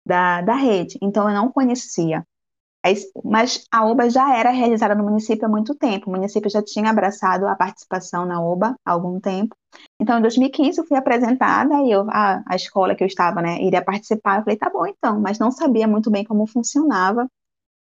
da, 0.06 0.42
da 0.42 0.54
rede. 0.54 0.98
Então, 1.02 1.28
eu 1.28 1.34
não 1.34 1.50
conhecia. 1.50 2.24
Mas 3.24 3.64
a 3.72 3.84
OBA 3.84 4.10
já 4.10 4.36
era 4.36 4.50
realizada 4.50 4.94
no 4.94 5.04
município 5.04 5.46
há 5.46 5.48
muito 5.48 5.74
tempo. 5.74 6.08
O 6.08 6.12
município 6.12 6.48
já 6.48 6.62
tinha 6.62 6.90
abraçado 6.90 7.46
a 7.46 7.56
participação 7.56 8.24
na 8.24 8.40
OBA 8.40 8.76
há 8.84 8.92
algum 8.92 9.18
tempo. 9.18 9.56
Então, 10.00 10.18
em 10.18 10.22
2015, 10.22 10.78
eu 10.78 10.86
fui 10.86 10.96
apresentada 10.96 11.74
e 11.82 11.90
eu, 11.90 12.06
a, 12.08 12.42
a 12.46 12.54
escola 12.54 12.94
que 12.94 13.02
eu 13.02 13.06
estava, 13.06 13.42
né, 13.42 13.60
iria 13.60 13.82
participar. 13.82 14.38
Eu 14.38 14.44
falei, 14.44 14.56
tá 14.56 14.70
bom, 14.70 14.86
então, 14.86 15.20
mas 15.20 15.38
não 15.38 15.50
sabia 15.50 15.88
muito 15.88 16.10
bem 16.10 16.24
como 16.24 16.46
funcionava. 16.46 17.26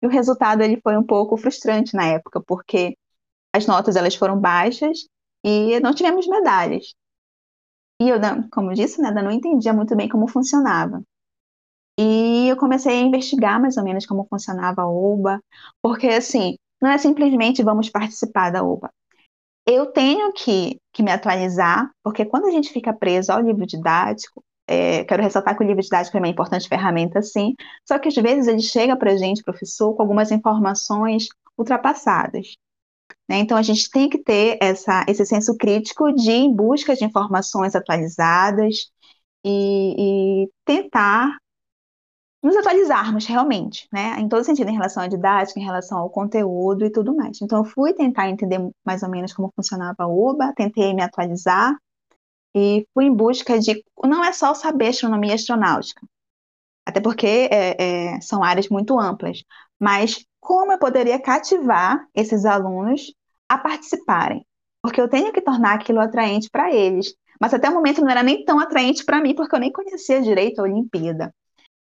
E 0.02 0.06
o 0.06 0.10
resultado 0.10 0.62
ele 0.62 0.80
foi 0.82 0.96
um 0.96 1.02
pouco 1.02 1.36
frustrante 1.36 1.94
na 1.94 2.06
época, 2.06 2.40
porque 2.46 2.96
as 3.54 3.66
notas 3.66 3.94
elas 3.94 4.16
foram 4.16 4.38
baixas 4.38 5.06
e 5.44 5.78
não 5.80 5.94
tivemos 5.94 6.26
medalhas. 6.26 6.92
E 8.00 8.08
eu, 8.08 8.18
como 8.52 8.74
disse, 8.74 9.00
né, 9.00 9.12
não 9.12 9.30
entendia 9.30 9.72
muito 9.72 9.94
bem 9.94 10.08
como 10.08 10.26
funcionava. 10.26 11.00
E 11.96 12.48
eu 12.48 12.56
comecei 12.56 12.92
a 12.92 13.02
investigar 13.02 13.60
mais 13.60 13.76
ou 13.76 13.84
menos 13.84 14.04
como 14.04 14.26
funcionava 14.28 14.82
a 14.82 14.88
OBA, 14.90 15.40
porque 15.80 16.08
assim, 16.08 16.56
não 16.82 16.90
é 16.90 16.98
simplesmente 16.98 17.62
vamos 17.62 17.88
participar 17.88 18.50
da 18.50 18.64
OBA. 18.64 18.90
Eu 19.64 19.86
tenho 19.86 20.32
que, 20.32 20.80
que 20.92 21.02
me 21.02 21.12
atualizar, 21.12 21.88
porque 22.02 22.24
quando 22.24 22.46
a 22.46 22.50
gente 22.50 22.72
fica 22.72 22.92
preso 22.92 23.30
ao 23.32 23.40
livro 23.40 23.64
didático, 23.64 24.42
é, 24.66 25.04
quero 25.04 25.22
ressaltar 25.22 25.56
que 25.56 25.62
o 25.62 25.66
livro 25.66 25.82
didático 25.82 26.16
é 26.16 26.20
uma 26.20 26.28
importante 26.28 26.68
ferramenta, 26.68 27.22
sim, 27.22 27.54
só 27.86 27.98
que 28.00 28.08
às 28.08 28.14
vezes 28.16 28.48
ele 28.48 28.60
chega 28.62 28.96
para 28.96 29.12
a 29.12 29.16
gente, 29.16 29.44
professor, 29.44 29.94
com 29.94 30.02
algumas 30.02 30.32
informações 30.32 31.28
ultrapassadas. 31.56 32.56
Né? 33.28 33.38
Então, 33.38 33.56
a 33.56 33.62
gente 33.62 33.90
tem 33.90 34.08
que 34.08 34.18
ter 34.18 34.58
essa, 34.60 35.04
esse 35.08 35.24
senso 35.24 35.56
crítico 35.56 36.12
de 36.12 36.30
ir 36.30 36.44
em 36.44 36.54
busca 36.54 36.94
de 36.94 37.04
informações 37.04 37.74
atualizadas 37.74 38.90
e, 39.44 40.44
e 40.44 40.50
tentar 40.64 41.36
nos 42.42 42.56
atualizarmos 42.56 43.24
realmente, 43.24 43.88
né, 43.90 44.16
em 44.18 44.28
todo 44.28 44.44
sentido, 44.44 44.68
em 44.68 44.74
relação 44.74 45.02
à 45.02 45.08
didática, 45.08 45.58
em 45.58 45.64
relação 45.64 45.96
ao 45.98 46.10
conteúdo 46.10 46.84
e 46.84 46.90
tudo 46.92 47.16
mais. 47.16 47.40
Então, 47.40 47.58
eu 47.58 47.64
fui 47.64 47.94
tentar 47.94 48.28
entender 48.28 48.58
mais 48.84 49.02
ou 49.02 49.08
menos 49.08 49.32
como 49.32 49.50
funcionava 49.56 49.96
a 50.04 50.06
UBA, 50.06 50.52
tentei 50.54 50.92
me 50.92 51.02
atualizar 51.02 51.74
e 52.54 52.86
fui 52.92 53.06
em 53.06 53.14
busca 53.14 53.58
de. 53.58 53.82
Não 54.04 54.22
é 54.22 54.32
só 54.32 54.52
saber 54.54 54.88
astronomia 54.88 55.34
astronáutica, 55.34 56.06
até 56.86 57.00
porque 57.00 57.26
é, 57.26 58.14
é, 58.16 58.20
são 58.20 58.44
áreas 58.44 58.68
muito 58.68 58.98
amplas, 59.00 59.42
mas 59.84 60.24
como 60.40 60.72
eu 60.72 60.78
poderia 60.78 61.20
cativar 61.20 62.08
esses 62.14 62.46
alunos 62.46 63.12
a 63.46 63.58
participarem? 63.58 64.42
Porque 64.82 64.98
eu 64.98 65.10
tenho 65.10 65.30
que 65.30 65.42
tornar 65.42 65.74
aquilo 65.74 66.00
atraente 66.00 66.48
para 66.50 66.74
eles. 66.74 67.14
Mas 67.38 67.52
até 67.52 67.68
o 67.68 67.74
momento 67.74 68.00
não 68.00 68.08
era 68.08 68.22
nem 68.22 68.42
tão 68.46 68.58
atraente 68.58 69.04
para 69.04 69.20
mim, 69.20 69.34
porque 69.34 69.54
eu 69.54 69.60
nem 69.60 69.70
conhecia 69.70 70.22
direito 70.22 70.60
a 70.60 70.62
Olimpíada. 70.62 71.34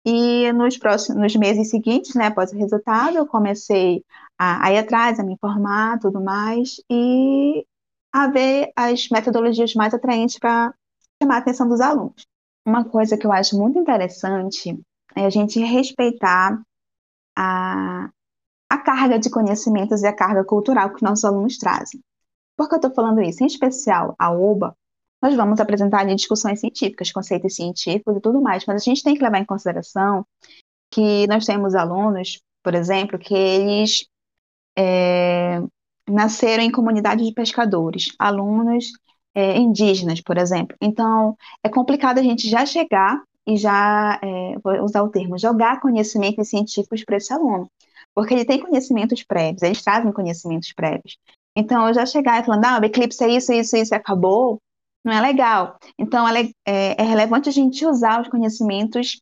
E 0.03 0.51
nos 0.53 0.75
próximos 0.75 1.21
nos 1.21 1.35
meses 1.35 1.69
seguintes, 1.69 2.15
né, 2.15 2.27
após 2.27 2.51
o 2.51 2.57
resultado, 2.57 3.15
eu 3.15 3.27
comecei 3.27 4.03
a, 4.39 4.65
a 4.67 4.71
ir 4.71 4.79
atrás, 4.79 5.19
a 5.19 5.23
me 5.23 5.33
informar, 5.33 5.99
tudo 5.99 6.19
mais, 6.19 6.81
e 6.89 7.63
a 8.11 8.27
ver 8.27 8.71
as 8.75 9.07
metodologias 9.09 9.75
mais 9.75 9.93
atraentes 9.93 10.39
para 10.39 10.73
chamar 11.21 11.35
a 11.35 11.37
atenção 11.37 11.69
dos 11.69 11.79
alunos. 11.79 12.25
Uma 12.65 12.83
coisa 12.83 13.17
que 13.17 13.27
eu 13.27 13.31
acho 13.31 13.55
muito 13.55 13.77
interessante 13.77 14.79
é 15.15 15.25
a 15.25 15.29
gente 15.29 15.59
respeitar 15.59 16.59
a, 17.35 18.09
a 18.69 18.77
carga 18.77 19.19
de 19.19 19.29
conhecimentos 19.29 20.01
e 20.01 20.07
a 20.07 20.15
carga 20.15 20.43
cultural 20.43 20.93
que 20.93 21.03
nossos 21.03 21.25
alunos 21.25 21.57
trazem. 21.57 22.01
Por 22.55 22.67
que 22.67 22.75
eu 22.75 22.77
estou 22.77 22.93
falando 22.93 23.21
isso? 23.21 23.43
Em 23.43 23.47
especial, 23.47 24.15
a 24.17 24.31
OBA, 24.31 24.75
nós 25.21 25.35
vamos 25.35 25.59
apresentar 25.59 26.01
ali 26.01 26.15
discussões 26.15 26.59
científicas, 26.59 27.11
conceitos 27.11 27.55
científicos 27.55 28.17
e 28.17 28.19
tudo 28.19 28.41
mais, 28.41 28.65
mas 28.65 28.81
a 28.81 28.85
gente 28.85 29.03
tem 29.03 29.15
que 29.15 29.23
levar 29.23 29.39
em 29.39 29.45
consideração 29.45 30.25
que 30.91 31.25
nós 31.27 31.45
temos 31.45 31.75
alunos, 31.75 32.41
por 32.61 32.75
exemplo, 32.75 33.17
que 33.17 33.33
eles 33.33 34.05
é, 34.77 35.61
nasceram 36.09 36.63
em 36.63 36.71
comunidades 36.71 37.25
de 37.25 37.33
pescadores, 37.33 38.13
alunos 38.19 38.91
é, 39.33 39.57
indígenas, 39.57 40.21
por 40.21 40.37
exemplo. 40.37 40.75
Então, 40.81 41.35
é 41.63 41.69
complicado 41.69 42.19
a 42.19 42.23
gente 42.23 42.49
já 42.49 42.65
chegar 42.65 43.21
e 43.47 43.57
já, 43.57 44.19
é, 44.23 44.57
vou 44.63 44.83
usar 44.83 45.03
o 45.03 45.09
termo, 45.09 45.37
jogar 45.37 45.79
conhecimentos 45.81 46.49
científicos 46.49 47.03
para 47.03 47.17
esse 47.17 47.33
aluno, 47.33 47.69
porque 48.13 48.33
ele 48.33 48.45
tem 48.45 48.59
conhecimentos 48.59 49.23
prévios, 49.23 49.61
eles 49.61 49.81
trazem 49.83 50.11
conhecimentos 50.11 50.71
prévios. 50.73 51.17
Então, 51.55 51.87
eu 51.87 51.93
já 51.93 52.05
chegar 52.05 52.41
e 52.41 52.45
falando, 52.45 52.65
ah, 52.65 52.79
o 52.81 52.85
eclipse 52.85 53.23
é 53.23 53.29
isso, 53.29 53.53
isso, 53.53 53.75
isso, 53.77 53.93
acabou, 53.93 54.61
não 55.03 55.13
é 55.13 55.21
legal. 55.21 55.77
Então, 55.99 56.27
é, 56.27 56.49
é, 56.65 57.01
é 57.01 57.03
relevante 57.03 57.49
a 57.49 57.51
gente 57.51 57.85
usar 57.85 58.21
os 58.21 58.27
conhecimentos 58.29 59.19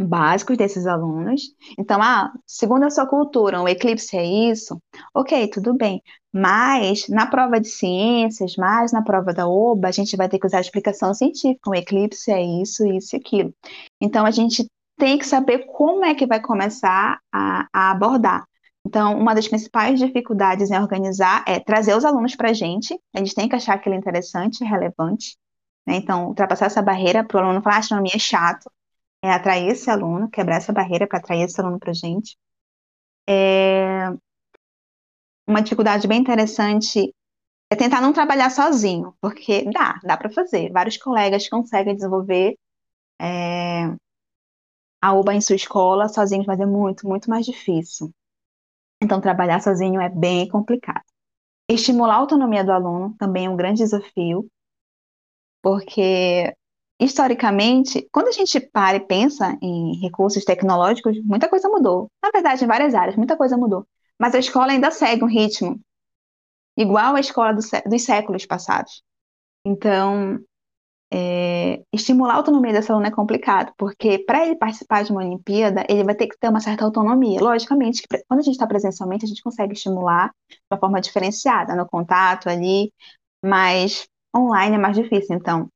básicos 0.00 0.56
desses 0.56 0.86
alunos. 0.86 1.42
Então, 1.78 2.00
ah, 2.02 2.32
segundo 2.46 2.84
a 2.84 2.90
sua 2.90 3.06
cultura, 3.06 3.60
o 3.60 3.68
eclipse 3.68 4.16
é 4.16 4.24
isso? 4.24 4.80
Ok, 5.14 5.48
tudo 5.48 5.74
bem. 5.74 6.02
Mas 6.38 7.08
na 7.08 7.26
prova 7.26 7.60
de 7.60 7.66
ciências, 7.66 8.54
mais 8.54 8.92
na 8.92 9.02
prova 9.02 9.34
da 9.34 9.48
OBA, 9.48 9.88
a 9.88 9.90
gente 9.90 10.16
vai 10.16 10.28
ter 10.28 10.38
que 10.38 10.46
usar 10.46 10.58
a 10.58 10.60
explicação 10.60 11.12
científica. 11.12 11.68
O 11.68 11.74
eclipse 11.74 12.30
é 12.30 12.40
isso, 12.40 12.86
isso 12.86 13.16
e 13.16 13.18
aquilo. 13.18 13.52
Então, 14.00 14.24
a 14.24 14.30
gente 14.30 14.64
tem 14.96 15.18
que 15.18 15.26
saber 15.26 15.66
como 15.66 16.04
é 16.04 16.14
que 16.14 16.26
vai 16.28 16.40
começar 16.40 17.18
a, 17.32 17.66
a 17.72 17.90
abordar. 17.90 18.44
Então, 18.86 19.18
uma 19.18 19.34
das 19.34 19.48
principais 19.48 19.98
dificuldades 19.98 20.70
em 20.70 20.78
organizar 20.78 21.42
é 21.44 21.58
trazer 21.58 21.96
os 21.96 22.04
alunos 22.04 22.36
para 22.36 22.50
a 22.50 22.52
gente. 22.52 22.96
A 23.12 23.18
gente 23.18 23.34
tem 23.34 23.48
que 23.48 23.56
achar 23.56 23.74
aquilo 23.74 23.96
interessante, 23.96 24.62
relevante. 24.62 25.36
Né? 25.84 25.96
Então, 25.96 26.28
ultrapassar 26.28 26.66
essa 26.66 26.80
barreira 26.80 27.24
para 27.24 27.38
o 27.38 27.44
aluno 27.44 27.60
falar, 27.62 27.76
ah, 27.76 27.78
astronomia 27.80 28.14
é 28.14 28.18
chato. 28.18 28.70
É 29.24 29.32
atrair 29.32 29.70
esse 29.70 29.90
aluno, 29.90 30.30
quebrar 30.30 30.58
essa 30.58 30.72
barreira 30.72 31.04
para 31.04 31.18
atrair 31.18 31.42
esse 31.42 31.60
aluno 31.60 31.80
para 31.80 31.90
a 31.90 31.94
gente. 31.94 32.36
É... 33.28 34.08
Uma 35.48 35.62
dificuldade 35.62 36.06
bem 36.06 36.20
interessante 36.20 37.14
é 37.72 37.76
tentar 37.76 38.02
não 38.02 38.12
trabalhar 38.12 38.50
sozinho, 38.50 39.14
porque 39.18 39.64
dá, 39.72 39.98
dá 40.04 40.14
para 40.14 40.30
fazer. 40.30 40.70
Vários 40.70 40.98
colegas 40.98 41.48
conseguem 41.48 41.94
desenvolver 41.94 42.54
é... 43.20 43.94
a 45.00 45.12
UBA 45.14 45.34
em 45.34 45.40
sua 45.40 45.56
escola 45.56 46.08
sozinhos, 46.08 46.46
mas 46.46 46.60
é 46.60 46.66
muito, 46.66 47.08
muito 47.08 47.30
mais 47.30 47.46
difícil. 47.46 48.12
Então, 49.02 49.20
trabalhar 49.20 49.60
sozinho 49.60 50.00
é 50.00 50.08
bem 50.10 50.48
complicado. 50.48 51.04
Estimular 51.70 52.14
a 52.14 52.18
autonomia 52.18 52.64
do 52.64 52.72
aluno 52.72 53.14
também 53.18 53.46
é 53.46 53.50
um 53.50 53.56
grande 53.56 53.78
desafio, 53.78 54.46
porque, 55.62 56.54
historicamente, 57.00 58.08
quando 58.12 58.28
a 58.28 58.32
gente 58.32 58.60
para 58.60 58.96
e 58.96 59.00
pensa 59.06 59.56
em 59.62 60.00
recursos 60.00 60.44
tecnológicos, 60.44 61.16
muita 61.24 61.48
coisa 61.48 61.68
mudou. 61.68 62.10
Na 62.22 62.30
verdade, 62.30 62.64
em 62.64 62.68
várias 62.68 62.94
áreas, 62.94 63.16
muita 63.16 63.36
coisa 63.36 63.56
mudou. 63.56 63.86
Mas 64.18 64.34
a 64.34 64.38
escola 64.38 64.72
ainda 64.72 64.90
segue 64.90 65.24
um 65.24 65.28
ritmo 65.28 65.80
igual 66.76 67.16
à 67.16 67.20
escola 67.20 67.52
do, 67.52 67.60
dos 67.60 68.02
séculos 68.02 68.46
passados. 68.46 69.02
Então, 69.64 70.38
é, 71.12 71.82
estimular 71.92 72.34
a 72.34 72.36
autonomia 72.36 72.72
desse 72.72 72.90
aluno 72.92 73.06
é 73.06 73.10
complicado, 73.10 73.72
porque 73.78 74.18
para 74.20 74.44
ele 74.46 74.56
participar 74.56 75.02
de 75.04 75.10
uma 75.10 75.22
Olimpíada, 75.22 75.84
ele 75.88 76.04
vai 76.04 76.14
ter 76.14 76.26
que 76.26 76.38
ter 76.38 76.48
uma 76.48 76.60
certa 76.60 76.84
autonomia. 76.84 77.40
Logicamente, 77.40 78.02
que 78.02 78.24
quando 78.28 78.40
a 78.40 78.42
gente 78.42 78.54
está 78.54 78.66
presencialmente, 78.66 79.24
a 79.24 79.28
gente 79.28 79.42
consegue 79.42 79.72
estimular 79.72 80.30
de 80.50 80.58
uma 80.70 80.78
forma 80.78 81.00
diferenciada, 81.00 81.74
no 81.74 81.88
contato 81.88 82.48
ali, 82.48 82.92
mas 83.44 84.06
online 84.36 84.76
é 84.76 84.78
mais 84.78 84.96
difícil. 84.96 85.36
Então, 85.36 85.68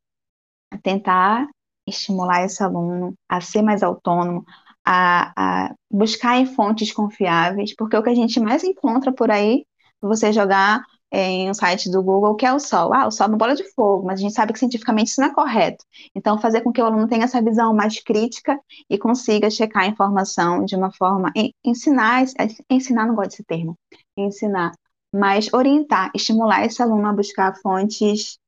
tentar 0.82 1.48
estimular 1.86 2.44
esse 2.44 2.62
aluno 2.62 3.14
a 3.28 3.40
ser 3.40 3.62
mais 3.62 3.82
autônomo, 3.82 4.44
a, 4.84 5.32
a 5.66 5.74
buscar 5.90 6.38
em 6.38 6.46
fontes 6.46 6.92
confiáveis, 6.92 7.74
porque 7.74 7.96
o 7.96 8.02
que 8.02 8.10
a 8.10 8.14
gente 8.14 8.40
mais 8.40 8.64
encontra 8.64 9.12
por 9.12 9.30
aí, 9.30 9.64
você 10.00 10.32
jogar 10.32 10.82
em 11.12 11.50
um 11.50 11.54
site 11.54 11.90
do 11.90 12.02
Google, 12.02 12.34
que 12.34 12.46
é 12.46 12.52
o 12.52 12.58
Sol. 12.58 12.92
Ah, 12.94 13.06
o 13.06 13.10
Sol 13.10 13.26
é 13.26 13.28
uma 13.28 13.36
bola 13.36 13.54
de 13.54 13.64
fogo, 13.74 14.06
mas 14.06 14.18
a 14.18 14.22
gente 14.22 14.34
sabe 14.34 14.52
que 14.52 14.58
cientificamente 14.58 15.10
isso 15.10 15.20
não 15.20 15.28
é 15.28 15.34
correto. 15.34 15.84
Então, 16.14 16.38
fazer 16.38 16.62
com 16.62 16.72
que 16.72 16.80
o 16.80 16.86
aluno 16.86 17.06
tenha 17.06 17.24
essa 17.24 17.42
visão 17.42 17.74
mais 17.74 18.02
crítica 18.02 18.58
e 18.88 18.98
consiga 18.98 19.50
checar 19.50 19.82
a 19.84 19.86
informação 19.86 20.64
de 20.64 20.74
uma 20.74 20.90
forma, 20.90 21.30
ensinar, 21.62 22.24
ensinar 22.70 23.06
não 23.06 23.14
gosto 23.14 23.30
desse 23.30 23.44
termo, 23.44 23.76
ensinar, 24.16 24.72
mas 25.14 25.52
orientar, 25.52 26.10
estimular 26.14 26.64
esse 26.64 26.82
aluno 26.82 27.06
a 27.06 27.12
buscar 27.12 27.54
fontes 27.60 28.38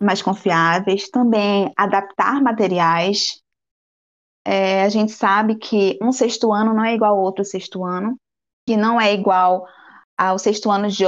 mais 0.00 0.22
confiáveis, 0.22 1.08
também 1.10 1.72
adaptar 1.76 2.40
materiais. 2.40 3.42
É, 4.50 4.82
a 4.82 4.88
gente 4.88 5.12
sabe 5.12 5.56
que 5.56 5.98
um 6.00 6.10
sexto 6.10 6.52
ano 6.52 6.72
não 6.72 6.82
é 6.82 6.94
igual 6.94 7.16
ao 7.16 7.22
outro 7.22 7.44
sexto 7.44 7.84
ano, 7.84 8.18
que 8.66 8.78
não 8.78 8.98
é 8.98 9.12
igual 9.12 9.66
aos 10.16 10.42
sexto 10.42 10.70
anos 10.70 10.96
de, 10.96 11.04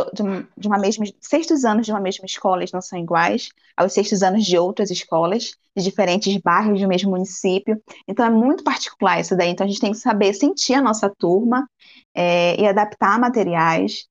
de, 0.59 0.68
uma 0.68 0.78
mesma 0.78 1.07
sextos 1.20 1.64
anos 1.64 1.86
de 1.86 1.93
uma 1.93 2.01
mesma 2.01 2.26
escola 2.26 2.59
eles 2.61 2.72
não 2.72 2.82
são 2.82 2.99
iguais 2.99 3.49
aos 3.76 3.93
sextos 3.95 4.22
anos 4.22 4.45
de 4.45 4.59
outras 4.59 4.91
escolas 4.91 5.57
de 5.76 5.82
diferentes 5.82 6.36
bairros 6.43 6.80
do 6.80 6.86
mesmo 6.86 7.11
município 7.11 7.80
então 8.07 8.26
é 8.26 8.30
muito 8.30 8.62
particular 8.62 9.20
isso 9.20 9.36
daí 9.36 9.49
então 9.49 9.66
a 9.66 9.68
gente 9.68 9.80
tem 9.80 9.93
que 9.93 9.99
saber 9.99 10.34
sentir 10.34 10.74
a 10.74 10.82
nossa 10.82 11.11
turma 11.18 11.68
é, 12.14 12.61
e 12.61 12.66
adaptar 12.66 13.18
materiais 13.18 14.07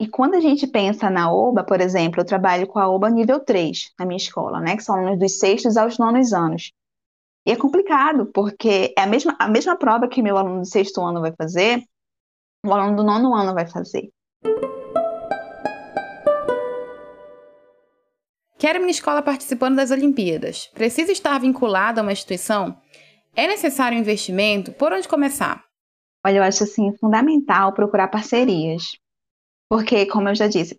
E 0.00 0.08
quando 0.08 0.34
a 0.36 0.40
gente 0.40 0.66
pensa 0.66 1.10
na 1.10 1.32
OBA, 1.32 1.64
por 1.64 1.80
exemplo, 1.80 2.20
eu 2.20 2.24
trabalho 2.24 2.66
com 2.66 2.78
a 2.78 2.88
OBA 2.88 3.10
nível 3.10 3.40
3 3.44 3.92
na 3.98 4.06
minha 4.06 4.16
escola, 4.16 4.60
né? 4.60 4.76
Que 4.76 4.82
são 4.82 4.96
alunos 4.96 5.18
dos 5.18 5.38
sextos 5.38 5.76
aos 5.76 5.98
nonos 5.98 6.32
anos. 6.32 6.72
E 7.46 7.52
é 7.52 7.56
complicado, 7.56 8.26
porque 8.34 8.92
é 8.96 9.02
a 9.02 9.06
mesma, 9.06 9.34
a 9.38 9.48
mesma 9.48 9.76
prova 9.76 10.08
que 10.08 10.22
meu 10.22 10.36
aluno 10.36 10.60
do 10.60 10.66
sexto 10.66 11.00
ano 11.00 11.20
vai 11.20 11.32
fazer, 11.32 11.82
o 12.64 12.72
aluno 12.72 12.96
do 12.96 13.02
nono 13.02 13.34
ano 13.34 13.54
vai 13.54 13.66
fazer. 13.66 14.10
Quero 18.58 18.80
minha 18.80 18.90
escola 18.90 19.22
participando 19.22 19.76
das 19.76 19.90
Olimpíadas. 19.90 20.66
Precisa 20.74 21.10
estar 21.12 21.38
vinculado 21.40 21.98
a 21.98 22.02
uma 22.02 22.12
instituição? 22.12 22.78
É 23.34 23.46
necessário 23.46 23.96
investimento? 23.96 24.72
Por 24.72 24.92
onde 24.92 25.08
começar? 25.08 25.64
Olha, 26.26 26.38
eu 26.38 26.42
acho 26.42 26.64
assim 26.64 26.94
fundamental 26.98 27.72
procurar 27.72 28.08
parcerias. 28.08 28.98
Porque, 29.66 30.04
como 30.04 30.28
eu 30.28 30.34
já 30.34 30.46
disse, 30.46 30.78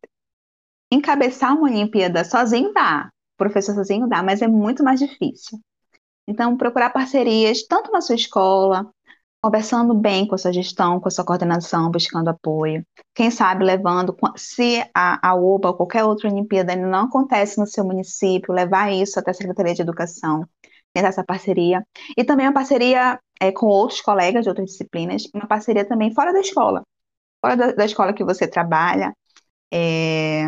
encabeçar 0.91 1.53
uma 1.55 1.63
Olimpíada 1.63 2.23
sozinho 2.23 2.71
dá, 2.71 3.09
o 3.33 3.37
professor 3.37 3.73
sozinho 3.73 4.07
dá, 4.07 4.21
mas 4.21 4.43
é 4.43 4.47
muito 4.47 4.83
mais 4.83 4.99
difícil. 4.99 5.59
Então, 6.31 6.57
procurar 6.57 6.89
parcerias, 6.91 7.63
tanto 7.67 7.91
na 7.91 8.01
sua 8.01 8.15
escola, 8.15 8.89
conversando 9.41 9.93
bem 9.93 10.27
com 10.27 10.35
a 10.35 10.37
sua 10.37 10.53
gestão, 10.53 10.99
com 10.99 11.07
a 11.07 11.11
sua 11.11 11.25
coordenação, 11.25 11.91
buscando 11.91 12.29
apoio. 12.29 12.85
Quem 13.13 13.31
sabe 13.31 13.65
levando, 13.65 14.15
se 14.37 14.83
a, 14.93 15.29
a 15.29 15.35
OPA 15.35 15.69
ou 15.69 15.73
qualquer 15.75 16.03
outra 16.03 16.29
Olimpíada 16.29 16.75
não 16.75 17.05
acontece 17.05 17.59
no 17.59 17.67
seu 17.67 17.83
município, 17.83 18.53
levar 18.53 18.91
isso 18.91 19.19
até 19.19 19.31
a 19.31 19.33
Secretaria 19.33 19.73
de 19.73 19.81
Educação, 19.81 20.47
tentar 20.93 21.09
essa 21.09 21.23
parceria. 21.23 21.85
E 22.17 22.23
também 22.23 22.47
uma 22.47 22.53
parceria 22.53 23.19
é, 23.39 23.51
com 23.51 23.67
outros 23.67 24.01
colegas 24.01 24.43
de 24.43 24.49
outras 24.49 24.71
disciplinas, 24.71 25.23
uma 25.33 25.47
parceria 25.47 25.85
também 25.85 26.13
fora 26.13 26.31
da 26.33 26.39
escola 26.39 26.83
fora 27.41 27.57
da, 27.57 27.71
da 27.73 27.85
escola 27.85 28.13
que 28.13 28.23
você 28.23 28.47
trabalha. 28.47 29.13
É, 29.73 30.47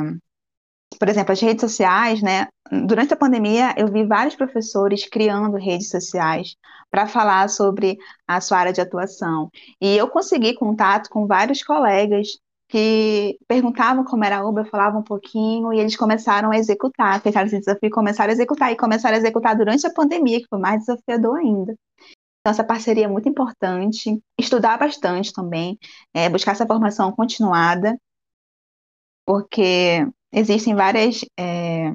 por 0.98 1.10
exemplo, 1.10 1.32
as 1.32 1.41
redes 1.41 1.62
sociais, 1.62 2.22
né? 2.22 2.48
Durante 2.86 3.14
a 3.14 3.18
pandemia, 3.18 3.74
eu 3.78 3.88
vi 3.88 4.06
vários 4.06 4.36
professores 4.36 5.08
criando 5.08 5.58
redes 5.58 5.89
sociais 5.89 6.56
para 6.89 7.08
falar 7.08 7.50
sobre 7.50 7.98
a 8.28 8.39
sua 8.41 8.60
área 8.60 8.74
de 8.74 8.82
atuação. 8.82 9.50
E 9.82 9.98
eu 9.98 10.08
consegui 10.08 10.54
contato 10.54 11.10
com 11.10 11.28
vários 11.28 11.64
colegas 11.64 12.28
que 12.68 13.38
perguntavam 13.48 14.04
como 14.04 14.24
era 14.24 14.38
a 14.38 14.48
Uber, 14.48 14.68
falavam 14.70 15.02
um 15.02 15.04
pouquinho 15.04 15.72
e 15.74 15.80
eles 15.80 15.96
começaram 15.96 16.52
a 16.52 16.58
executar, 16.58 17.22
fecharam 17.22 17.46
esse 17.46 17.60
desafio 17.60 17.88
e 17.88 17.91
começaram 17.91 18.32
a 18.32 18.34
executar, 18.34 18.72
e 18.72 18.76
começaram 18.76 19.16
a 19.16 19.20
executar 19.20 19.56
durante 19.56 19.86
a 19.86 19.94
pandemia, 19.94 20.39
que 20.39 20.48
foi 20.50 20.60
mais 20.60 20.80
desafiador 20.80 21.38
ainda. 21.38 21.76
Então, 22.39 22.52
essa 22.52 22.64
parceria 22.64 23.06
é 23.06 23.08
muito 23.08 23.30
importante. 23.30 24.20
Estudar 24.39 24.78
bastante 24.78 25.32
também, 25.32 25.78
é, 26.14 26.30
buscar 26.30 26.54
essa 26.54 26.66
formação 26.66 27.12
continuada, 27.12 27.98
porque 29.26 30.06
existem 30.34 30.76
várias 30.76 31.24
é, 31.40 31.94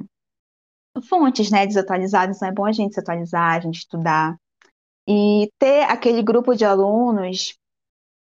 fontes 1.07 1.51
né, 1.51 1.67
desatualizadas, 1.67 2.37
então 2.37 2.49
é 2.49 2.53
bom 2.53 2.65
a 2.65 2.71
gente 2.71 2.93
se 2.93 2.99
atualizar, 2.99 3.57
a 3.57 3.59
gente 3.59 3.79
estudar. 3.79 4.37
E 5.07 5.51
ter 5.59 5.83
aquele 5.83 6.21
grupo 6.21 6.55
de 6.55 6.63
alunos 6.65 7.57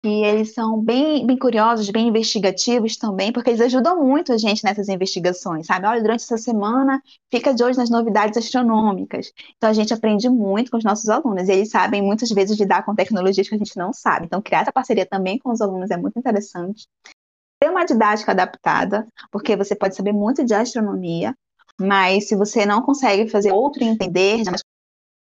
que 0.03 0.24
eles 0.24 0.53
são 0.53 0.80
bem, 0.80 1.26
bem 1.26 1.36
curiosos, 1.36 1.89
bem 1.89 2.10
investigativos 2.10 2.95
também, 2.95 3.32
porque 3.32 3.49
eles 3.49 3.62
ajudam 3.62 4.03
muito 4.03 4.32
a 4.32 4.38
gente 4.38 4.64
nessas 4.64 4.88
investigações, 4.88 5.66
sabe? 5.66 5.88
Olha, 5.88 5.99
durante 5.99 6.22
essa 6.22 6.38
semana, 6.38 7.01
fica 7.32 7.51
de 7.56 7.64
olho 7.64 7.76
nas 7.76 7.89
novidades 7.89 8.38
astronômicas. 8.38 9.34
Então, 9.58 9.68
a 9.68 9.74
gente 9.74 9.91
aprende 9.95 10.30
muito 10.30 10.70
com 10.70 10.78
os 10.78 10.84
nossos 10.84 11.10
alunos, 11.10 11.49
e 11.49 11.53
eles 11.53 11.72
sabem 11.72 12.03
muitas 12.03 12.30
vezes 12.30 12.60
lidar 12.60 12.86
com 12.86 12.93
tecnologias 12.93 13.49
que 13.49 13.56
a 13.56 13.58
gente 13.58 13.76
não 13.78 13.91
sabe. 13.91 14.28
Então, 14.28 14.43
criar 14.43 14.62
essa 14.62 14.72
parceria 14.72 15.08
também 15.08 15.39
com 15.39 15.51
os 15.51 15.60
alunos 15.60 15.89
é 15.89 15.97
muito 15.97 16.20
interessante. 16.20 16.86
Ter 17.60 17.70
uma 17.70 17.86
didática 17.86 18.32
adaptada, 18.32 19.08
porque 19.32 19.56
você 19.56 19.76
pode 19.76 19.95
saber 19.95 20.12
muito 20.14 20.43
de 20.43 20.53
astronomia, 20.53 21.36
mas 21.80 22.28
se 22.28 22.36
você 22.36 22.66
não 22.66 22.82
consegue 22.82 23.30
fazer 23.30 23.51
outro 23.51 23.84
entender, 23.84 24.43
já 24.43 24.51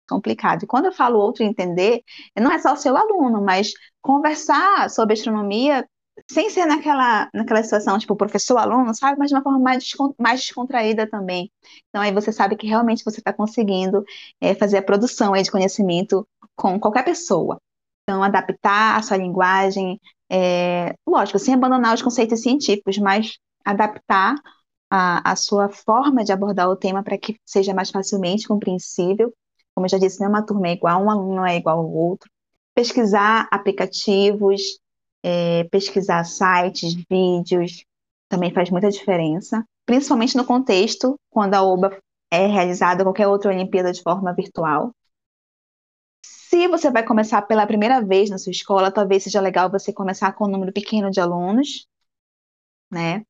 complicado. 0.09 0.62
E 0.62 0.66
quando 0.66 0.87
eu 0.87 0.93
falo 0.93 1.18
outro 1.18 1.45
entender, 1.45 2.03
não 2.39 2.51
é 2.51 2.59
só 2.59 2.72
o 2.72 2.76
seu 2.76 2.97
aluno, 2.97 3.43
mas 3.43 3.72
conversar 4.01 4.89
sobre 4.91 5.14
astronomia 5.14 5.87
sem 6.31 6.51
ser 6.51 6.66
naquela, 6.66 7.29
naquela 7.33 7.62
situação, 7.62 7.99
tipo, 7.99 8.16
professor-aluno, 8.16 8.93
sabe? 8.95 9.18
Mas 9.18 9.29
de 9.29 9.37
uma 9.37 9.43
forma 9.43 9.59
mais, 9.59 9.85
mais 10.18 10.41
descontraída 10.41 11.09
também. 11.09 11.51
Então, 11.89 12.03
aí 12.03 12.12
você 12.12 12.33
sabe 12.33 12.57
que 12.57 12.66
realmente 12.66 13.05
você 13.05 13.20
está 13.20 13.33
conseguindo 13.33 14.03
é, 14.41 14.55
fazer 14.55 14.79
a 14.79 14.83
produção 14.83 15.35
aí 15.35 15.43
de 15.43 15.51
conhecimento 15.51 16.26
com 16.57 16.81
qualquer 16.81 17.05
pessoa. 17.05 17.61
Então, 18.03 18.22
adaptar 18.22 18.97
a 18.97 19.03
sua 19.03 19.16
linguagem, 19.16 20.01
é, 20.31 20.95
lógico, 21.07 21.39
sem 21.39 21.55
abandonar 21.55 21.95
os 21.95 22.03
conceitos 22.03 22.43
científicos, 22.43 22.99
mas 22.99 23.39
adaptar 23.64 24.35
a, 24.91 25.33
a 25.33 25.37
sua 25.37 25.68
forma 25.68 26.24
de 26.24 26.33
abordar 26.33 26.68
o 26.68 26.76
tema 26.76 27.03
para 27.03 27.18
que 27.18 27.37
seja 27.45 27.74
mais 27.74 27.91
facilmente 27.91 28.49
compreensível 28.49 29.33
como 29.79 29.87
eu 29.87 29.91
já 29.91 29.99
disse, 29.99 30.18
nenhuma 30.18 30.45
turma 30.45 30.66
é 30.66 30.72
igual, 30.72 31.01
um 31.01 31.09
aluno 31.09 31.37
não 31.37 31.47
é 31.47 31.57
igual 31.57 31.79
ao 31.79 31.89
outro. 31.89 32.29
Pesquisar 32.74 33.47
aplicativos, 33.49 34.61
é, 35.22 35.62
pesquisar 35.70 36.24
sites, 36.24 36.95
vídeos, 37.09 37.85
também 38.29 38.53
faz 38.53 38.70
muita 38.70 38.91
diferença, 38.91 39.64
principalmente 39.87 40.37
no 40.37 40.45
contexto 40.45 41.14
quando 41.31 41.55
a 41.55 41.62
OBA 41.62 41.97
é 42.29 42.47
realizada 42.47 43.05
qualquer 43.05 43.29
outra 43.29 43.53
Olimpíada 43.53 43.93
de 43.93 44.03
forma 44.03 44.35
virtual. 44.35 44.91
Se 46.59 46.66
você 46.66 46.90
vai 46.90 47.06
começar 47.06 47.42
pela 47.42 47.64
primeira 47.68 48.04
vez 48.04 48.30
na 48.30 48.36
sua 48.36 48.50
escola, 48.50 48.90
talvez 48.90 49.22
seja 49.22 49.40
legal 49.40 49.70
você 49.70 49.92
começar 49.92 50.32
com 50.32 50.44
um 50.44 50.50
número 50.50 50.72
pequeno 50.72 51.09
de 51.09 51.20
alunos, 51.20 51.86
né? 52.90 53.22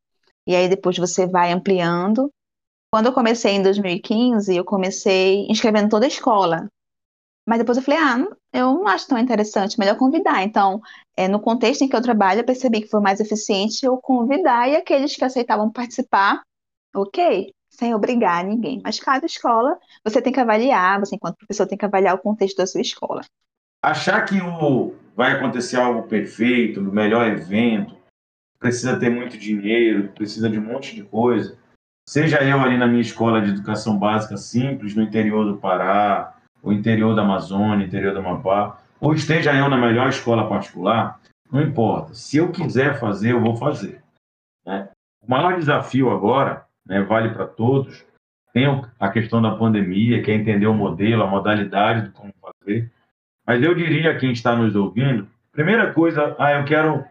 E 0.47 0.57
aí 0.57 0.67
depois 0.67 0.97
você 0.97 1.27
vai 1.27 1.53
ampliando 1.53 2.33
quando 2.91 3.05
eu 3.05 3.13
comecei 3.13 3.53
em 3.53 3.63
2015, 3.63 4.57
eu 4.57 4.65
comecei 4.65 5.47
inscrevendo 5.47 5.91
toda 5.91 6.07
a 6.07 6.09
escola. 6.09 6.71
Mas 7.47 7.59
depois 7.59 7.77
eu 7.77 7.85
falei, 7.85 8.01
ah, 8.01 8.27
eu 8.51 8.73
não 8.73 8.89
acho 8.89 9.07
tão 9.07 9.19
interessante, 9.19 9.79
melhor 9.79 9.99
convidar. 9.99 10.43
Então, 10.43 10.81
é, 11.15 11.29
no 11.29 11.39
contexto 11.39 11.83
em 11.83 11.89
que 11.89 11.95
eu 11.95 12.01
trabalho, 12.01 12.41
eu 12.41 12.47
percebi 12.47 12.81
que 12.81 12.89
foi 12.89 13.03
mais 13.03 13.21
eficiente 13.21 13.85
eu 13.85 13.99
convidar 13.99 14.71
e 14.71 14.77
aqueles 14.77 15.15
que 15.15 15.25
aceitavam 15.25 15.71
participar, 15.71 16.43
ok, 16.97 17.53
sem 17.79 17.95
obrigar 17.95 18.45
ninguém. 18.45 18.81
Mas 18.83 18.99
cada 18.99 19.27
escola, 19.27 19.79
você 20.05 20.21
tem 20.21 20.33
que 20.33 20.41
avaliar, 20.41 20.99
você 20.99 21.17
enquanto 21.17 21.37
professor 21.37 21.67
tem 21.67 21.79
que 21.79 21.85
avaliar 21.85 22.15
o 22.15 22.19
contexto 22.19 22.57
da 22.57 22.67
sua 22.67 22.81
escola. 22.81 23.23
Achar 23.83 24.25
que 24.25 24.41
o, 24.41 24.95
vai 25.15 25.33
acontecer 25.33 25.77
algo 25.77 26.09
perfeito, 26.09 26.81
o 26.81 26.93
melhor 26.93 27.29
evento, 27.29 27.97
precisa 28.59 28.99
ter 28.99 29.11
muito 29.11 29.39
dinheiro, 29.39 30.09
precisa 30.09 30.51
de 30.51 30.59
um 30.59 30.65
monte 30.65 30.95
de 30.95 31.05
coisa, 31.05 31.57
Seja 32.09 32.43
eu 32.43 32.59
ali 32.63 32.79
na 32.79 32.87
minha 32.87 33.03
escola 33.03 33.39
de 33.43 33.51
educação 33.51 33.99
básica 33.99 34.35
simples, 34.39 34.95
no 34.95 35.03
interior 35.03 35.45
do 35.45 35.59
Pará, 35.59 36.35
o 36.63 36.73
interior 36.73 37.15
da 37.15 37.21
Amazônia, 37.21 37.85
interior 37.85 38.15
do 38.15 38.21
Amapá, 38.21 38.79
ou 38.99 39.13
esteja 39.13 39.55
eu 39.55 39.69
na 39.69 39.77
melhor 39.77 40.09
escola 40.09 40.49
particular, 40.49 41.21
não 41.53 41.61
importa. 41.61 42.15
Se 42.15 42.39
eu 42.39 42.51
quiser 42.51 42.99
fazer, 42.99 43.33
eu 43.33 43.43
vou 43.43 43.57
fazer. 43.57 44.03
Né? 44.65 44.89
O 45.23 45.31
maior 45.31 45.59
desafio 45.59 46.11
agora, 46.11 46.65
né, 46.89 47.03
vale 47.03 47.31
para 47.31 47.47
todos, 47.47 48.05
tem 48.53 48.65
a 48.99 49.09
questão 49.11 49.43
da 49.43 49.55
pandemia, 49.55 50.23
que 50.23 50.31
é 50.31 50.35
entender 50.35 50.67
o 50.67 50.75
modelo, 50.75 51.23
a 51.23 51.27
modalidade 51.27 52.09
de 52.09 52.11
como 52.11 52.33
fazer. 52.41 52.91
Mas 53.47 53.63
eu 53.63 53.75
diria 53.75 54.13
a 54.13 54.19
quem 54.19 54.33
está 54.33 54.57
nos 54.57 54.75
ouvindo, 54.75 55.29
primeira 55.53 55.93
coisa, 55.93 56.35
ah, 56.39 56.53
eu 56.53 56.65
quero 56.65 57.05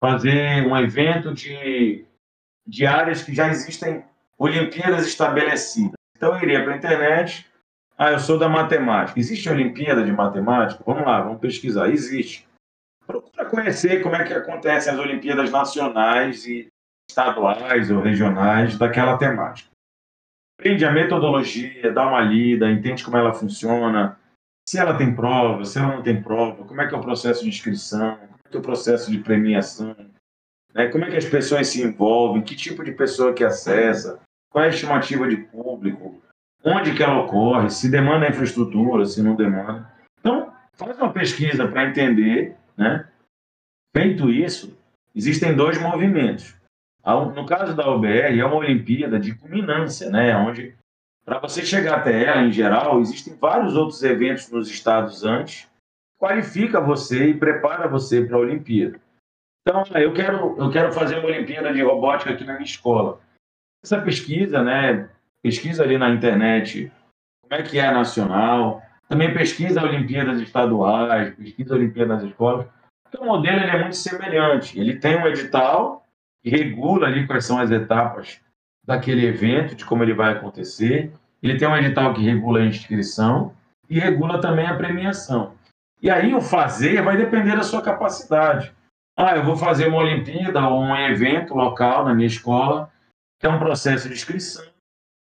fazer 0.00 0.66
um 0.66 0.76
evento 0.76 1.32
de, 1.32 2.04
de 2.66 2.86
áreas 2.86 3.22
que 3.22 3.34
já 3.34 3.48
existem 3.48 4.04
Olimpíadas 4.36 5.06
estabelecidas. 5.06 5.94
Então 6.16 6.36
eu 6.36 6.42
iria 6.42 6.64
para 6.64 6.74
a 6.74 6.76
internet. 6.76 7.46
Ah, 7.96 8.10
eu 8.10 8.18
sou 8.18 8.38
da 8.38 8.48
matemática. 8.48 9.20
Existe 9.20 9.48
Olimpíada 9.48 10.02
de 10.02 10.10
Matemática? 10.10 10.82
Vamos 10.84 11.04
lá, 11.04 11.20
vamos 11.20 11.40
pesquisar. 11.40 11.88
Existe. 11.90 12.48
Para 13.06 13.44
conhecer 13.44 14.02
como 14.02 14.16
é 14.16 14.24
que 14.24 14.32
acontecem 14.32 14.92
as 14.92 14.98
Olimpíadas 14.98 15.50
nacionais 15.50 16.46
e 16.46 16.71
estaduais 17.12 17.90
ou 17.90 18.00
regionais 18.00 18.76
daquela 18.78 19.16
temática. 19.16 19.70
Aprende 20.58 20.84
a 20.84 20.90
metodologia, 20.90 21.92
dá 21.92 22.06
uma 22.06 22.20
lida, 22.20 22.70
entende 22.70 23.04
como 23.04 23.16
ela 23.16 23.34
funciona, 23.34 24.18
se 24.68 24.78
ela 24.78 24.96
tem 24.96 25.14
prova, 25.14 25.64
se 25.64 25.78
ela 25.78 25.96
não 25.96 26.02
tem 26.02 26.22
prova, 26.22 26.64
como 26.64 26.80
é 26.80 26.88
que 26.88 26.94
é 26.94 26.98
o 26.98 27.02
processo 27.02 27.42
de 27.42 27.48
inscrição, 27.48 28.16
como 28.16 28.38
é 28.46 28.48
que 28.50 28.56
é 28.56 28.60
o 28.60 28.62
processo 28.62 29.10
de 29.10 29.18
premiação, 29.18 29.94
né? 30.74 30.88
como 30.88 31.04
é 31.04 31.10
que 31.10 31.16
as 31.16 31.24
pessoas 31.24 31.68
se 31.68 31.82
envolvem, 31.82 32.42
que 32.42 32.56
tipo 32.56 32.82
de 32.84 32.92
pessoa 32.92 33.34
que 33.34 33.44
acessa, 33.44 34.20
qual 34.50 34.64
é 34.64 34.68
a 34.68 34.70
estimativa 34.70 35.28
de 35.28 35.36
público, 35.36 36.22
onde 36.64 36.94
que 36.94 37.02
ela 37.02 37.20
ocorre, 37.20 37.70
se 37.70 37.90
demanda 37.90 38.28
infraestrutura, 38.28 39.04
se 39.04 39.22
não 39.22 39.34
demanda. 39.34 39.90
Então, 40.20 40.52
faz 40.74 40.96
uma 40.96 41.12
pesquisa 41.12 41.66
para 41.66 41.88
entender, 41.88 42.56
né? 42.76 43.08
Feito 43.94 44.30
isso, 44.30 44.78
existem 45.14 45.56
dois 45.56 45.78
movimentos. 45.80 46.61
No 47.04 47.44
caso 47.46 47.74
da 47.74 47.90
UBR, 47.90 48.38
é 48.38 48.44
uma 48.44 48.56
Olimpíada 48.56 49.18
de 49.18 49.34
culminância, 49.34 50.08
né? 50.08 50.36
Onde, 50.36 50.74
para 51.24 51.40
você 51.40 51.64
chegar 51.64 51.98
até 51.98 52.24
ela, 52.24 52.42
em 52.42 52.52
geral, 52.52 53.00
existem 53.00 53.34
vários 53.36 53.74
outros 53.76 54.02
eventos 54.02 54.48
nos 54.50 54.70
estados 54.70 55.24
antes, 55.24 55.68
qualifica 56.18 56.80
você 56.80 57.30
e 57.30 57.36
prepara 57.36 57.88
você 57.88 58.24
para 58.24 58.36
a 58.36 58.40
Olimpíada. 58.40 59.00
Então, 59.62 59.82
eu 59.94 60.12
quero, 60.12 60.56
eu 60.58 60.70
quero 60.70 60.92
fazer 60.92 61.18
uma 61.18 61.28
Olimpíada 61.28 61.72
de 61.72 61.82
Robótica 61.82 62.32
aqui 62.32 62.44
na 62.44 62.52
minha 62.52 62.64
escola. 62.64 63.20
Essa 63.82 64.00
pesquisa, 64.00 64.62
né? 64.62 65.08
Pesquisa 65.42 65.82
ali 65.82 65.98
na 65.98 66.10
internet, 66.10 66.92
como 67.42 67.60
é 67.60 67.64
que 67.64 67.78
é 67.80 67.90
nacional, 67.90 68.80
também 69.08 69.34
pesquisa 69.34 69.82
Olimpíadas 69.82 70.40
estaduais, 70.40 71.34
pesquisa 71.34 71.74
Olimpíadas 71.74 72.22
escolas. 72.22 72.66
Então, 73.08 73.24
o 73.24 73.26
modelo 73.26 73.58
é 73.58 73.80
muito 73.80 73.96
semelhante. 73.96 74.78
Ele 74.78 74.98
tem 74.98 75.16
um 75.16 75.26
edital 75.26 76.01
que 76.42 76.50
regula 76.50 77.06
ali 77.06 77.26
quais 77.26 77.44
são 77.44 77.58
as 77.58 77.70
etapas 77.70 78.40
daquele 78.84 79.26
evento, 79.26 79.74
de 79.74 79.84
como 79.84 80.02
ele 80.02 80.14
vai 80.14 80.32
acontecer. 80.32 81.12
Ele 81.42 81.56
tem 81.56 81.68
um 81.68 81.76
edital 81.76 82.12
que 82.12 82.22
regula 82.22 82.60
a 82.60 82.66
inscrição 82.66 83.54
e 83.88 83.98
regula 83.98 84.40
também 84.40 84.66
a 84.66 84.74
premiação. 84.74 85.54
E 86.00 86.10
aí 86.10 86.34
o 86.34 86.40
fazer 86.40 87.00
vai 87.02 87.16
depender 87.16 87.56
da 87.56 87.62
sua 87.62 87.80
capacidade. 87.80 88.72
Ah, 89.16 89.36
eu 89.36 89.44
vou 89.44 89.56
fazer 89.56 89.86
uma 89.86 89.98
Olimpíada 89.98 90.66
ou 90.66 90.80
um 90.80 90.96
evento 90.96 91.54
local 91.54 92.04
na 92.04 92.14
minha 92.14 92.26
escola, 92.26 92.90
que 93.38 93.46
é 93.46 93.50
um 93.50 93.58
processo 93.58 94.08
de 94.08 94.14
inscrição. 94.14 94.64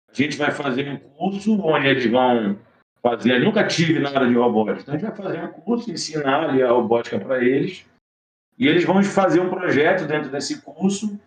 A 0.09 0.13
gente 0.13 0.37
vai 0.37 0.51
fazer 0.51 0.89
um 0.89 0.97
curso 0.97 1.59
onde 1.61 1.87
eles 1.87 2.09
vão 2.09 2.57
fazer. 3.01 3.33
Eu 3.33 3.45
nunca 3.45 3.67
tive 3.67 3.99
nada 3.99 4.25
de 4.25 4.33
robótica. 4.33 4.81
Então 4.81 4.95
a 4.95 4.97
gente 4.97 5.07
vai 5.07 5.15
fazer 5.15 5.43
um 5.43 5.51
curso, 5.51 5.91
ensinar 5.91 6.49
ali 6.49 6.63
a 6.63 6.69
robótica 6.69 7.19
para 7.19 7.43
eles. 7.43 7.85
E 8.57 8.67
eles 8.67 8.83
vão 8.85 9.03
fazer 9.03 9.39
um 9.39 9.49
projeto 9.49 10.07
dentro 10.07 10.29
desse 10.29 10.61
curso. 10.61 11.19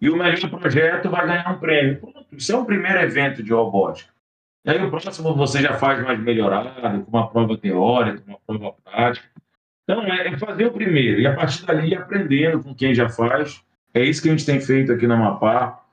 E 0.00 0.10
o 0.10 0.16
melhor 0.16 0.50
projeto 0.50 1.08
vai 1.08 1.26
ganhar 1.26 1.50
um 1.50 1.58
prêmio. 1.58 2.00
Isso 2.32 2.52
é 2.52 2.56
o 2.56 2.64
primeiro 2.64 2.98
evento 2.98 3.42
de 3.42 3.52
robótica. 3.52 4.12
E 4.64 4.70
aí 4.70 4.82
o 4.82 4.90
próximo 4.90 5.34
você 5.34 5.60
já 5.60 5.74
faz 5.74 6.02
mais 6.02 6.18
melhorado, 6.18 7.04
com 7.04 7.10
uma 7.10 7.28
prova 7.28 7.56
teórica, 7.56 8.22
uma 8.26 8.38
prova 8.46 8.74
prática. 8.82 9.28
Então, 9.84 10.02
é, 10.02 10.28
é 10.28 10.38
fazer 10.38 10.66
o 10.66 10.72
primeiro 10.72 11.20
e 11.20 11.26
a 11.26 11.34
partir 11.34 11.64
dali 11.66 11.94
aprendendo 11.94 12.62
com 12.62 12.74
quem 12.74 12.94
já 12.94 13.08
faz. 13.08 13.62
É 13.92 14.02
isso 14.02 14.22
que 14.22 14.28
a 14.28 14.32
gente 14.32 14.46
tem 14.46 14.60
feito 14.60 14.92
aqui 14.92 15.06
na 15.06 15.16
Mapá. 15.16 15.84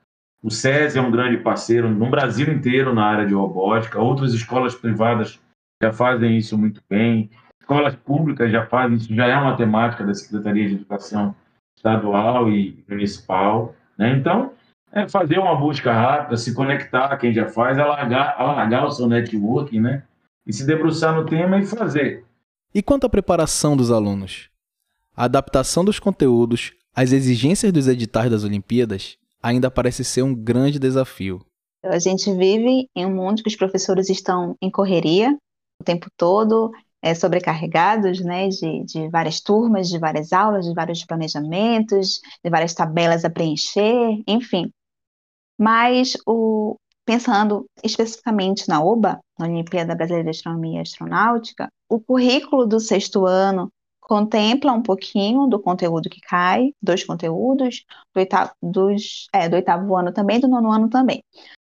O 0.42 0.50
SESI 0.50 0.98
é 0.98 1.02
um 1.02 1.10
grande 1.10 1.36
parceiro 1.36 1.88
no 1.88 2.10
Brasil 2.10 2.50
inteiro 2.52 2.94
na 2.94 3.04
área 3.04 3.26
de 3.26 3.34
robótica. 3.34 4.00
Outras 4.00 4.32
escolas 4.32 4.74
privadas 4.74 5.38
já 5.80 5.92
fazem 5.92 6.36
isso 6.36 6.56
muito 6.56 6.82
bem. 6.88 7.30
Escolas 7.72 7.94
públicas 7.96 8.52
já 8.52 8.66
fazem 8.66 8.98
isso, 8.98 9.14
já 9.14 9.26
é 9.26 9.34
uma 9.34 9.56
temática 9.56 10.04
da 10.04 10.12
Secretaria 10.12 10.68
de 10.68 10.74
Educação 10.74 11.34
Estadual 11.74 12.50
e 12.50 12.84
Municipal. 12.86 13.74
Né? 13.96 14.14
Então, 14.16 14.52
é 14.92 15.08
fazer 15.08 15.38
uma 15.38 15.56
busca 15.56 15.90
rápida, 15.90 16.36
se 16.36 16.54
conectar 16.54 17.06
a 17.06 17.16
quem 17.16 17.32
já 17.32 17.48
faz, 17.48 17.78
alargar, 17.78 18.34
alargar 18.38 18.84
o 18.84 18.90
seu 18.90 19.06
networking, 19.06 19.80
né? 19.80 20.02
E 20.46 20.52
se 20.52 20.66
debruçar 20.66 21.14
no 21.14 21.24
tema 21.24 21.58
e 21.58 21.64
fazer. 21.64 22.26
E 22.74 22.82
quanto 22.82 23.06
à 23.06 23.08
preparação 23.08 23.74
dos 23.74 23.90
alunos? 23.90 24.50
A 25.16 25.24
adaptação 25.24 25.82
dos 25.82 25.98
conteúdos 25.98 26.72
às 26.94 27.12
exigências 27.12 27.72
dos 27.72 27.88
editais 27.88 28.30
das 28.30 28.44
Olimpíadas 28.44 29.16
ainda 29.42 29.70
parece 29.70 30.04
ser 30.04 30.22
um 30.22 30.34
grande 30.34 30.78
desafio. 30.78 31.40
A 31.82 31.98
gente 31.98 32.30
vive 32.34 32.88
em 32.94 33.06
um 33.06 33.14
mundo 33.14 33.42
que 33.42 33.48
os 33.48 33.56
professores 33.56 34.10
estão 34.10 34.56
em 34.60 34.70
correria 34.70 35.34
o 35.80 35.84
tempo 35.84 36.06
todo, 36.16 36.70
é, 37.02 37.14
sobrecarregados 37.14 38.20
né, 38.20 38.48
de, 38.48 38.84
de 38.84 39.08
várias 39.08 39.40
turmas, 39.40 39.88
de 39.88 39.98
várias 39.98 40.32
aulas, 40.32 40.64
de 40.64 40.72
vários 40.72 41.04
planejamentos, 41.04 42.20
de 42.42 42.50
várias 42.50 42.72
tabelas 42.72 43.24
a 43.24 43.30
preencher, 43.30 44.22
enfim. 44.26 44.72
Mas 45.58 46.16
o, 46.26 46.76
pensando 47.04 47.66
especificamente 47.82 48.68
na 48.68 48.82
OBA, 48.82 49.20
na 49.38 49.46
Olimpíada 49.46 49.94
Brasileira 49.94 50.24
de 50.24 50.30
Astronomia 50.30 50.78
e 50.78 50.82
Astronáutica, 50.82 51.68
o 51.88 52.00
currículo 52.00 52.66
do 52.66 52.78
sexto 52.78 53.26
ano 53.26 53.70
contempla 54.00 54.72
um 54.72 54.82
pouquinho 54.82 55.46
do 55.46 55.60
conteúdo 55.60 56.10
que 56.10 56.20
cai, 56.20 56.72
dois 56.82 57.04
conteúdos, 57.04 57.84
do 58.14 58.18
oitavo, 58.18 58.52
dos, 58.62 59.28
é, 59.32 59.48
do 59.48 59.56
oitavo 59.56 59.96
ano 59.96 60.12
também, 60.12 60.40
do 60.40 60.48
nono 60.48 60.70
ano 60.70 60.88
também. 60.88 61.22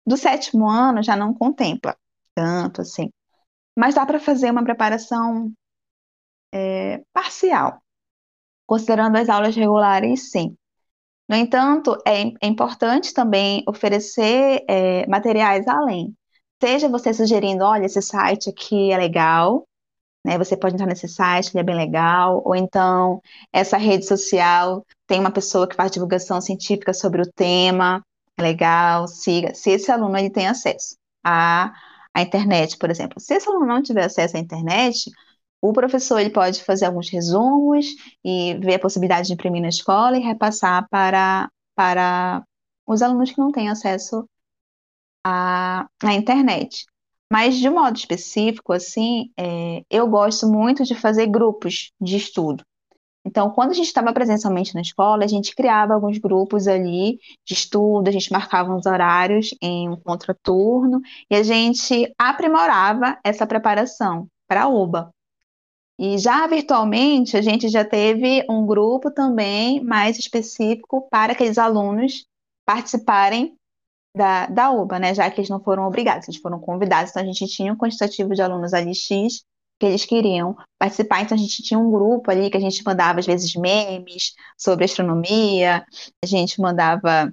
Do 0.07 0.17
sétimo 0.17 0.69
ano 0.69 1.03
já 1.03 1.17
não 1.17 1.33
contempla 1.33 1.97
tanto 2.35 2.83
assim, 2.83 3.11
mas 3.77 3.95
dá 3.95 4.07
para 4.07 4.21
fazer 4.21 4.51
uma 4.51 4.65
preparação 4.65 5.53
é, 6.53 7.03
parcial, 7.13 7.83
considerando 8.67 9.17
as 9.17 9.29
aulas 9.29 9.55
regulares, 9.55 10.31
sim. 10.31 10.57
No 11.29 11.37
entanto, 11.37 11.97
é, 12.07 12.23
é 12.41 12.47
importante 12.47 13.15
também 13.15 13.65
oferecer 13.67 14.65
é, 14.69 15.07
materiais 15.07 15.67
além. 15.67 16.15
Seja 16.63 16.89
você 16.89 17.13
sugerindo, 17.13 17.65
olha, 17.65 17.87
esse 17.87 18.01
site 18.03 18.51
aqui 18.51 18.93
é 18.93 18.97
legal, 18.97 19.67
né? 20.25 20.39
Você 20.39 20.57
pode 20.57 20.75
entrar 20.75 20.87
nesse 20.87 21.09
site, 21.09 21.51
ele 21.51 21.61
é 21.61 21.63
bem 21.65 21.77
legal, 21.77 22.43
ou 22.45 22.55
então 22.55 23.21
essa 23.53 23.77
rede 23.77 24.07
social 24.07 24.85
tem 25.07 25.21
uma 25.21 25.31
pessoa 25.31 25.69
que 25.69 25.77
faz 25.77 25.91
divulgação 25.91 26.41
científica 26.41 26.95
sobre 26.95 27.21
o 27.23 27.31
tema, 27.31 28.03
é 28.39 28.43
legal, 28.43 29.07
siga. 29.07 29.55
Se 29.55 29.71
esse 29.71 29.91
aluno 29.91 30.17
ele 30.17 30.31
tem 30.31 30.47
acesso 30.49 30.97
à, 31.25 31.73
à 32.15 32.23
internet, 32.23 32.79
por 32.79 32.91
exemplo, 32.91 33.21
se 33.21 33.35
esse 33.35 33.49
aluno 33.49 33.67
não 33.67 33.83
tiver 33.83 34.05
acesso 34.05 34.37
à 34.37 34.41
internet, 34.41 35.11
o 35.61 35.73
professor 35.73 36.19
ele 36.21 36.31
pode 36.31 36.63
fazer 36.63 36.87
alguns 36.87 37.11
resumos 37.11 37.87
e 38.25 38.55
ver 38.61 38.75
a 38.75 38.79
possibilidade 38.79 39.29
de 39.29 39.35
imprimir 39.35 39.63
na 39.63 39.69
escola 39.69 40.17
e 40.17 40.21
repassar 40.21 40.87
para, 40.91 41.51
para 41.75 42.45
os 42.87 43.03
alunos 43.03 43.33
que 43.33 43.39
não 43.39 43.51
têm 43.51 43.69
acesso 43.69 44.29
à, 45.25 45.87
à 46.03 46.13
internet. 46.15 46.85
Mas, 47.33 47.57
de 47.57 47.69
modo 47.69 47.97
específico, 47.97 48.73
assim, 48.73 49.33
é, 49.39 49.83
eu 49.91 50.07
gosto 50.07 50.47
muito 50.47 50.85
de 50.85 50.95
fazer 50.95 51.27
grupos 51.27 51.93
de 52.01 52.17
estudo. 52.17 52.65
Então, 53.27 53.51
quando 53.51 53.71
a 53.71 53.75
gente 53.75 53.87
estava 53.87 54.13
presencialmente 54.13 54.75
na 54.75 54.83
escola, 54.83 55.25
a 55.25 55.29
gente 55.29 55.55
criava 55.55 55.95
alguns 55.95 56.19
grupos 56.19 56.69
ali 56.69 57.19
de 57.45 57.55
estudo, 57.55 58.09
a 58.09 58.13
gente 58.13 58.31
marcava 58.31 58.75
uns 58.75 58.85
horários 58.85 59.55
em 59.63 59.89
um 59.89 59.97
contraturno 59.97 61.01
e 61.31 61.35
a 61.35 61.43
gente 61.43 62.13
aprimorava 62.19 63.19
essa 63.25 63.47
preparação 63.47 64.29
para 64.47 64.65
a 64.65 64.69
UBA. 64.69 65.11
E 65.99 66.19
já 66.19 66.47
virtualmente, 66.47 67.37
a 67.37 67.41
gente 67.43 67.69
já 67.69 67.85
teve 67.85 68.45
um 68.51 68.67
grupo 68.67 69.11
também 69.11 69.83
mais 69.83 70.19
específico 70.19 71.09
para 71.09 71.33
aqueles 71.33 71.57
alunos 71.57 72.27
participarem 72.67 73.57
da, 74.15 74.47
da 74.47 74.71
UBA, 74.71 74.99
né? 74.99 75.15
Já 75.15 75.31
que 75.31 75.41
eles 75.41 75.51
não 75.51 75.63
foram 75.63 75.87
obrigados, 75.87 76.29
eles 76.29 76.41
foram 76.41 76.59
convidados. 76.59 77.11
Então, 77.11 77.23
a 77.23 77.27
gente 77.27 77.47
tinha 77.47 77.73
um 77.73 77.77
quantitativo 77.77 78.35
de 78.35 78.43
alunos 78.43 78.75
ali 78.75 78.95
X 78.95 79.45
que 79.79 79.87
eles 79.87 80.05
queriam 80.05 80.57
participar. 80.79 81.23
Então, 81.23 81.37
a 81.37 81.41
gente 81.41 81.63
tinha 81.63 81.79
um 81.79 81.91
grupo 81.91 82.31
ali 82.31 82.51
que 82.51 82.57
a 82.57 82.61
gente 82.61 82.83
mandava, 82.85 83.21
às 83.21 83.27
vezes, 83.27 83.55
memes 83.55 84.35
sobre 84.57 84.85
astronomia, 84.85 85.85
a 86.23 86.27
gente 86.27 86.61
mandava 86.61 87.33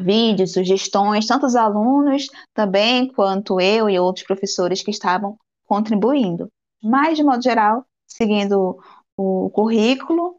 vídeos, 0.00 0.52
sugestões, 0.52 1.26
tanto 1.26 1.46
os 1.46 1.56
alunos 1.56 2.26
também, 2.52 3.08
quanto 3.12 3.60
eu 3.60 3.88
e 3.88 3.98
outros 3.98 4.26
professores 4.26 4.82
que 4.82 4.90
estavam 4.90 5.38
contribuindo 5.66 6.50
mas, 6.84 7.16
de 7.16 7.24
modo 7.24 7.42
geral, 7.42 7.86
seguindo 8.06 8.78
o 9.16 9.48
currículo 9.50 10.36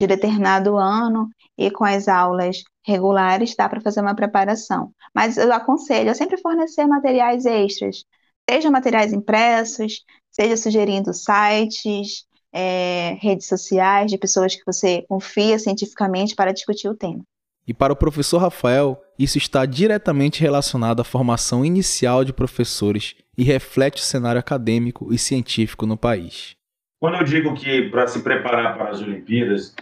de 0.00 0.08
determinado 0.08 0.76
ano 0.76 1.30
e 1.56 1.70
com 1.70 1.84
as 1.84 2.08
aulas 2.08 2.64
regulares, 2.84 3.54
dá 3.56 3.68
para 3.68 3.80
fazer 3.80 4.00
uma 4.00 4.14
preparação. 4.14 4.92
Mas 5.14 5.36
eu 5.36 5.52
aconselho 5.52 6.10
a 6.10 6.14
sempre 6.14 6.36
fornecer 6.38 6.86
materiais 6.86 7.46
extras, 7.46 8.04
seja 8.48 8.70
materiais 8.70 9.12
impressos, 9.12 10.04
seja 10.30 10.56
sugerindo 10.56 11.12
sites, 11.12 12.26
é, 12.52 13.18
redes 13.20 13.46
sociais 13.46 14.10
de 14.10 14.18
pessoas 14.18 14.54
que 14.54 14.64
você 14.64 15.02
confia 15.08 15.58
cientificamente 15.58 16.34
para 16.34 16.52
discutir 16.52 16.88
o 16.88 16.94
tema. 16.94 17.22
E 17.66 17.74
para 17.74 17.92
o 17.92 17.96
professor 17.96 18.38
Rafael, 18.38 19.02
isso 19.18 19.38
está 19.38 19.66
diretamente 19.66 20.40
relacionado 20.40 21.00
à 21.00 21.04
formação 21.04 21.64
inicial 21.64 22.24
de 22.24 22.32
professores 22.32 23.16
e 23.36 23.42
reflete 23.42 24.00
o 24.00 24.04
cenário 24.04 24.38
acadêmico 24.38 25.12
e 25.12 25.18
científico 25.18 25.84
no 25.84 25.96
país. 25.96 26.54
Quando 27.00 27.16
eu 27.16 27.24
digo 27.24 27.54
que 27.54 27.90
para 27.90 28.06
se 28.06 28.22
preparar 28.22 28.78
para 28.78 28.90
as 28.90 29.00
Olimpíadas, 29.00 29.74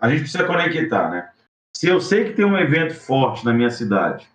a 0.00 0.08
gente 0.08 0.20
precisa 0.20 0.46
conectar, 0.46 1.10
né? 1.10 1.28
Se 1.76 1.88
eu 1.88 2.00
sei 2.00 2.24
que 2.24 2.32
tem 2.34 2.44
um 2.44 2.56
evento 2.56 2.94
forte 2.94 3.44
na 3.44 3.52
minha 3.52 3.70
cidade, 3.70 4.26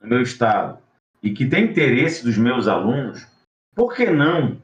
no 0.00 0.08
meu 0.08 0.22
estado, 0.22 0.78
e 1.22 1.30
que 1.30 1.46
tem 1.46 1.64
interesse 1.64 2.24
dos 2.24 2.36
meus 2.36 2.66
alunos, 2.66 3.26
por 3.74 3.94
que 3.94 4.10
não 4.10 4.60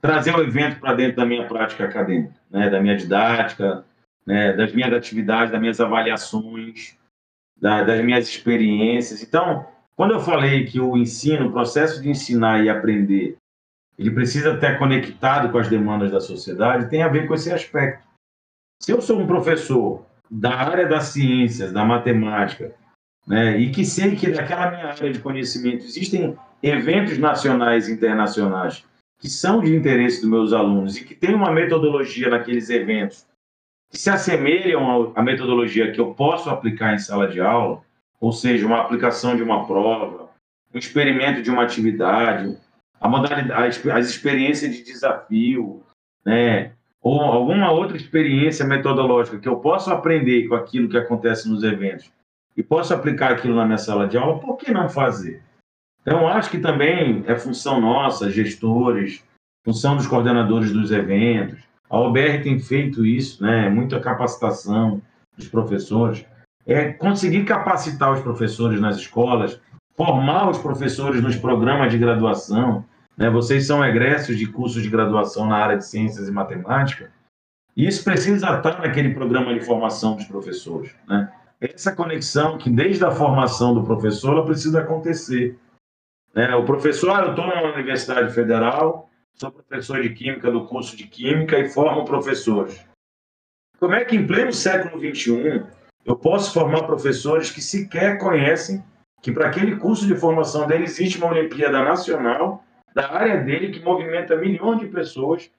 trazer 0.00 0.34
o 0.34 0.42
evento 0.42 0.80
para 0.80 0.94
dentro 0.94 1.16
da 1.16 1.26
minha 1.26 1.46
prática 1.46 1.84
acadêmica, 1.84 2.34
né? 2.50 2.70
da 2.70 2.80
minha 2.80 2.96
didática, 2.96 3.84
né, 4.26 4.52
das 4.52 4.72
minhas 4.72 4.92
atividades, 4.92 5.52
das 5.52 5.60
minhas 5.60 5.80
avaliações, 5.80 6.98
da, 7.56 7.84
das 7.84 8.04
minhas 8.04 8.28
experiências. 8.28 9.22
Então, 9.22 9.66
quando 9.96 10.12
eu 10.12 10.20
falei 10.20 10.66
que 10.66 10.80
o 10.80 10.96
ensino, 10.96 11.48
o 11.48 11.52
processo 11.52 12.02
de 12.02 12.10
ensinar 12.10 12.62
e 12.62 12.68
aprender, 12.68 13.36
ele 13.98 14.10
precisa 14.10 14.54
estar 14.54 14.78
conectado 14.78 15.50
com 15.50 15.58
as 15.58 15.68
demandas 15.68 16.10
da 16.10 16.20
sociedade, 16.20 16.90
tem 16.90 17.02
a 17.02 17.08
ver 17.08 17.26
com 17.26 17.34
esse 17.34 17.50
aspecto. 17.50 18.06
Se 18.82 18.92
eu 18.92 19.00
sou 19.00 19.18
um 19.18 19.26
professor 19.26 20.04
da 20.30 20.54
área 20.54 20.86
das 20.86 21.04
ciências, 21.04 21.72
da 21.72 21.84
matemática, 21.84 22.74
né, 23.26 23.58
e 23.58 23.70
que 23.70 23.84
sei 23.84 24.14
que 24.14 24.30
daquela 24.30 24.70
minha 24.70 24.86
área 24.86 25.12
de 25.12 25.18
conhecimento 25.18 25.84
existem 25.84 26.36
eventos 26.62 27.18
nacionais 27.18 27.88
e 27.88 27.92
internacionais 27.92 28.84
que 29.18 29.28
são 29.28 29.60
de 29.60 29.74
interesse 29.74 30.20
dos 30.20 30.30
meus 30.30 30.52
alunos 30.52 30.96
e 30.96 31.04
que 31.04 31.14
tem 31.14 31.34
uma 31.34 31.50
metodologia 31.50 32.28
naqueles 32.28 32.70
eventos 32.70 33.26
que 33.90 33.98
se 33.98 34.10
assemelham 34.10 35.12
à 35.14 35.22
metodologia 35.22 35.90
que 35.90 36.00
eu 36.00 36.14
posso 36.14 36.50
aplicar 36.50 36.94
em 36.94 36.98
sala 36.98 37.28
de 37.28 37.40
aula, 37.40 37.82
ou 38.20 38.32
seja, 38.32 38.66
uma 38.66 38.80
aplicação 38.80 39.36
de 39.36 39.42
uma 39.42 39.66
prova, 39.66 40.28
um 40.74 40.78
experimento 40.78 41.42
de 41.42 41.50
uma 41.50 41.62
atividade, 41.62 42.58
a 43.00 43.08
modalidade, 43.08 43.90
as 43.90 44.08
experiências 44.08 44.74
de 44.74 44.82
desafio, 44.82 45.82
né? 46.24 46.72
ou 47.00 47.20
alguma 47.20 47.70
outra 47.70 47.96
experiência 47.96 48.66
metodológica 48.66 49.38
que 49.38 49.48
eu 49.48 49.56
posso 49.56 49.90
aprender 49.90 50.48
com 50.48 50.56
aquilo 50.56 50.88
que 50.88 50.98
acontece 50.98 51.48
nos 51.48 51.62
eventos 51.62 52.10
e 52.56 52.62
posso 52.62 52.94
aplicar 52.94 53.32
aquilo 53.32 53.54
na 53.54 53.64
minha 53.64 53.78
sala 53.78 54.08
de 54.08 54.16
aula, 54.16 54.38
por 54.38 54.56
que 54.56 54.72
não 54.72 54.88
fazer? 54.88 55.42
Então, 56.00 56.26
acho 56.28 56.50
que 56.50 56.58
também 56.58 57.24
é 57.26 57.36
função 57.36 57.80
nossa, 57.80 58.30
gestores, 58.30 59.24
função 59.64 59.96
dos 59.96 60.06
coordenadores 60.06 60.72
dos 60.72 60.92
eventos. 60.92 61.58
A 61.90 61.98
OBR 61.98 62.42
tem 62.42 62.58
feito 62.58 63.04
isso, 63.04 63.42
né? 63.42 63.68
Muita 63.68 64.00
capacitação 64.00 65.02
dos 65.36 65.48
professores. 65.48 66.24
É 66.64 66.92
conseguir 66.92 67.44
capacitar 67.44 68.12
os 68.12 68.20
professores 68.20 68.80
nas 68.80 68.96
escolas, 68.96 69.60
formar 69.96 70.48
os 70.48 70.58
professores 70.58 71.20
nos 71.20 71.36
programas 71.36 71.90
de 71.90 71.98
graduação. 71.98 72.84
Né? 73.16 73.30
Vocês 73.30 73.66
são 73.66 73.84
egressos 73.84 74.36
de 74.36 74.46
cursos 74.46 74.82
de 74.82 74.90
graduação 74.90 75.46
na 75.46 75.56
área 75.56 75.78
de 75.78 75.86
ciências 75.86 76.28
e 76.28 76.32
matemática. 76.32 77.10
E 77.76 77.86
isso 77.86 78.02
precisa 78.02 78.56
estar 78.56 78.80
naquele 78.80 79.12
programa 79.12 79.52
de 79.52 79.64
formação 79.64 80.16
dos 80.16 80.24
professores. 80.24 80.94
Né? 81.08 81.30
Essa 81.60 81.94
conexão 81.94 82.58
que, 82.58 82.68
desde 82.68 83.04
a 83.04 83.10
formação 83.10 83.74
do 83.74 83.82
professor, 83.82 84.32
ela 84.32 84.44
precisa 84.44 84.80
acontecer. 84.80 85.58
Né? 86.34 86.54
O 86.54 86.64
professor, 86.64 87.24
eu 87.24 87.30
estou 87.30 87.46
na 87.46 87.62
Universidade 87.62 88.34
Federal, 88.34 89.08
sou 89.34 89.50
professor 89.50 90.02
de 90.02 90.10
Química 90.10 90.50
do 90.50 90.66
curso 90.66 90.96
de 90.96 91.06
Química 91.06 91.58
e 91.58 91.68
formo 91.68 92.04
professores. 92.04 92.84
Como 93.78 93.94
é 93.94 94.04
que, 94.04 94.16
em 94.16 94.26
pleno 94.26 94.52
século 94.52 94.98
XXI, 95.00 95.64
eu 96.04 96.16
posso 96.16 96.52
formar 96.52 96.84
professores 96.84 97.50
que 97.50 97.60
sequer 97.60 98.18
conhecem 98.18 98.84
que 99.22 99.32
para 99.32 99.48
aquele 99.48 99.76
curso 99.76 100.06
de 100.06 100.14
formação 100.14 100.66
dele 100.66 100.84
existe 100.84 101.18
uma 101.18 101.30
Olimpíada 101.30 101.82
Nacional 101.82 102.62
da 102.94 103.12
área 103.12 103.42
dele 103.42 103.70
que 103.72 103.80
movimenta 103.80 104.36
milhões 104.36 104.80
de 104.80 104.88
pessoas, 104.88 105.50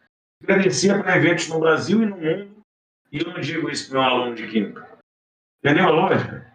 credencia 0.44 0.98
para 0.98 1.18
eventos 1.18 1.50
no 1.50 1.60
Brasil 1.60 2.02
e 2.02 2.06
no 2.06 2.18
mundo, 2.18 2.58
e 3.12 3.20
eu 3.20 3.32
não 3.32 3.42
digo 3.42 3.70
isso 3.70 3.90
para 3.90 4.00
um 4.00 4.04
aluno 4.04 4.36
de 4.36 4.48
Química. 4.48 4.87
Entendeu 5.68 5.86
a 5.86 5.92
lógica? 5.92 6.48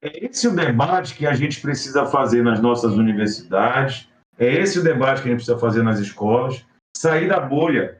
É 0.00 0.24
esse 0.24 0.46
o 0.46 0.54
debate 0.54 1.16
que 1.16 1.26
a 1.26 1.34
gente 1.34 1.60
precisa 1.60 2.06
fazer 2.06 2.44
nas 2.44 2.60
nossas 2.60 2.92
universidades, 2.92 4.08
é 4.38 4.46
esse 4.46 4.78
o 4.78 4.84
debate 4.84 5.20
que 5.20 5.28
a 5.28 5.30
gente 5.32 5.38
precisa 5.38 5.58
fazer 5.58 5.82
nas 5.82 5.98
escolas, 5.98 6.64
sair 6.96 7.26
da 7.26 7.40
bolha. 7.40 7.98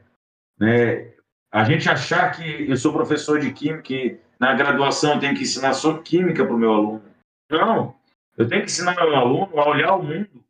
Né? 0.57 1.11
A 1.51 1.65
gente 1.65 1.89
achar 1.89 2.31
que 2.31 2.69
eu 2.69 2.77
sou 2.77 2.93
professor 2.93 3.41
de 3.41 3.51
química 3.51 3.93
e 3.93 4.17
na 4.39 4.53
graduação 4.53 5.15
eu 5.15 5.19
tenho 5.19 5.35
que 5.35 5.43
ensinar 5.43 5.73
só 5.73 5.97
química 5.97 6.45
para 6.45 6.55
o 6.55 6.57
meu 6.57 6.71
aluno. 6.71 7.03
Não, 7.51 7.93
eu 8.37 8.47
tenho 8.47 8.61
que 8.61 8.71
ensinar 8.71 8.95
meu 8.95 9.15
aluno 9.15 9.59
a 9.59 9.67
olhar 9.67 9.95
o 9.95 10.03
mundo 10.03 10.45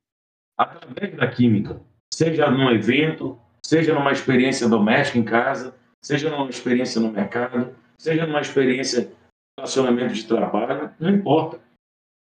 através 0.55 1.15
da 1.15 1.27
química, 1.27 1.81
seja 2.13 2.51
num 2.51 2.69
evento, 2.69 3.39
seja 3.65 3.95
numa 3.95 4.11
experiência 4.11 4.69
doméstica 4.69 5.17
em 5.17 5.23
casa, 5.23 5.73
seja 6.03 6.29
numa 6.29 6.49
experiência 6.51 7.01
no 7.01 7.11
mercado, 7.11 7.75
seja 7.97 8.27
numa 8.27 8.41
experiência 8.41 9.11
relacionamento 9.57 10.13
de 10.13 10.27
trabalho, 10.27 10.93
não 10.99 11.09
importa. 11.09 11.59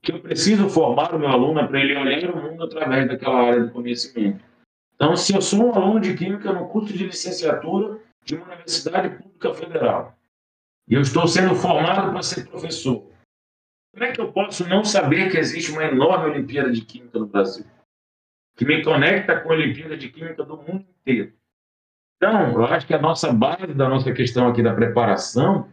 Que 0.02 0.14
eu 0.14 0.22
preciso 0.22 0.70
formar 0.70 1.14
o 1.14 1.20
meu 1.20 1.28
aluno 1.28 1.68
para 1.68 1.80
ele 1.80 1.96
olhar 1.96 2.32
o 2.32 2.42
mundo 2.42 2.64
através 2.64 3.08
daquela 3.08 3.42
área 3.42 3.66
do 3.66 3.72
conhecimento. 3.72 4.44
Então, 4.96 5.16
se 5.16 5.34
eu 5.34 5.42
sou 5.42 5.68
um 5.68 5.74
aluno 5.74 6.00
de 6.00 6.16
Química 6.16 6.52
no 6.52 6.68
curso 6.68 6.94
de 6.94 7.06
licenciatura 7.06 8.00
de 8.24 8.36
uma 8.36 8.46
universidade 8.46 9.18
pública 9.18 9.54
federal, 9.54 10.18
e 10.88 10.94
eu 10.94 11.02
estou 11.02 11.28
sendo 11.28 11.56
formado 11.56 12.12
para 12.12 12.22
ser 12.22 12.48
professor, 12.48 13.10
como 13.94 14.04
é 14.04 14.12
que 14.12 14.22
eu 14.22 14.32
posso 14.32 14.68
não 14.68 14.84
saber 14.84 15.32
que 15.32 15.38
existe 15.38 15.72
uma 15.72 15.84
enorme 15.84 16.32
Olimpíada 16.32 16.72
de 16.72 16.82
Química 16.82 17.20
no 17.20 17.28
Brasil? 17.28 17.66
Que 18.56 18.66
me 18.66 18.84
conecta 18.84 19.40
com 19.40 19.50
a 19.50 19.56
Olimpíada 19.56 19.98
de 19.98 20.10
Química 20.10 20.44
do 20.44 20.58
mundo 20.58 20.86
inteiro. 21.02 21.34
Então, 22.18 22.52
eu 22.52 22.66
acho 22.66 22.86
que 22.86 22.94
a 22.94 23.02
nossa 23.02 23.32
base 23.32 23.74
da 23.74 23.88
nossa 23.88 24.12
questão 24.12 24.48
aqui 24.48 24.62
da 24.62 24.74
preparação 24.74 25.70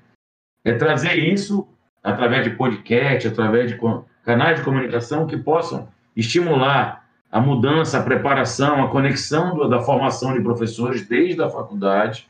é 0.66 0.72
trazer 0.72 1.14
isso 1.14 1.64
através 2.02 2.42
de 2.42 2.50
podcast, 2.50 3.28
através 3.28 3.70
de 3.70 3.78
canais 4.24 4.58
de 4.58 4.64
comunicação 4.64 5.24
que 5.24 5.36
possam 5.36 5.88
estimular 6.16 7.08
a 7.30 7.40
mudança, 7.40 8.00
a 8.00 8.02
preparação, 8.02 8.84
a 8.84 8.90
conexão 8.90 9.68
da 9.68 9.80
formação 9.80 10.34
de 10.34 10.40
professores 10.40 11.06
desde 11.06 11.40
a 11.40 11.48
faculdade. 11.48 12.28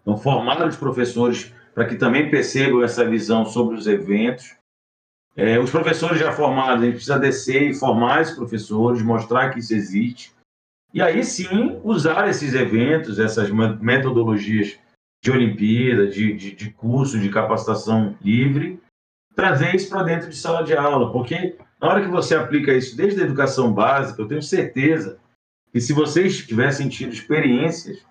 Então, 0.00 0.16
formar 0.16 0.64
os 0.64 0.76
professores 0.76 1.52
para 1.74 1.86
que 1.86 1.96
também 1.96 2.30
percebam 2.30 2.84
essa 2.84 3.04
visão 3.04 3.44
sobre 3.44 3.74
os 3.74 3.88
eventos. 3.88 4.54
É, 5.36 5.58
os 5.58 5.72
professores 5.72 6.20
já 6.20 6.30
formados, 6.30 6.82
a 6.82 6.86
gente 6.86 6.94
precisa 6.94 7.18
descer 7.18 7.62
e 7.62 7.74
formar 7.74 8.20
esses 8.20 8.36
professores, 8.36 9.02
mostrar 9.02 9.50
que 9.50 9.58
isso 9.58 9.74
existe. 9.74 10.32
E 10.92 11.02
aí 11.02 11.24
sim 11.24 11.80
usar 11.82 12.28
esses 12.28 12.54
eventos, 12.54 13.18
essas 13.18 13.50
metodologias 13.50 14.78
de 15.24 15.30
Olimpíada, 15.30 16.06
de, 16.06 16.34
de, 16.34 16.54
de 16.54 16.70
curso 16.70 17.18
de 17.18 17.30
capacitação 17.30 18.14
livre, 18.20 18.78
trazer 19.34 19.74
isso 19.74 19.88
para 19.88 20.02
dentro 20.02 20.28
de 20.28 20.36
sala 20.36 20.62
de 20.62 20.76
aula, 20.76 21.10
porque 21.10 21.56
na 21.80 21.88
hora 21.88 22.02
que 22.02 22.08
você 22.08 22.34
aplica 22.34 22.74
isso 22.74 22.94
desde 22.94 23.22
a 23.22 23.24
educação 23.24 23.72
básica, 23.72 24.20
eu 24.20 24.28
tenho 24.28 24.42
certeza 24.42 25.18
que 25.72 25.80
se 25.80 25.94
vocês 25.94 26.46
tivessem 26.46 26.90
tido 26.90 27.14
experiências 27.14 28.04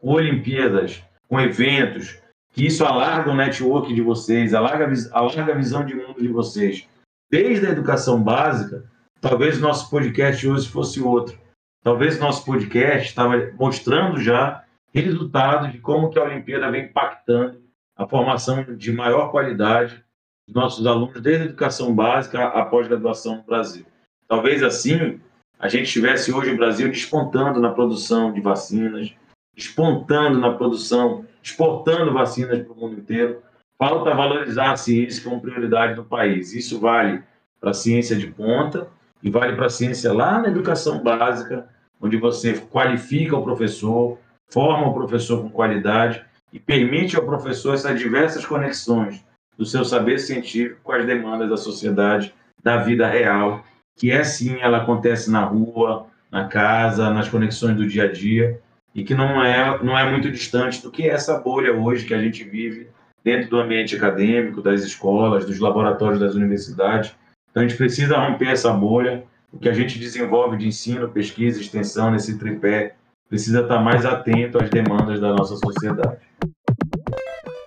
com 0.00 0.12
Olimpíadas, 0.12 1.02
com 1.28 1.38
eventos, 1.38 2.18
que 2.54 2.66
isso 2.66 2.82
alarga 2.82 3.30
o 3.30 3.36
network 3.36 3.92
de 3.92 4.00
vocês, 4.00 4.54
alarga, 4.54 4.90
alarga 5.12 5.52
a 5.52 5.56
visão 5.56 5.84
de 5.84 5.94
mundo 5.94 6.18
de 6.18 6.28
vocês, 6.28 6.88
desde 7.30 7.66
a 7.66 7.70
educação 7.70 8.22
básica, 8.22 8.90
talvez 9.20 9.60
nosso 9.60 9.90
podcast 9.90 10.48
hoje 10.48 10.66
fosse 10.66 11.02
outro. 11.02 11.38
Talvez 11.82 12.18
nosso 12.18 12.42
podcast 12.46 13.08
estava 13.08 13.52
mostrando 13.58 14.18
já 14.18 14.63
resultados 15.00 15.72
de 15.72 15.78
como 15.78 16.10
que 16.10 16.18
a 16.18 16.24
Olimpíada 16.24 16.70
vem 16.70 16.84
impactando 16.84 17.62
a 17.96 18.06
formação 18.06 18.62
de 18.62 18.92
maior 18.92 19.30
qualidade 19.30 20.04
dos 20.46 20.54
nossos 20.54 20.86
alunos, 20.86 21.20
desde 21.20 21.42
a 21.42 21.46
educação 21.46 21.94
básica 21.94 22.44
à 22.48 22.64
pós-graduação 22.64 23.36
no 23.36 23.42
Brasil. 23.42 23.86
Talvez 24.28 24.62
assim 24.62 25.20
a 25.58 25.68
gente 25.68 25.84
estivesse 25.84 26.32
hoje 26.32 26.52
o 26.52 26.56
Brasil 26.56 26.88
despontando 26.88 27.60
na 27.60 27.70
produção 27.70 28.32
de 28.32 28.40
vacinas, 28.40 29.14
despontando 29.54 30.38
na 30.38 30.52
produção, 30.52 31.24
exportando 31.42 32.12
vacinas 32.12 32.62
para 32.62 32.72
o 32.72 32.76
mundo 32.76 32.98
inteiro. 32.98 33.42
Falta 33.78 34.14
valorizar 34.14 34.72
a 34.72 34.76
ciência 34.76 35.22
como 35.22 35.40
prioridade 35.40 35.94
do 35.94 36.04
país. 36.04 36.52
Isso 36.52 36.80
vale 36.80 37.22
para 37.60 37.70
a 37.70 37.74
ciência 37.74 38.16
de 38.16 38.26
ponta 38.26 38.88
e 39.22 39.30
vale 39.30 39.56
para 39.56 39.66
a 39.66 39.70
ciência 39.70 40.12
lá 40.12 40.40
na 40.40 40.48
educação 40.48 41.02
básica, 41.02 41.68
onde 42.00 42.16
você 42.16 42.54
qualifica 42.60 43.36
o 43.36 43.42
professor, 43.42 44.18
forma 44.50 44.88
o 44.88 44.94
professor 44.94 45.42
com 45.42 45.50
qualidade 45.50 46.24
e 46.52 46.60
permite 46.60 47.16
ao 47.16 47.24
professor 47.24 47.74
essas 47.74 47.98
diversas 47.98 48.44
conexões 48.46 49.24
do 49.56 49.64
seu 49.64 49.84
saber 49.84 50.18
científico 50.18 50.80
com 50.82 50.92
as 50.92 51.06
demandas 51.06 51.48
da 51.48 51.56
sociedade, 51.56 52.34
da 52.62 52.78
vida 52.78 53.06
real, 53.06 53.64
que 53.96 54.10
é 54.10 54.22
sim, 54.24 54.56
ela 54.60 54.78
acontece 54.78 55.30
na 55.30 55.44
rua, 55.44 56.06
na 56.30 56.46
casa, 56.48 57.10
nas 57.10 57.28
conexões 57.28 57.76
do 57.76 57.86
dia 57.86 58.04
a 58.04 58.12
dia, 58.12 58.60
e 58.94 59.04
que 59.04 59.14
não 59.14 59.42
é, 59.42 59.82
não 59.82 59.98
é 59.98 60.10
muito 60.10 60.30
distante 60.30 60.82
do 60.82 60.90
que 60.90 61.04
é 61.04 61.12
essa 61.12 61.38
bolha 61.38 61.72
hoje 61.72 62.06
que 62.06 62.14
a 62.14 62.20
gente 62.20 62.44
vive 62.44 62.88
dentro 63.22 63.50
do 63.50 63.58
ambiente 63.58 63.96
acadêmico, 63.96 64.62
das 64.62 64.82
escolas, 64.82 65.44
dos 65.44 65.58
laboratórios 65.58 66.20
das 66.20 66.34
universidades. 66.34 67.14
Então 67.50 67.62
a 67.62 67.66
gente 67.66 67.78
precisa 67.78 68.18
romper 68.18 68.48
essa 68.48 68.72
bolha, 68.72 69.24
o 69.52 69.58
que 69.58 69.68
a 69.68 69.72
gente 69.72 69.98
desenvolve 69.98 70.56
de 70.56 70.68
ensino, 70.68 71.08
pesquisa 71.08 71.60
extensão 71.60 72.10
nesse 72.10 72.38
tripé 72.38 72.94
precisa 73.28 73.62
estar 73.62 73.80
mais 73.80 74.04
atento 74.04 74.62
às 74.62 74.70
demandas 74.70 75.20
da 75.20 75.32
nossa 75.32 75.56
sociedade. 75.56 76.18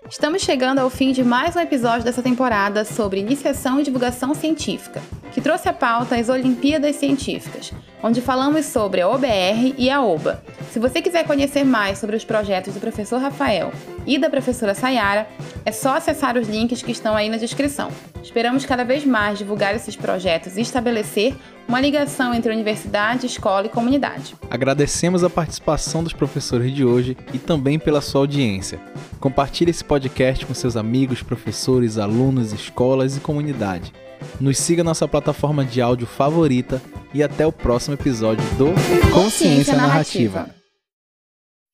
Estamos 0.09 0.41
chegando 0.41 0.79
ao 0.79 0.89
fim 0.89 1.11
de 1.11 1.21
mais 1.21 1.53
um 1.53 1.59
episódio 1.59 2.05
dessa 2.05 2.23
temporada 2.23 2.85
sobre 2.85 3.19
iniciação 3.19 3.77
e 3.77 3.83
divulgação 3.83 4.33
científica, 4.33 5.01
que 5.33 5.41
trouxe 5.41 5.67
a 5.67 5.73
pauta 5.73 6.15
as 6.15 6.29
Olimpíadas 6.29 6.95
Científicas, 6.95 7.73
onde 8.01 8.21
falamos 8.21 8.65
sobre 8.67 9.01
a 9.01 9.09
OBR 9.09 9.75
e 9.77 9.89
a 9.89 10.01
OBA. 10.01 10.41
Se 10.71 10.79
você 10.79 11.01
quiser 11.01 11.25
conhecer 11.25 11.65
mais 11.65 11.97
sobre 11.97 12.15
os 12.15 12.23
projetos 12.23 12.73
do 12.73 12.79
professor 12.79 13.19
Rafael 13.19 13.71
e 14.05 14.17
da 14.17 14.29
professora 14.29 14.73
Sayara, 14.73 15.27
é 15.65 15.71
só 15.73 15.97
acessar 15.97 16.37
os 16.37 16.47
links 16.47 16.81
que 16.81 16.91
estão 16.91 17.13
aí 17.13 17.27
na 17.27 17.37
descrição. 17.37 17.91
Esperamos 18.23 18.65
cada 18.65 18.85
vez 18.85 19.03
mais 19.03 19.37
divulgar 19.37 19.75
esses 19.75 19.95
projetos 19.95 20.55
e 20.57 20.61
estabelecer 20.61 21.35
uma 21.67 21.81
ligação 21.81 22.33
entre 22.33 22.51
universidade, 22.51 23.25
escola 23.25 23.65
e 23.65 23.69
comunidade. 23.69 24.35
Agradecemos 24.49 25.23
a 25.23 25.29
participação 25.29 26.03
dos 26.03 26.13
professores 26.13 26.73
de 26.73 26.85
hoje 26.85 27.17
e 27.33 27.37
também 27.37 27.77
pela 27.77 27.99
sua 27.99 28.21
audiência. 28.21 28.79
Compartilhe 29.19 29.71
esse 29.71 29.83
podcast 29.83 29.96
com 30.45 30.53
seus 30.53 30.77
amigos, 30.77 31.23
professores, 31.23 31.97
alunos, 31.97 32.53
escolas 32.53 33.17
e 33.17 33.19
comunidade. 33.19 33.91
Nos 34.39 34.57
siga 34.57 34.83
na 34.83 34.93
sua 34.93 35.07
plataforma 35.07 35.65
de 35.65 35.81
áudio 35.81 36.05
favorita 36.05 36.81
e 37.13 37.23
até 37.23 37.45
o 37.45 37.51
próximo 37.51 37.95
episódio 37.95 38.43
do 38.55 38.67
Consciência, 39.11 39.75
Narrativa. 39.75 40.39
Narrativa. 40.39 40.57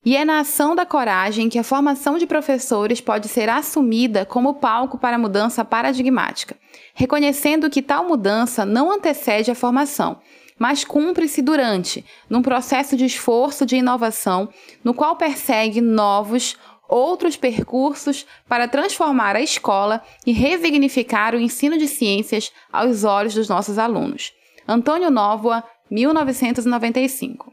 E 0.05 0.17
é 0.17 0.25
na 0.25 0.39
ação 0.39 0.75
da 0.75 0.85
coragem 0.85 1.47
que 1.47 1.57
a 1.57 1.63
formação 1.63 2.17
de 2.17 2.27
professores 2.27 2.99
pode 2.99 3.29
ser 3.29 3.47
assumida 3.47 4.25
como 4.25 4.55
palco 4.55 4.97
para 4.97 5.15
a 5.15 5.19
mudança 5.19 5.63
paradigmática, 5.63 6.57
reconhecendo 6.93 7.69
que 7.69 7.81
tal 7.81 8.05
mudança 8.05 8.65
não 8.65 8.91
antecede 8.91 9.49
a 9.49 9.55
formação, 9.55 10.19
mas 10.59 10.83
cumpre-se 10.83 11.41
durante, 11.41 12.05
num 12.29 12.41
processo 12.41 12.97
de 12.97 13.05
esforço 13.05 13.65
de 13.65 13.77
inovação, 13.77 14.49
no 14.83 14.93
qual 14.93 15.15
persegue 15.15 15.79
novos, 15.79 16.57
outros 16.87 17.35
percursos 17.35 18.25
para 18.47 18.67
transformar 18.67 19.35
a 19.35 19.41
escola 19.41 20.03
e 20.25 20.31
resignificar 20.31 21.33
o 21.33 21.39
ensino 21.39 21.77
de 21.77 21.87
ciências 21.87 22.51
aos 22.71 23.03
olhos 23.03 23.33
dos 23.33 23.49
nossos 23.49 23.77
alunos. 23.77 24.33
Antônio 24.67 25.09
Nóvoa, 25.09 25.63
1995. 25.89 27.51